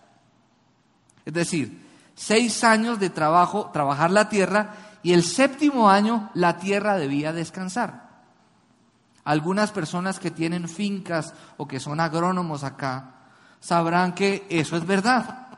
Es 1.24 1.32
decir, 1.32 1.86
seis 2.14 2.64
años 2.64 2.98
de 2.98 3.10
trabajo, 3.10 3.70
trabajar 3.72 4.10
la 4.10 4.28
tierra, 4.28 4.74
y 5.02 5.12
el 5.12 5.24
séptimo 5.24 5.90
año 5.90 6.30
la 6.34 6.58
tierra 6.58 6.96
debía 6.96 7.32
descansar. 7.32 8.10
Algunas 9.24 9.70
personas 9.70 10.18
que 10.18 10.30
tienen 10.30 10.68
fincas 10.68 11.34
o 11.56 11.66
que 11.66 11.80
son 11.80 12.00
agrónomos 12.00 12.64
acá 12.64 13.14
sabrán 13.60 14.14
que 14.14 14.46
eso 14.48 14.76
es 14.76 14.86
verdad. 14.86 15.48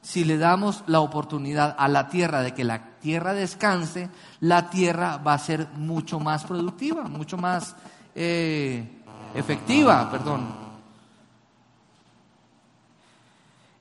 Si 0.00 0.24
le 0.24 0.38
damos 0.38 0.82
la 0.86 1.00
oportunidad 1.00 1.76
a 1.78 1.88
la 1.88 2.08
tierra 2.08 2.42
de 2.42 2.54
que 2.54 2.64
la 2.64 2.98
tierra 3.00 3.34
descanse, 3.34 4.08
la 4.40 4.70
tierra 4.70 5.18
va 5.18 5.34
a 5.34 5.38
ser 5.38 5.68
mucho 5.74 6.18
más 6.20 6.44
productiva, 6.44 7.04
mucho 7.04 7.36
más 7.36 7.74
eh, 8.14 9.02
efectiva, 9.34 10.10
perdón. 10.10 10.62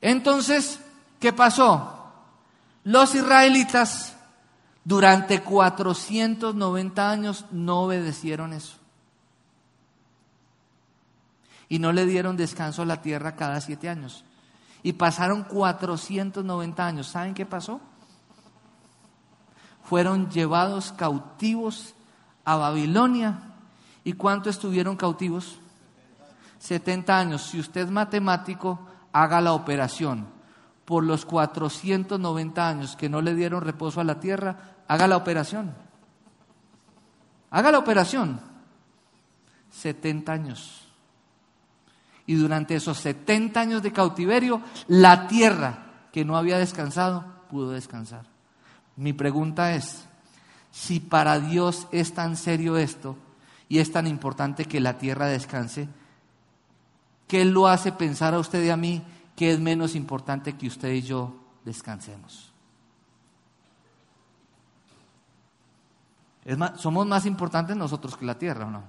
Entonces, 0.02 0.80
¿qué 1.22 1.32
pasó? 1.32 2.12
Los 2.84 3.16
israelitas 3.16 4.18
durante 4.84 5.42
490 5.42 7.10
años 7.10 7.46
no 7.52 7.84
obedecieron 7.84 8.52
eso 8.52 8.82
y 11.72 11.80
no 11.80 11.94
le 11.94 12.06
dieron 12.06 12.36
descanso 12.36 12.82
a 12.82 12.86
la 12.86 13.02
tierra 13.02 13.38
cada 13.38 13.62
siete 13.62 13.88
años. 13.88 14.26
Y 14.84 14.92
pasaron 14.92 15.44
490 15.44 16.86
años. 16.86 17.08
¿Saben 17.08 17.34
qué 17.34 17.46
pasó? 17.46 17.80
Fueron 19.86 20.30
llevados 20.30 20.92
cautivos 20.92 21.96
a 22.44 22.58
Babilonia. 22.58 23.40
¿Y 24.04 24.12
cuánto 24.14 24.50
estuvieron 24.50 24.98
cautivos? 24.98 25.60
70 26.60 27.18
años. 27.18 27.44
Si 27.44 27.62
usted 27.62 27.86
es 27.86 27.90
matemático, 27.90 28.78
haga 29.14 29.40
la 29.40 29.54
operación. 29.54 30.41
Por 30.92 31.06
los 31.06 31.26
490 31.26 32.68
años 32.68 32.98
que 32.98 33.08
no 33.08 33.22
le 33.22 33.34
dieron 33.34 33.62
reposo 33.62 34.02
a 34.02 34.04
la 34.04 34.20
tierra, 34.20 34.76
haga 34.90 35.08
la 35.08 35.16
operación. 35.16 35.74
Haga 37.50 37.72
la 37.72 37.80
operación. 37.80 38.42
70 39.72 40.34
años. 40.34 40.86
Y 42.26 42.36
durante 42.36 42.76
esos 42.76 42.98
70 42.98 43.58
años 43.58 43.82
de 43.82 43.94
cautiverio, 43.94 44.60
la 44.90 45.30
tierra 45.30 46.10
que 46.12 46.26
no 46.26 46.36
había 46.36 46.58
descansado 46.58 47.24
pudo 47.50 47.72
descansar. 47.72 48.26
Mi 48.98 49.14
pregunta 49.14 49.74
es, 49.74 50.04
si 50.72 51.00
para 51.00 51.40
Dios 51.40 51.88
es 51.94 52.14
tan 52.14 52.36
serio 52.36 52.76
esto 52.76 53.16
y 53.70 53.80
es 53.80 53.94
tan 53.94 54.08
importante 54.08 54.66
que 54.66 54.82
la 54.82 54.98
tierra 54.98 55.28
descanse, 55.28 55.88
¿qué 57.30 57.46
lo 57.46 57.70
hace 57.70 57.94
pensar 57.94 58.34
a 58.34 58.40
usted 58.40 58.62
y 58.66 58.70
a 58.70 58.76
mí 58.76 59.02
que 59.36 59.52
es 59.52 59.60
menos 59.60 59.96
importante 59.96 60.54
que 60.54 60.68
usted 60.68 60.92
y 60.92 61.02
yo 61.02 61.34
descansemos? 61.66 62.52
somos 66.78 67.06
más 67.06 67.26
importantes 67.28 67.78
nosotros 67.78 68.18
que 68.18 68.26
la 68.26 68.38
tierra, 68.38 68.66
¿o 68.66 68.72
no? 68.72 68.82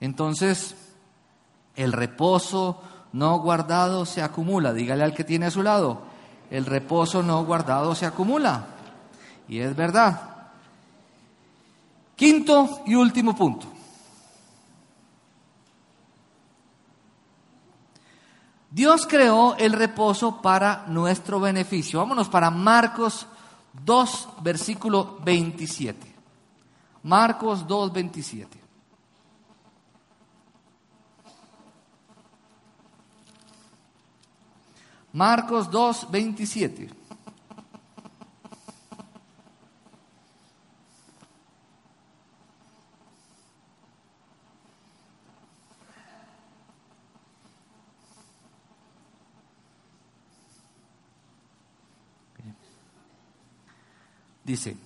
Entonces, 0.00 0.74
el 1.76 1.92
reposo 1.92 2.80
no 3.12 3.38
guardado 3.38 4.06
se 4.06 4.22
acumula. 4.22 4.72
Dígale 4.72 5.04
al 5.04 5.14
que 5.14 5.24
tiene 5.24 5.46
a 5.46 5.50
su 5.50 5.62
lado, 5.62 6.02
el 6.50 6.66
reposo 6.66 7.22
no 7.22 7.44
guardado 7.44 7.94
se 7.94 8.06
acumula. 8.06 8.66
Y 9.48 9.58
es 9.58 9.76
verdad. 9.76 10.20
Quinto 12.16 12.82
y 12.86 12.94
último 12.94 13.36
punto. 13.36 13.73
Dios 18.74 19.06
creó 19.06 19.54
el 19.56 19.72
reposo 19.72 20.42
para 20.42 20.84
nuestro 20.88 21.38
beneficio. 21.38 22.00
Vámonos 22.00 22.28
para 22.28 22.50
Marcos 22.50 23.24
2, 23.84 24.28
versículo 24.42 25.20
27. 25.22 26.12
Marcos 27.04 27.68
2, 27.68 27.92
27. 27.92 28.58
Marcos 35.12 35.70
2, 35.70 36.10
27. 36.10 36.90
Dice, 54.44 54.76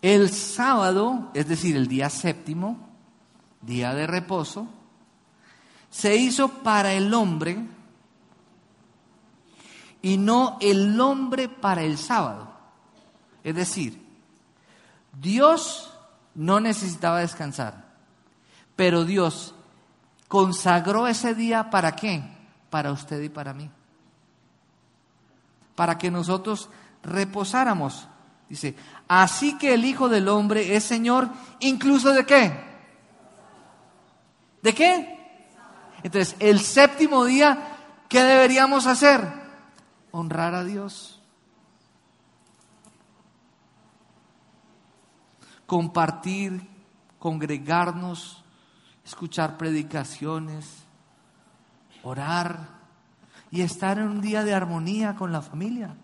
el 0.00 0.30
sábado, 0.30 1.30
es 1.34 1.46
decir, 1.48 1.76
el 1.76 1.88
día 1.88 2.08
séptimo, 2.08 2.88
día 3.60 3.92
de 3.94 4.06
reposo, 4.06 4.68
se 5.90 6.16
hizo 6.16 6.48
para 6.48 6.92
el 6.92 7.12
hombre 7.12 7.66
y 10.02 10.16
no 10.16 10.56
el 10.60 11.00
hombre 11.00 11.48
para 11.48 11.82
el 11.82 11.98
sábado. 11.98 12.52
Es 13.42 13.54
decir, 13.54 14.06
Dios 15.20 15.92
no 16.34 16.60
necesitaba 16.60 17.20
descansar, 17.20 17.84
pero 18.76 19.04
Dios 19.04 19.54
consagró 20.28 21.08
ese 21.08 21.34
día 21.34 21.70
para 21.70 21.96
qué? 21.96 22.22
Para 22.70 22.92
usted 22.92 23.20
y 23.22 23.28
para 23.28 23.54
mí. 23.54 23.70
Para 25.74 25.98
que 25.98 26.10
nosotros 26.10 26.68
reposáramos. 27.02 28.08
Dice, 28.48 28.74
así 29.08 29.58
que 29.58 29.74
el 29.74 29.84
Hijo 29.84 30.08
del 30.08 30.28
Hombre 30.28 30.76
es 30.76 30.84
Señor 30.84 31.28
incluso 31.60 32.12
de 32.12 32.24
qué? 32.24 32.68
¿De 34.62 34.74
qué? 34.74 35.18
Entonces, 36.02 36.36
el 36.38 36.60
séptimo 36.60 37.24
día, 37.24 37.76
¿qué 38.08 38.22
deberíamos 38.22 38.86
hacer? 38.86 39.28
Honrar 40.10 40.54
a 40.54 40.64
Dios. 40.64 41.20
Compartir, 45.66 46.66
congregarnos, 47.18 48.42
escuchar 49.04 49.58
predicaciones, 49.58 50.84
orar 52.02 52.78
y 53.50 53.62
estar 53.62 53.98
en 53.98 54.08
un 54.08 54.20
día 54.20 54.44
de 54.44 54.54
armonía 54.54 55.14
con 55.14 55.32
la 55.32 55.42
familia. 55.42 55.94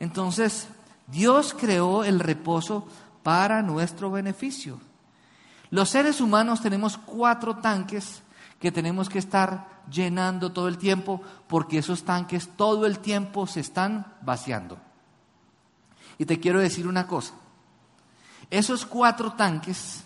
Entonces, 0.00 0.66
Dios 1.06 1.54
creó 1.56 2.02
el 2.02 2.18
reposo 2.18 2.88
para 3.22 3.62
nuestro 3.62 4.10
beneficio. 4.10 4.80
Los 5.70 5.90
seres 5.90 6.20
humanos 6.20 6.60
tenemos 6.60 6.98
cuatro 6.98 7.58
tanques 7.58 8.22
que 8.58 8.72
tenemos 8.72 9.08
que 9.08 9.18
estar 9.20 9.82
llenando 9.90 10.52
todo 10.52 10.68
el 10.68 10.78
tiempo 10.78 11.22
porque 11.46 11.78
esos 11.78 12.02
tanques 12.02 12.48
todo 12.56 12.86
el 12.86 12.98
tiempo 12.98 13.46
se 13.46 13.60
están 13.60 14.14
vaciando. 14.22 14.78
Y 16.18 16.24
te 16.24 16.40
quiero 16.40 16.58
decir 16.58 16.86
una 16.86 17.06
cosa, 17.06 17.34
esos 18.50 18.84
cuatro 18.84 19.32
tanques 19.32 20.02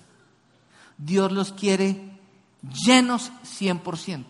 Dios 0.98 1.32
los 1.32 1.52
quiere 1.52 2.18
llenos 2.62 3.32
100% 3.44 4.24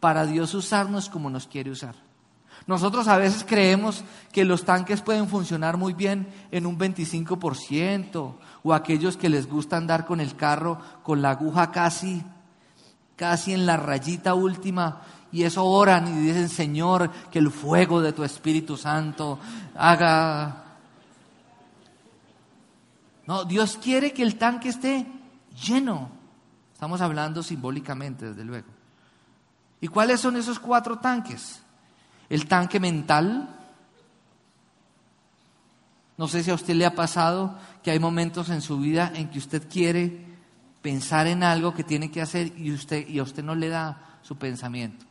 para 0.00 0.26
Dios 0.26 0.54
usarnos 0.54 1.08
como 1.08 1.30
nos 1.30 1.46
quiere 1.46 1.70
usar. 1.70 2.07
Nosotros 2.68 3.08
a 3.08 3.16
veces 3.16 3.46
creemos 3.48 4.04
que 4.30 4.44
los 4.44 4.64
tanques 4.64 5.00
pueden 5.00 5.26
funcionar 5.26 5.78
muy 5.78 5.94
bien 5.94 6.28
en 6.50 6.66
un 6.66 6.78
25% 6.78 8.34
o 8.62 8.74
aquellos 8.74 9.16
que 9.16 9.30
les 9.30 9.48
gusta 9.48 9.78
andar 9.78 10.04
con 10.04 10.20
el 10.20 10.36
carro 10.36 10.78
con 11.02 11.22
la 11.22 11.30
aguja 11.30 11.70
casi 11.70 12.22
casi 13.16 13.54
en 13.54 13.64
la 13.64 13.78
rayita 13.78 14.34
última 14.34 15.00
y 15.32 15.44
eso 15.44 15.64
oran 15.64 16.08
y 16.08 16.26
dicen, 16.26 16.50
"Señor, 16.50 17.10
que 17.30 17.38
el 17.38 17.50
fuego 17.50 18.02
de 18.02 18.12
tu 18.12 18.22
Espíritu 18.22 18.76
Santo 18.76 19.38
haga 19.74 20.64
No, 23.26 23.44
Dios 23.44 23.78
quiere 23.82 24.14
que 24.14 24.22
el 24.22 24.36
tanque 24.36 24.70
esté 24.70 25.06
lleno. 25.66 26.08
Estamos 26.72 27.02
hablando 27.02 27.42
simbólicamente, 27.42 28.24
desde 28.26 28.42
luego. 28.42 28.68
¿Y 29.82 29.88
cuáles 29.88 30.20
son 30.20 30.38
esos 30.38 30.58
cuatro 30.58 30.98
tanques? 30.98 31.60
El 32.28 32.46
tanque 32.46 32.80
mental. 32.80 33.54
No 36.16 36.28
sé 36.28 36.42
si 36.42 36.50
a 36.50 36.54
usted 36.54 36.74
le 36.74 36.86
ha 36.86 36.94
pasado 36.94 37.58
que 37.82 37.90
hay 37.90 37.98
momentos 37.98 38.50
en 38.50 38.60
su 38.60 38.78
vida 38.78 39.12
en 39.14 39.30
que 39.30 39.38
usted 39.38 39.68
quiere 39.68 40.26
pensar 40.82 41.26
en 41.26 41.42
algo 41.42 41.74
que 41.74 41.84
tiene 41.84 42.10
que 42.10 42.22
hacer 42.22 42.52
y, 42.56 42.72
usted, 42.72 43.06
y 43.08 43.18
a 43.18 43.22
usted 43.22 43.42
no 43.42 43.54
le 43.54 43.68
da 43.68 44.18
su 44.22 44.36
pensamiento. 44.36 45.06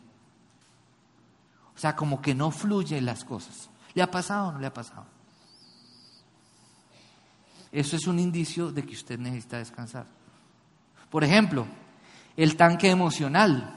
O 1.75 1.79
sea, 1.79 1.95
como 1.95 2.21
que 2.21 2.33
no 2.33 2.51
fluyen 2.51 3.05
las 3.05 3.23
cosas. 3.23 3.69
¿Le 3.93 4.01
ha 4.01 4.11
pasado 4.11 4.47
o 4.47 4.51
no 4.53 4.59
le 4.59 4.67
ha 4.67 4.73
pasado? 4.73 5.05
Eso 7.71 7.95
es 7.95 8.07
un 8.07 8.19
indicio 8.19 8.71
de 8.71 8.83
que 8.83 8.93
usted 8.93 9.19
necesita 9.19 9.57
descansar. 9.57 10.07
Por 11.09 11.23
ejemplo, 11.23 11.67
el 12.35 12.55
tanque 12.55 12.89
emocional. 12.89 13.75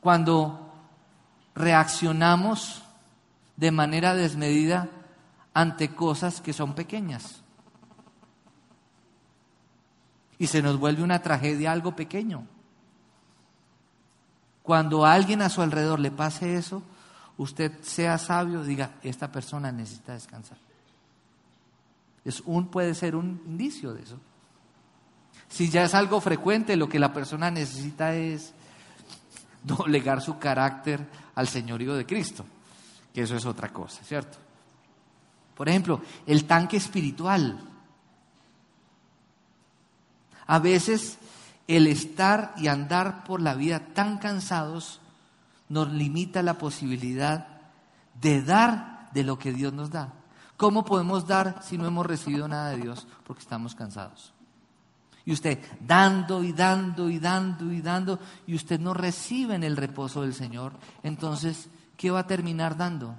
Cuando 0.00 0.63
reaccionamos 1.54 2.82
de 3.56 3.70
manera 3.70 4.14
desmedida 4.14 4.88
ante 5.52 5.94
cosas 5.94 6.40
que 6.40 6.52
son 6.52 6.74
pequeñas. 6.74 7.42
Y 10.38 10.48
se 10.48 10.62
nos 10.62 10.78
vuelve 10.78 11.02
una 11.02 11.22
tragedia 11.22 11.72
algo 11.72 11.94
pequeño. 11.94 12.46
Cuando 14.62 15.04
a 15.04 15.12
alguien 15.12 15.42
a 15.42 15.48
su 15.48 15.62
alrededor 15.62 16.00
le 16.00 16.10
pase 16.10 16.56
eso, 16.56 16.82
usted 17.36 17.72
sea 17.82 18.18
sabio, 18.18 18.64
diga, 18.64 18.92
esta 19.02 19.30
persona 19.30 19.70
necesita 19.70 20.14
descansar. 20.14 20.58
Es 22.24 22.40
un, 22.40 22.68
puede 22.68 22.94
ser 22.94 23.14
un 23.14 23.42
indicio 23.46 23.92
de 23.92 24.02
eso. 24.02 24.18
Si 25.48 25.68
ya 25.68 25.84
es 25.84 25.94
algo 25.94 26.20
frecuente, 26.20 26.76
lo 26.76 26.88
que 26.88 26.98
la 26.98 27.12
persona 27.12 27.50
necesita 27.50 28.14
es 28.14 28.54
doblegar 29.62 30.20
su 30.20 30.38
carácter 30.38 31.06
al 31.34 31.48
señorío 31.48 31.94
de 31.94 32.06
Cristo, 32.06 32.44
que 33.12 33.22
eso 33.22 33.36
es 33.36 33.46
otra 33.46 33.72
cosa, 33.72 34.02
¿cierto? 34.04 34.38
Por 35.54 35.68
ejemplo, 35.68 36.00
el 36.26 36.44
tanque 36.44 36.76
espiritual. 36.76 37.58
A 40.46 40.58
veces 40.58 41.18
el 41.66 41.86
estar 41.86 42.54
y 42.58 42.68
andar 42.68 43.24
por 43.24 43.40
la 43.40 43.54
vida 43.54 43.80
tan 43.94 44.18
cansados 44.18 45.00
nos 45.68 45.90
limita 45.90 46.42
la 46.42 46.58
posibilidad 46.58 47.48
de 48.20 48.42
dar 48.42 49.08
de 49.12 49.24
lo 49.24 49.38
que 49.38 49.52
Dios 49.52 49.72
nos 49.72 49.90
da. 49.90 50.12
¿Cómo 50.56 50.84
podemos 50.84 51.26
dar 51.26 51.62
si 51.62 51.78
no 51.78 51.86
hemos 51.86 52.06
recibido 52.06 52.46
nada 52.46 52.70
de 52.70 52.78
Dios? 52.78 53.06
Porque 53.26 53.42
estamos 53.42 53.74
cansados. 53.74 54.33
Y 55.26 55.32
usted 55.32 55.58
dando 55.80 56.42
y 56.42 56.52
dando 56.52 57.08
y 57.08 57.18
dando 57.18 57.72
y 57.72 57.80
dando 57.80 58.18
y 58.46 58.54
usted 58.54 58.78
no 58.78 58.92
recibe 58.92 59.54
en 59.54 59.64
el 59.64 59.76
reposo 59.76 60.22
del 60.22 60.34
Señor, 60.34 60.72
entonces, 61.02 61.68
¿qué 61.96 62.10
va 62.10 62.20
a 62.20 62.26
terminar 62.26 62.76
dando? 62.76 63.16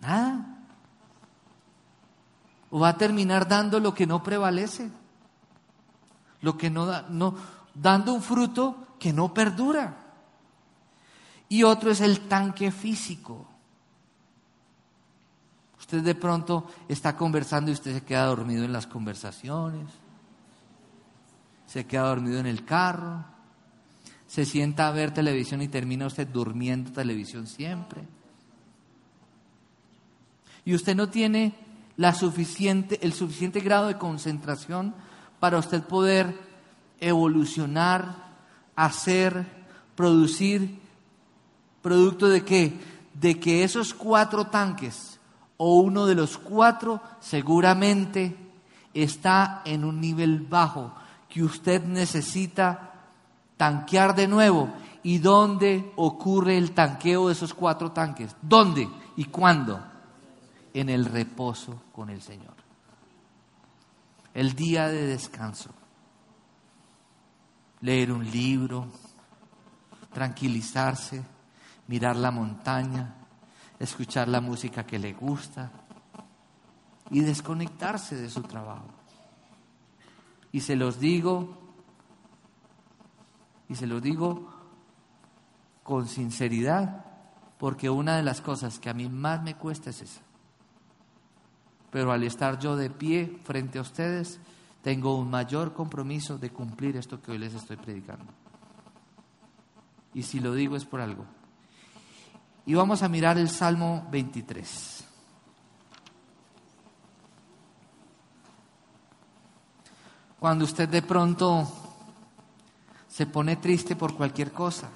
Nada. 0.00 0.58
O 2.70 2.80
va 2.80 2.88
a 2.88 2.98
terminar 2.98 3.46
dando 3.46 3.78
lo 3.78 3.94
que 3.94 4.06
no 4.06 4.22
prevalece. 4.22 4.90
Lo 6.40 6.58
que 6.58 6.70
no 6.70 6.86
da, 6.86 7.06
no, 7.08 7.36
dando 7.72 8.14
un 8.14 8.22
fruto 8.22 8.96
que 8.98 9.12
no 9.12 9.32
perdura. 9.32 9.96
Y 11.48 11.62
otro 11.62 11.92
es 11.92 12.00
el 12.00 12.20
tanque 12.26 12.72
físico. 12.72 13.46
Usted 15.84 16.02
de 16.02 16.14
pronto 16.14 16.66
está 16.88 17.14
conversando 17.14 17.70
y 17.70 17.74
usted 17.74 17.92
se 17.92 18.00
queda 18.00 18.24
dormido 18.24 18.64
en 18.64 18.72
las 18.72 18.86
conversaciones, 18.86 19.90
se 21.66 21.84
queda 21.84 22.08
dormido 22.08 22.40
en 22.40 22.46
el 22.46 22.64
carro, 22.64 23.22
se 24.26 24.46
sienta 24.46 24.88
a 24.88 24.92
ver 24.92 25.12
televisión 25.12 25.60
y 25.60 25.68
termina 25.68 26.06
usted 26.06 26.26
durmiendo 26.26 26.90
televisión 26.90 27.46
siempre. 27.46 28.02
Y 30.64 30.74
usted 30.74 30.96
no 30.96 31.10
tiene 31.10 31.54
la 31.98 32.14
suficiente, 32.14 32.98
el 33.02 33.12
suficiente 33.12 33.60
grado 33.60 33.88
de 33.88 33.98
concentración 33.98 34.94
para 35.38 35.58
usted 35.58 35.82
poder 35.82 36.34
evolucionar, 36.98 38.32
hacer, 38.74 39.46
producir, 39.94 40.80
producto 41.82 42.30
de 42.30 42.42
qué? 42.42 42.80
De 43.12 43.38
que 43.38 43.64
esos 43.64 43.92
cuatro 43.92 44.46
tanques 44.46 45.13
o 45.56 45.76
uno 45.76 46.06
de 46.06 46.14
los 46.14 46.38
cuatro 46.38 47.00
seguramente 47.20 48.36
está 48.92 49.62
en 49.64 49.84
un 49.84 50.00
nivel 50.00 50.40
bajo 50.40 50.94
que 51.28 51.42
usted 51.42 51.84
necesita 51.84 52.92
tanquear 53.56 54.14
de 54.14 54.28
nuevo. 54.28 54.68
¿Y 55.02 55.18
dónde 55.18 55.92
ocurre 55.96 56.56
el 56.56 56.72
tanqueo 56.72 57.26
de 57.26 57.34
esos 57.34 57.52
cuatro 57.52 57.92
tanques? 57.92 58.34
¿Dónde 58.40 58.88
y 59.16 59.24
cuándo? 59.26 59.80
En 60.72 60.88
el 60.88 61.04
reposo 61.04 61.82
con 61.92 62.08
el 62.10 62.22
Señor. 62.22 62.54
El 64.32 64.54
día 64.54 64.88
de 64.88 65.06
descanso. 65.06 65.70
Leer 67.80 68.10
un 68.10 68.28
libro, 68.30 68.86
tranquilizarse, 70.12 71.22
mirar 71.86 72.16
la 72.16 72.30
montaña, 72.30 73.14
escuchar 73.78 74.28
la 74.28 74.40
música 74.40 74.84
que 74.86 74.98
le 74.98 75.12
gusta 75.12 75.70
y 77.10 77.20
desconectarse 77.20 78.16
de 78.16 78.30
su 78.30 78.42
trabajo. 78.42 78.88
Y 80.52 80.60
se 80.60 80.76
los 80.76 81.00
digo, 81.00 81.58
y 83.68 83.74
se 83.74 83.86
los 83.86 84.02
digo 84.02 84.50
con 85.82 86.06
sinceridad, 86.06 87.04
porque 87.58 87.90
una 87.90 88.16
de 88.16 88.22
las 88.22 88.40
cosas 88.40 88.78
que 88.78 88.90
a 88.90 88.94
mí 88.94 89.08
más 89.08 89.42
me 89.42 89.56
cuesta 89.56 89.90
es 89.90 90.02
esa. 90.02 90.20
Pero 91.90 92.12
al 92.12 92.24
estar 92.24 92.58
yo 92.58 92.76
de 92.76 92.90
pie 92.90 93.38
frente 93.44 93.78
a 93.78 93.82
ustedes, 93.82 94.40
tengo 94.82 95.16
un 95.16 95.30
mayor 95.30 95.72
compromiso 95.72 96.38
de 96.38 96.50
cumplir 96.50 96.96
esto 96.96 97.22
que 97.22 97.32
hoy 97.32 97.38
les 97.38 97.54
estoy 97.54 97.76
predicando. 97.76 98.26
Y 100.12 100.22
si 100.22 100.40
lo 100.40 100.54
digo 100.54 100.76
es 100.76 100.84
por 100.84 101.00
algo. 101.00 101.24
Y 102.66 102.74
vamos 102.74 103.02
a 103.02 103.08
mirar 103.08 103.36
el 103.36 103.50
Salmo 103.50 104.06
23. 104.10 105.04
Cuando 110.38 110.64
usted 110.64 110.88
de 110.88 111.02
pronto 111.02 111.66
se 113.08 113.26
pone 113.26 113.56
triste 113.56 113.96
por 113.96 114.14
cualquier 114.16 114.52
cosa 114.52 114.88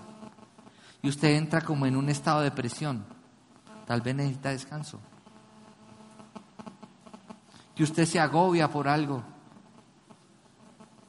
y 1.02 1.08
usted 1.08 1.28
entra 1.36 1.60
como 1.60 1.86
en 1.86 1.96
un 1.96 2.08
estado 2.08 2.40
de 2.40 2.50
presión, 2.50 3.04
tal 3.86 4.00
vez 4.00 4.14
necesita 4.14 4.50
descanso. 4.50 5.00
Que 7.74 7.82
usted 7.82 8.06
se 8.06 8.18
agobia 8.18 8.68
por 8.68 8.88
algo, 8.88 9.22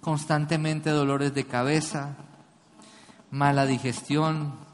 constantemente 0.01 0.89
dolores 0.89 1.33
de 1.33 1.45
cabeza, 1.45 2.15
mala 3.31 3.65
digestión, 3.65 4.68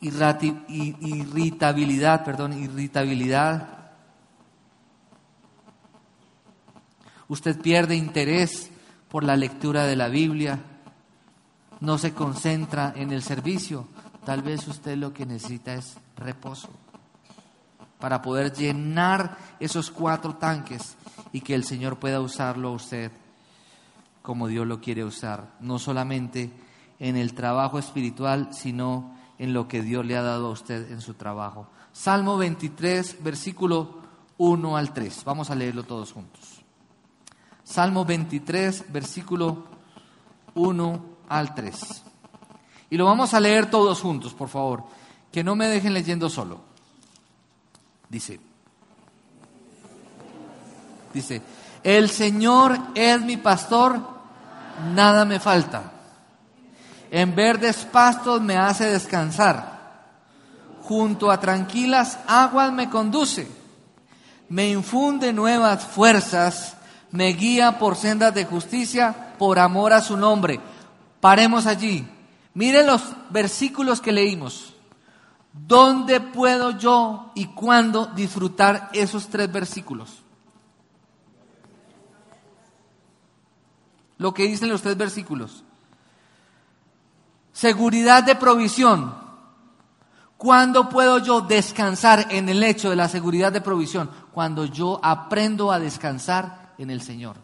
irritabilidad, 0.00 2.24
perdón, 2.24 2.52
irritabilidad. 2.52 3.68
Usted 7.28 7.60
pierde 7.60 7.96
interés 7.96 8.70
por 9.08 9.24
la 9.24 9.36
lectura 9.36 9.84
de 9.84 9.96
la 9.96 10.08
Biblia, 10.08 10.60
no 11.80 11.98
se 11.98 12.14
concentra 12.14 12.94
en 12.96 13.12
el 13.12 13.22
servicio. 13.22 13.88
Tal 14.24 14.42
vez 14.42 14.66
usted 14.68 14.96
lo 14.96 15.12
que 15.12 15.26
necesita 15.26 15.74
es 15.74 15.96
reposo 16.16 16.70
para 17.98 18.22
poder 18.22 18.52
llenar 18.52 19.36
esos 19.58 19.90
cuatro 19.90 20.36
tanques 20.36 20.96
y 21.32 21.40
que 21.40 21.54
el 21.54 21.64
Señor 21.64 21.98
pueda 21.98 22.20
usarlo 22.20 22.68
a 22.68 22.72
usted 22.72 23.10
como 24.22 24.46
Dios 24.46 24.66
lo 24.66 24.80
quiere 24.80 25.04
usar, 25.04 25.54
no 25.60 25.78
solamente 25.78 26.50
en 26.98 27.16
el 27.16 27.32
trabajo 27.32 27.78
espiritual, 27.78 28.52
sino 28.52 29.17
en 29.38 29.52
lo 29.52 29.68
que 29.68 29.82
Dios 29.82 30.04
le 30.04 30.16
ha 30.16 30.22
dado 30.22 30.48
a 30.48 30.50
usted 30.50 30.90
en 30.90 31.00
su 31.00 31.14
trabajo. 31.14 31.68
Salmo 31.92 32.36
23, 32.36 33.22
versículo 33.22 33.98
1 34.38 34.76
al 34.76 34.92
3. 34.92 35.24
Vamos 35.24 35.50
a 35.50 35.54
leerlo 35.54 35.84
todos 35.84 36.12
juntos. 36.12 36.62
Salmo 37.64 38.04
23, 38.04 38.92
versículo 38.92 39.64
1 40.54 41.02
al 41.28 41.54
3. 41.54 42.04
Y 42.90 42.96
lo 42.96 43.04
vamos 43.04 43.34
a 43.34 43.40
leer 43.40 43.70
todos 43.70 44.00
juntos, 44.00 44.32
por 44.34 44.48
favor. 44.48 44.84
Que 45.30 45.44
no 45.44 45.54
me 45.54 45.68
dejen 45.68 45.92
leyendo 45.92 46.30
solo. 46.30 46.60
Dice, 48.08 48.40
dice, 51.12 51.42
el 51.82 52.08
Señor 52.08 52.78
es 52.94 53.20
mi 53.20 53.36
pastor, 53.36 54.00
nada 54.94 55.26
me 55.26 55.38
falta. 55.38 55.92
En 57.10 57.34
verdes 57.34 57.84
pastos 57.90 58.40
me 58.40 58.56
hace 58.56 58.86
descansar. 58.86 59.78
Junto 60.82 61.30
a 61.30 61.40
tranquilas 61.40 62.18
aguas 62.26 62.72
me 62.72 62.88
conduce. 62.88 63.48
Me 64.48 64.70
infunde 64.70 65.32
nuevas 65.32 65.84
fuerzas. 65.84 66.76
Me 67.10 67.28
guía 67.28 67.78
por 67.78 67.96
sendas 67.96 68.34
de 68.34 68.44
justicia 68.44 69.34
por 69.38 69.58
amor 69.58 69.92
a 69.92 70.00
su 70.00 70.16
nombre. 70.16 70.60
Paremos 71.20 71.66
allí. 71.66 72.06
Miren 72.54 72.86
los 72.86 73.02
versículos 73.30 74.00
que 74.00 74.12
leímos. 74.12 74.74
¿Dónde 75.52 76.20
puedo 76.20 76.70
yo 76.72 77.32
y 77.34 77.46
cuándo 77.46 78.06
disfrutar 78.06 78.90
esos 78.92 79.28
tres 79.28 79.50
versículos? 79.50 80.22
Lo 84.18 84.34
que 84.34 84.44
dicen 84.44 84.68
los 84.68 84.82
tres 84.82 84.96
versículos. 84.96 85.64
Seguridad 87.58 88.22
de 88.22 88.36
provisión. 88.36 89.12
¿Cuándo 90.36 90.88
puedo 90.88 91.18
yo 91.18 91.40
descansar 91.40 92.28
en 92.30 92.48
el 92.48 92.62
hecho 92.62 92.88
de 92.88 92.94
la 92.94 93.08
seguridad 93.08 93.50
de 93.50 93.60
provisión? 93.60 94.08
Cuando 94.30 94.64
yo 94.64 95.00
aprendo 95.02 95.72
a 95.72 95.80
descansar 95.80 96.74
en 96.78 96.90
el 96.90 97.02
Señor. 97.02 97.34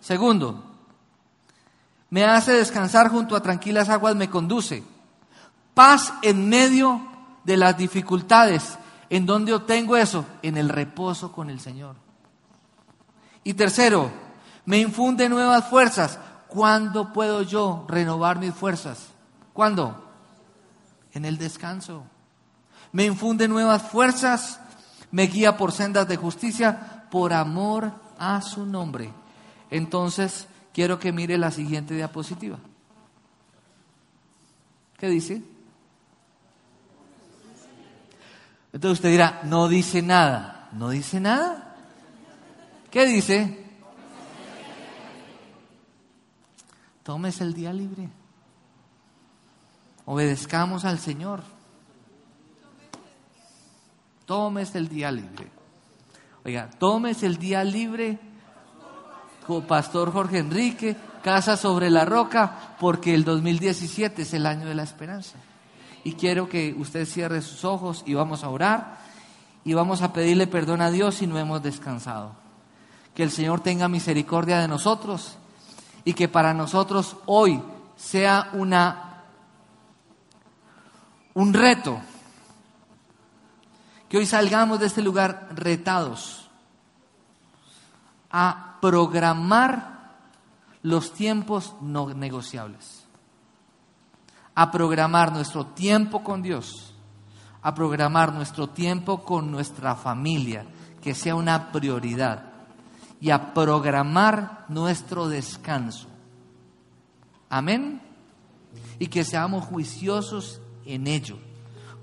Segundo, 0.00 0.64
me 2.08 2.24
hace 2.24 2.52
descansar 2.52 3.10
junto 3.10 3.36
a 3.36 3.42
tranquilas 3.42 3.90
aguas, 3.90 4.16
me 4.16 4.30
conduce. 4.30 4.82
Paz 5.74 6.14
en 6.22 6.48
medio 6.48 7.02
de 7.44 7.58
las 7.58 7.76
dificultades. 7.76 8.78
¿En 9.10 9.26
dónde 9.26 9.52
obtengo 9.52 9.98
eso? 9.98 10.24
En 10.40 10.56
el 10.56 10.70
reposo 10.70 11.30
con 11.30 11.50
el 11.50 11.60
Señor. 11.60 11.94
Y 13.44 13.52
tercero, 13.52 14.10
me 14.64 14.78
infunde 14.78 15.28
nuevas 15.28 15.68
fuerzas. 15.68 16.18
¿Cuándo 16.46 17.12
puedo 17.12 17.42
yo 17.42 17.84
renovar 17.86 18.38
mis 18.38 18.54
fuerzas? 18.54 19.07
¿Cuándo? 19.58 20.00
En 21.14 21.24
el 21.24 21.36
descanso. 21.36 22.04
Me 22.92 23.06
infunde 23.06 23.48
nuevas 23.48 23.82
fuerzas, 23.82 24.60
me 25.10 25.24
guía 25.24 25.56
por 25.56 25.72
sendas 25.72 26.06
de 26.06 26.14
justicia, 26.16 27.06
por 27.10 27.32
amor 27.32 27.90
a 28.20 28.40
su 28.40 28.64
nombre. 28.64 29.10
Entonces, 29.68 30.46
quiero 30.72 31.00
que 31.00 31.10
mire 31.10 31.36
la 31.36 31.50
siguiente 31.50 31.94
diapositiva. 31.94 32.60
¿Qué 34.96 35.08
dice? 35.08 35.42
Entonces 38.72 38.98
usted 38.98 39.10
dirá, 39.10 39.40
no 39.42 39.66
dice 39.66 40.02
nada. 40.02 40.68
¿No 40.70 40.90
dice 40.90 41.18
nada? 41.18 41.74
¿Qué 42.92 43.06
dice? 43.06 43.66
Tómese 47.02 47.42
el 47.42 47.54
día 47.54 47.72
libre. 47.72 48.08
Obedezcamos 50.10 50.86
al 50.86 50.98
Señor. 50.98 51.42
Tomes 54.24 54.74
el 54.74 54.88
día 54.88 55.12
libre. 55.12 55.50
Oiga, 56.46 56.70
tomes 56.78 57.22
el 57.22 57.36
día 57.36 57.62
libre 57.62 58.18
Pastor 59.66 60.10
Jorge 60.10 60.38
Enrique, 60.38 60.96
Casa 61.22 61.58
sobre 61.58 61.90
la 61.90 62.06
Roca, 62.06 62.74
porque 62.80 63.14
el 63.14 63.22
2017 63.22 64.22
es 64.22 64.32
el 64.32 64.46
año 64.46 64.66
de 64.66 64.74
la 64.74 64.82
esperanza. 64.82 65.36
Y 66.04 66.14
quiero 66.14 66.48
que 66.48 66.74
usted 66.78 67.04
cierre 67.04 67.42
sus 67.42 67.66
ojos 67.66 68.02
y 68.06 68.14
vamos 68.14 68.44
a 68.44 68.48
orar 68.48 69.00
y 69.62 69.74
vamos 69.74 70.00
a 70.00 70.14
pedirle 70.14 70.46
perdón 70.46 70.80
a 70.80 70.90
Dios 70.90 71.16
si 71.16 71.26
no 71.26 71.38
hemos 71.38 71.62
descansado. 71.62 72.32
Que 73.14 73.24
el 73.24 73.30
Señor 73.30 73.60
tenga 73.60 73.88
misericordia 73.88 74.58
de 74.58 74.68
nosotros 74.68 75.36
y 76.02 76.14
que 76.14 76.28
para 76.28 76.54
nosotros 76.54 77.16
hoy 77.26 77.60
sea 77.96 78.48
una 78.54 79.07
un 81.34 81.52
reto. 81.52 82.00
Que 84.08 84.18
hoy 84.18 84.26
salgamos 84.26 84.80
de 84.80 84.86
este 84.86 85.02
lugar 85.02 85.48
retados 85.54 86.48
a 88.30 88.78
programar 88.80 89.98
los 90.82 91.12
tiempos 91.12 91.74
no 91.80 92.12
negociables, 92.14 93.04
a 94.54 94.70
programar 94.70 95.32
nuestro 95.32 95.66
tiempo 95.66 96.22
con 96.22 96.42
Dios, 96.42 96.94
a 97.62 97.74
programar 97.74 98.32
nuestro 98.32 98.68
tiempo 98.68 99.22
con 99.22 99.50
nuestra 99.50 99.94
familia, 99.94 100.64
que 101.02 101.14
sea 101.14 101.34
una 101.34 101.72
prioridad, 101.72 102.44
y 103.20 103.30
a 103.30 103.52
programar 103.52 104.64
nuestro 104.68 105.28
descanso. 105.28 106.08
Amén. 107.48 108.00
Y 108.98 109.08
que 109.08 109.24
seamos 109.24 109.64
juiciosos 109.64 110.60
en 110.88 111.06
ello, 111.06 111.36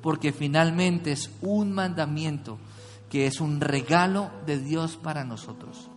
porque 0.02 0.32
finalmente 0.32 1.12
es 1.12 1.32
un 1.42 1.74
mandamiento 1.74 2.58
que 3.10 3.28
es 3.28 3.42
un 3.42 3.60
regalo 3.60 4.32
de 4.46 4.60
Dios 4.60 4.98
para 4.98 5.24
nosotros. 5.24 5.90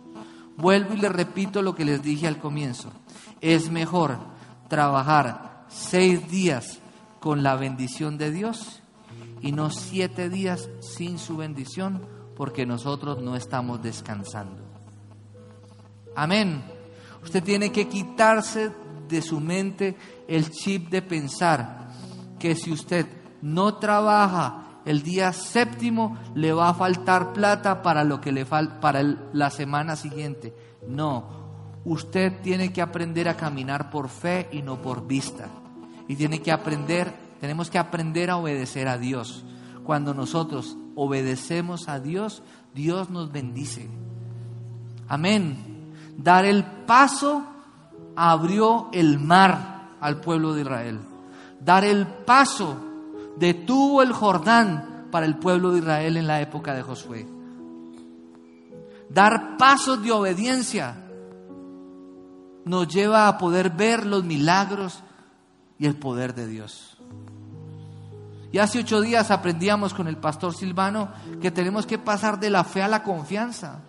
Vuelvo 0.57 0.93
y 0.93 0.97
le 0.97 1.09
repito 1.09 1.61
lo 1.61 1.75
que 1.75 1.85
les 1.85 2.03
dije 2.03 2.27
al 2.27 2.37
comienzo. 2.37 2.91
Es 3.39 3.71
mejor 3.71 4.17
trabajar 4.67 5.65
seis 5.69 6.29
días 6.29 6.79
con 7.19 7.43
la 7.43 7.55
bendición 7.55 8.17
de 8.17 8.31
Dios 8.31 8.81
y 9.41 9.51
no 9.51 9.69
siete 9.69 10.29
días 10.29 10.69
sin 10.81 11.17
su 11.17 11.37
bendición 11.37 12.01
porque 12.35 12.65
nosotros 12.65 13.21
no 13.21 13.35
estamos 13.35 13.81
descansando. 13.81 14.63
Amén. 16.15 16.63
Usted 17.23 17.43
tiene 17.43 17.71
que 17.71 17.87
quitarse 17.87 18.71
de 19.07 19.21
su 19.21 19.39
mente 19.39 19.95
el 20.27 20.51
chip 20.51 20.89
de 20.89 21.01
pensar 21.01 21.78
que 22.39 22.55
si 22.55 22.71
usted 22.71 23.05
no 23.41 23.75
trabaja 23.75 24.69
el 24.85 25.03
día 25.03 25.33
séptimo 25.33 26.17
le 26.35 26.53
va 26.53 26.69
a 26.69 26.73
faltar 26.73 27.33
plata 27.33 27.81
para 27.83 28.03
lo 28.03 28.19
que 28.21 28.31
le 28.31 28.45
falta 28.45 28.79
para 28.79 29.03
la 29.33 29.49
semana 29.49 29.95
siguiente. 29.95 30.53
No, 30.87 31.25
usted 31.85 32.41
tiene 32.41 32.73
que 32.73 32.81
aprender 32.81 33.29
a 33.29 33.37
caminar 33.37 33.89
por 33.89 34.09
fe 34.09 34.49
y 34.51 34.61
no 34.61 34.81
por 34.81 35.05
vista. 35.05 35.47
Y 36.07 36.15
tiene 36.15 36.41
que 36.41 36.51
aprender, 36.51 37.13
tenemos 37.39 37.69
que 37.69 37.77
aprender 37.77 38.31
a 38.31 38.37
obedecer 38.37 38.87
a 38.87 38.97
Dios. 38.97 39.43
Cuando 39.83 40.13
nosotros 40.13 40.75
obedecemos 40.95 41.87
a 41.87 41.99
Dios, 41.99 42.41
Dios 42.73 43.09
nos 43.09 43.31
bendice. 43.31 43.89
Amén. 45.07 45.93
Dar 46.17 46.45
el 46.45 46.63
paso 46.63 47.43
abrió 48.15 48.89
el 48.91 49.19
mar 49.19 49.91
al 50.01 50.19
pueblo 50.19 50.53
de 50.53 50.61
Israel. 50.61 50.99
Dar 51.59 51.83
el 51.83 52.07
paso 52.07 52.77
detuvo 53.37 54.01
el 54.01 54.13
Jordán 54.13 55.07
para 55.11 55.25
el 55.25 55.37
pueblo 55.37 55.71
de 55.71 55.79
Israel 55.79 56.17
en 56.17 56.27
la 56.27 56.41
época 56.41 56.73
de 56.73 56.83
Josué. 56.83 57.27
Dar 59.09 59.57
pasos 59.57 60.03
de 60.03 60.11
obediencia 60.11 60.95
nos 62.65 62.87
lleva 62.87 63.27
a 63.27 63.37
poder 63.37 63.71
ver 63.71 64.05
los 64.05 64.23
milagros 64.23 65.01
y 65.79 65.87
el 65.87 65.95
poder 65.95 66.35
de 66.35 66.47
Dios. 66.47 66.97
Y 68.51 68.57
hace 68.57 68.79
ocho 68.79 69.01
días 69.01 69.31
aprendíamos 69.31 69.93
con 69.93 70.07
el 70.07 70.17
pastor 70.17 70.55
Silvano 70.55 71.09
que 71.41 71.51
tenemos 71.51 71.85
que 71.85 71.99
pasar 71.99 72.39
de 72.39 72.49
la 72.49 72.63
fe 72.63 72.81
a 72.81 72.87
la 72.87 73.03
confianza. 73.03 73.81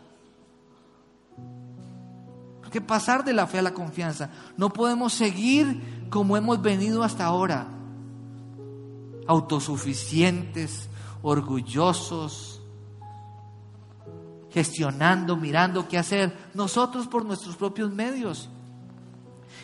Que 2.70 2.80
pasar 2.80 3.24
de 3.24 3.32
la 3.32 3.48
fe 3.48 3.58
a 3.58 3.62
la 3.62 3.74
confianza. 3.74 4.30
No 4.56 4.72
podemos 4.72 5.12
seguir 5.12 5.99
como 6.10 6.36
hemos 6.36 6.60
venido 6.60 7.02
hasta 7.02 7.24
ahora. 7.24 7.68
Autosuficientes, 9.26 10.88
orgullosos, 11.22 12.60
gestionando, 14.50 15.36
mirando 15.36 15.88
qué 15.88 15.96
hacer. 15.96 16.36
Nosotros 16.52 17.06
por 17.06 17.24
nuestros 17.24 17.56
propios 17.56 17.92
medios. 17.92 18.48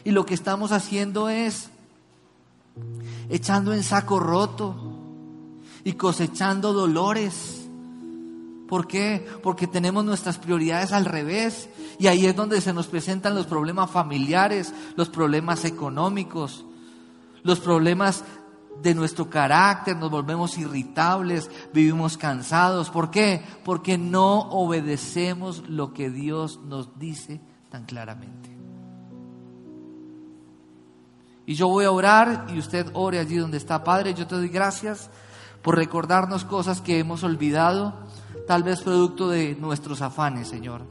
Y 0.05 0.13
lo 0.13 0.25
que 0.25 0.35
estamos 0.35 0.73
haciendo 0.73 1.29
es 1.29 1.69
echando 3.29 3.73
en 3.73 3.83
saco 3.83 4.21
roto 4.21 4.77
y 5.85 5.95
cosechando 5.95 6.73
dolores. 6.73 7.56
¿Por 8.69 8.87
qué? 8.87 9.27
Porque 9.43 9.67
tenemos 9.67 10.05
nuestras 10.05 10.39
prioridades 10.39 10.93
al 10.93 11.05
revés 11.05 11.69
y 11.99 12.09
ahí 12.09 12.27
es 12.27 12.35
donde 12.35 12.61
se 12.61 12.73
nos 12.73 12.89
presentan 12.89 13.35
los 13.35 13.47
problemas 13.47 13.91
familiares, 13.91 14.75
los 14.97 15.09
problemas 15.09 15.65
económicos, 15.65 16.65
los 17.43 17.61
problemas 17.61 18.25
de 18.83 18.95
nuestro 18.95 19.31
carácter, 19.31 19.97
nos 19.97 20.11
volvemos 20.11 20.59
irritables, 20.59 21.51
vivimos 21.73 22.17
cansados. 22.17 22.91
¿Por 22.91 23.11
qué? 23.11 23.43
Porque 23.65 23.99
no 23.99 24.51
obedecemos 24.51 25.63
lo 25.69 25.93
que 25.93 26.11
Dios 26.11 26.61
nos 26.65 26.99
dice 26.99 27.41
tan 27.71 27.85
claramente. 27.85 28.57
Y 31.47 31.55
yo 31.55 31.69
voy 31.69 31.85
a 31.85 31.93
orar 31.93 32.47
y 32.53 32.59
usted 32.59 32.91
ore 32.93 33.21
allí 33.21 33.37
donde 33.37 33.57
está. 33.57 33.85
Padre, 33.85 34.15
yo 34.15 34.27
te 34.27 34.35
doy 34.35 34.49
gracias 34.49 35.11
por 35.63 35.77
recordarnos 35.77 36.45
cosas 36.45 36.81
que 36.81 36.99
hemos 36.99 37.23
olvidado, 37.23 37.95
tal 38.47 38.63
vez 38.63 38.81
producto 38.83 39.29
de 39.29 39.55
nuestros 39.57 40.03
afanes, 40.03 40.49
Señor. 40.49 40.83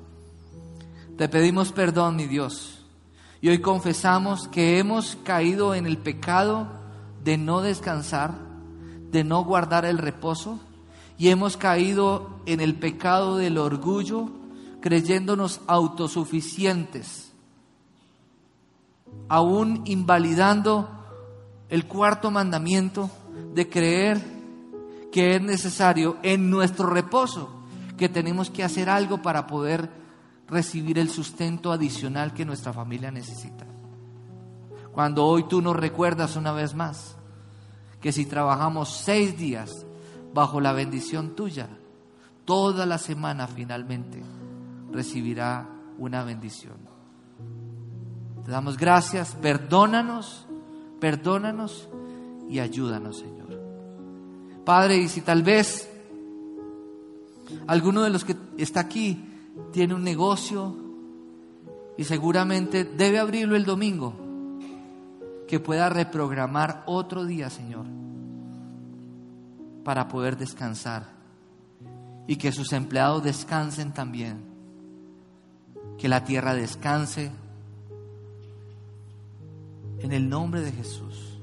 Te 1.18 1.30
pedimos 1.30 1.72
perdón, 1.72 2.16
mi 2.16 2.28
Dios. 2.28 2.86
Y 3.42 3.50
hoy 3.50 3.60
confesamos 3.60 4.48
que 4.48 4.80
hemos 4.80 5.18
caído 5.24 5.76
en 5.76 5.86
el 5.86 5.98
pecado 5.98 6.68
de 7.24 7.38
no 7.38 7.62
descansar, 7.62 8.34
de 9.12 9.24
no 9.24 9.44
guardar 9.44 9.86
el 9.86 9.98
reposo, 9.98 10.60
y 11.18 11.30
hemos 11.30 11.56
caído 11.56 12.42
en 12.46 12.60
el 12.60 12.76
pecado 12.76 13.38
del 13.38 13.58
orgullo, 13.58 14.30
creyéndonos 14.82 15.62
autosuficientes 15.68 17.26
aún 19.28 19.82
invalidando 19.86 20.90
el 21.70 21.86
cuarto 21.86 22.32
mandamiento 22.32 23.10
de 23.54 23.70
creer 23.70 24.35
que 25.16 25.38
es 25.38 25.42
necesario 25.42 26.18
en 26.24 26.50
nuestro 26.50 26.88
reposo, 26.88 27.50
que 27.98 28.10
tenemos 28.10 28.50
que 28.50 28.66
hacer 28.66 28.90
algo 28.90 29.22
para 29.22 29.48
poder 29.48 29.90
recibir 30.46 31.00
el 31.00 31.10
sustento 31.10 31.72
adicional 31.72 32.34
que 32.34 32.44
nuestra 32.44 32.74
familia 32.74 33.12
necesita. 33.12 33.66
Cuando 34.92 35.26
hoy 35.26 35.46
tú 35.48 35.62
nos 35.62 35.74
recuerdas 35.74 36.36
una 36.36 36.52
vez 36.52 36.76
más 36.76 37.16
que 38.02 38.12
si 38.12 38.26
trabajamos 38.26 38.90
seis 38.90 39.38
días 39.38 39.86
bajo 40.34 40.60
la 40.60 40.74
bendición 40.74 41.34
tuya, 41.34 41.70
toda 42.44 42.86
la 42.86 42.98
semana 42.98 43.48
finalmente 43.48 44.22
recibirá 44.92 45.66
una 45.98 46.26
bendición. 46.26 46.76
Te 48.44 48.52
damos 48.52 48.76
gracias, 48.76 49.34
perdónanos, 49.42 50.46
perdónanos 51.00 51.88
y 52.50 52.60
ayúdanos, 52.60 53.20
Señor. 53.20 53.55
Padre, 54.66 54.98
y 54.98 55.08
si 55.08 55.22
tal 55.22 55.44
vez 55.44 55.88
alguno 57.68 58.02
de 58.02 58.10
los 58.10 58.26
que 58.26 58.36
está 58.58 58.80
aquí 58.82 59.24
tiene 59.72 59.94
un 59.94 60.04
negocio 60.04 60.76
y 61.98 62.04
seguramente 62.04 62.84
debe 62.84 63.20
abrirlo 63.20 63.56
el 63.56 63.64
domingo, 63.64 64.14
que 65.48 65.60
pueda 65.60 65.90
reprogramar 65.90 66.84
otro 66.88 67.26
día, 67.26 67.50
Señor, 67.50 67.86
para 69.84 70.08
poder 70.08 70.36
descansar 70.36 71.06
y 72.28 72.38
que 72.38 72.52
sus 72.52 72.74
empleados 72.74 73.24
descansen 73.24 73.94
también, 73.94 74.44
que 76.00 76.10
la 76.10 76.24
tierra 76.24 76.56
descanse 76.56 77.32
en 80.00 80.12
el 80.12 80.28
nombre 80.28 80.62
de 80.62 80.72
Jesús. 80.72 81.40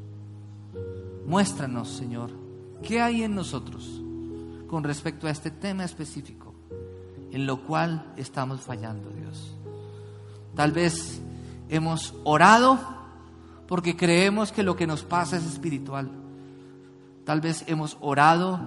Muéstranos, 1.25 1.89
Señor, 1.89 2.42
qué 2.83 3.01
hay 3.01 3.23
en 3.23 3.35
nosotros 3.35 4.03
con 4.69 4.85
respecto 4.85 5.27
a 5.27 5.31
este 5.31 5.51
tema 5.51 5.85
específico, 5.85 6.55
en 7.31 7.47
lo 7.47 7.65
cual 7.65 8.13
estamos 8.17 8.61
fallando, 8.61 9.11
Dios. 9.11 9.55
Tal 10.55 10.73
vez 10.73 11.23
hemos 11.69 12.15
orado 12.25 12.79
porque 13.67 13.97
creemos 13.97 14.53
que 14.53 14.63
lo 14.63 14.77
que 14.77 14.87
nos 14.87 15.03
pasa 15.03 15.37
es 15.37 15.47
espiritual. 15.47 16.11
Tal 17.25 17.41
vez 17.41 17.65
hemos 17.69 17.97
orado 18.01 18.61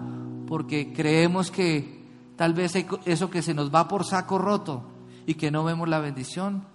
porque 0.48 0.94
creemos 0.94 1.52
que 1.52 2.04
tal 2.36 2.54
vez 2.54 2.74
eso 3.06 3.30
que 3.30 3.42
se 3.42 3.54
nos 3.54 3.74
va 3.74 3.88
por 3.88 4.06
saco 4.06 4.38
roto 4.38 4.84
y 5.26 5.36
que 5.36 5.52
no 5.52 5.64
vemos 5.64 5.90
la 5.90 6.00
bendición 6.00 6.66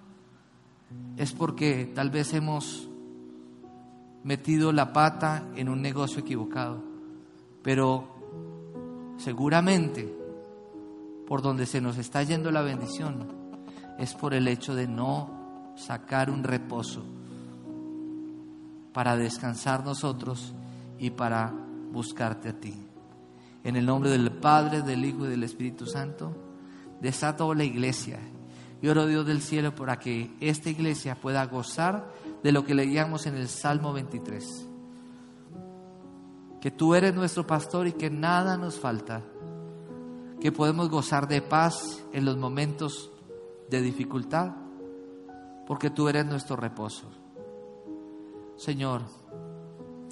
es 1.17 1.33
porque 1.33 1.91
tal 1.95 2.11
vez 2.11 2.33
hemos 2.35 2.89
metido 4.23 4.73
la 4.73 4.93
pata 4.93 5.45
en 5.57 5.69
un 5.69 5.81
negocio 5.83 6.21
equivocado, 6.21 6.83
pero 7.63 9.15
seguramente 9.17 10.17
por 11.27 11.43
donde 11.43 11.67
se 11.67 11.81
nos 11.81 11.99
está 11.99 12.23
yendo 12.23 12.51
la 12.51 12.63
bendición 12.63 13.29
es 13.99 14.15
por 14.15 14.35
el 14.35 14.49
hecho 14.49 14.75
de 14.75 14.89
no 14.89 15.75
sacar 15.77 16.31
un 16.31 16.43
reposo 16.43 17.05
para 18.93 19.17
descansar 19.17 19.85
nosotros 19.85 20.55
y 20.99 21.11
para 21.11 21.53
buscarte 21.93 22.49
a 22.49 22.59
ti. 22.59 22.75
En 23.63 23.77
el 23.77 23.87
nombre 23.87 24.11
del 24.11 24.33
Padre, 24.33 24.83
del 24.83 25.05
Hijo 25.05 25.27
y 25.27 25.31
del 25.31 25.45
Espíritu 25.45 25.87
Santo, 25.87 26.35
desato 27.01 27.55
la 27.55 27.65
iglesia 27.65 28.19
y 28.83 28.89
oro 28.89 29.07
Dios 29.07 29.27
del 29.27 29.43
cielo 29.43 29.75
para 29.75 29.99
que 29.99 30.35
esta 30.41 30.71
iglesia 30.71 31.15
pueda 31.15 31.45
gozar 31.47 32.11
de 32.43 32.53
lo 32.53 32.65
que 32.65 32.75
leíamos 32.75 33.27
en 33.27 33.37
el 33.37 33.49
Salmo 33.49 33.93
23. 33.93 34.67
Que 36.61 36.71
tú 36.71 36.95
eres 36.95 37.15
nuestro 37.15 37.47
pastor 37.47 37.87
y 37.87 37.93
que 37.93 38.11
nada 38.11 38.57
nos 38.57 38.79
falta. 38.79 39.23
Que 40.41 40.53
podemos 40.53 40.89
gozar 40.89 41.29
de 41.29 41.43
paz 41.43 42.03
en 42.13 42.25
los 42.25 42.37
momentos 42.37 43.11
de 43.71 43.81
dificultad, 43.81 44.53
porque 45.67 45.91
tú 45.91 46.09
eres 46.09 46.27
nuestro 46.27 46.57
reposo. 46.57 47.05
Señor, 48.57 49.03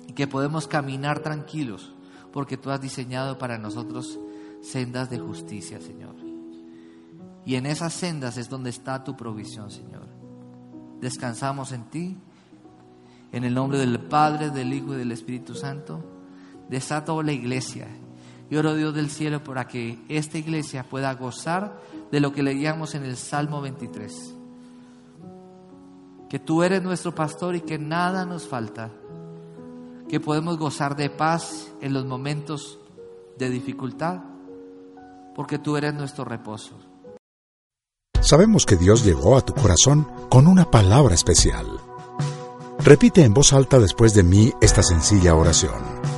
y 0.07 0.13
que 0.13 0.27
podemos 0.27 0.67
caminar 0.67 1.21
tranquilos, 1.21 1.93
porque 2.33 2.57
tú 2.57 2.71
has 2.71 2.81
diseñado 2.81 3.39
para 3.39 3.59
nosotros 3.59 4.19
sendas 4.63 5.11
de 5.11 5.19
justicia, 5.19 5.81
Señor. 5.81 6.15
Y 7.45 7.57
en 7.57 7.67
esas 7.67 7.95
sendas 7.95 8.37
es 8.37 8.49
donde 8.49 8.71
está 8.71 9.05
tu 9.05 9.17
provisión, 9.17 9.71
Señor. 9.71 10.07
Descansamos 11.01 11.73
en 11.73 11.85
ti. 11.85 12.17
En 13.33 13.45
el 13.45 13.55
nombre 13.55 13.79
del 13.79 14.01
Padre, 14.01 14.51
del 14.51 14.73
Hijo 14.73 14.95
y 14.95 14.99
del 14.99 15.13
Espíritu 15.13 15.55
Santo. 15.55 16.03
Desato 16.69 17.23
la 17.23 17.33
iglesia. 17.33 17.89
Y 18.51 18.57
oro 18.57 18.75
Dios 18.75 18.95
del 18.95 19.11
cielo 19.11 19.45
para 19.45 19.67
que 19.67 19.99
esta 20.09 20.39
iglesia 20.39 20.85
pueda 20.85 21.13
gozar 21.15 21.81
de 22.11 22.21
lo 22.21 22.33
que 22.33 22.43
leíamos 22.43 22.95
en 22.95 23.05
el 23.05 23.17
Salmo 23.17 23.61
23. 23.61 24.35
Que 26.31 26.39
tú 26.39 26.63
eres 26.63 26.83
nuestro 26.83 27.15
pastor 27.15 27.57
y 27.57 27.61
que 27.61 27.79
nada 27.79 28.25
nos 28.25 28.47
falta. 28.47 28.91
que 30.09 30.21
podemos 30.21 30.57
gozar 30.57 30.97
de 30.97 31.11
paz 31.11 31.69
en 31.83 31.93
los 31.93 32.07
momentos 32.07 32.79
de 33.39 33.51
dificultad, 33.51 34.21
porque 35.35 35.59
tú 35.59 35.77
eres 35.77 35.93
nuestro 35.93 36.25
reposo. 36.25 36.79
Sabemos 38.21 38.67
que 38.67 38.77
Dios 38.77 39.05
llegó 39.05 39.37
a 39.37 39.43
tu 39.43 39.53
corazón 39.55 40.09
con 40.29 40.47
una 40.47 40.71
palabra 40.71 41.15
especial. 41.15 41.67
Repite 42.81 43.23
en 43.23 43.35
voz 43.35 43.53
alta 43.53 43.79
después 43.79 44.15
de 44.15 44.23
mí 44.23 44.53
esta 44.61 44.83
sencilla 44.83 45.35
oración. 45.35 46.18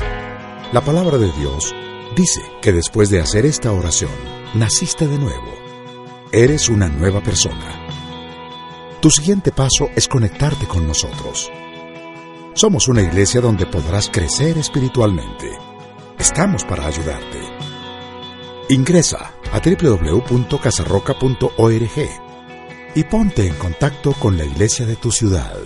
La 0.71 0.79
palabra 0.79 1.17
de 1.17 1.29
Dios 1.33 1.75
dice 2.15 2.41
que 2.61 2.71
después 2.71 3.09
de 3.09 3.19
hacer 3.19 3.45
esta 3.45 3.73
oración, 3.73 4.13
naciste 4.53 5.05
de 5.05 5.17
nuevo. 5.17 5.53
Eres 6.31 6.69
una 6.69 6.87
nueva 6.87 7.21
persona. 7.21 7.89
Tu 9.01 9.09
siguiente 9.09 9.51
paso 9.51 9.89
es 9.97 10.07
conectarte 10.07 10.67
con 10.67 10.87
nosotros. 10.87 11.51
Somos 12.53 12.87
una 12.87 13.01
iglesia 13.01 13.41
donde 13.41 13.65
podrás 13.65 14.09
crecer 14.09 14.57
espiritualmente. 14.57 15.51
Estamos 16.17 16.63
para 16.63 16.85
ayudarte. 16.85 17.41
Ingresa 18.69 19.33
a 19.51 19.59
www.casarroca.org 19.59 22.09
y 22.95 23.03
ponte 23.03 23.45
en 23.45 23.55
contacto 23.55 24.13
con 24.13 24.37
la 24.37 24.45
iglesia 24.45 24.85
de 24.85 24.95
tu 24.95 25.11
ciudad. 25.11 25.57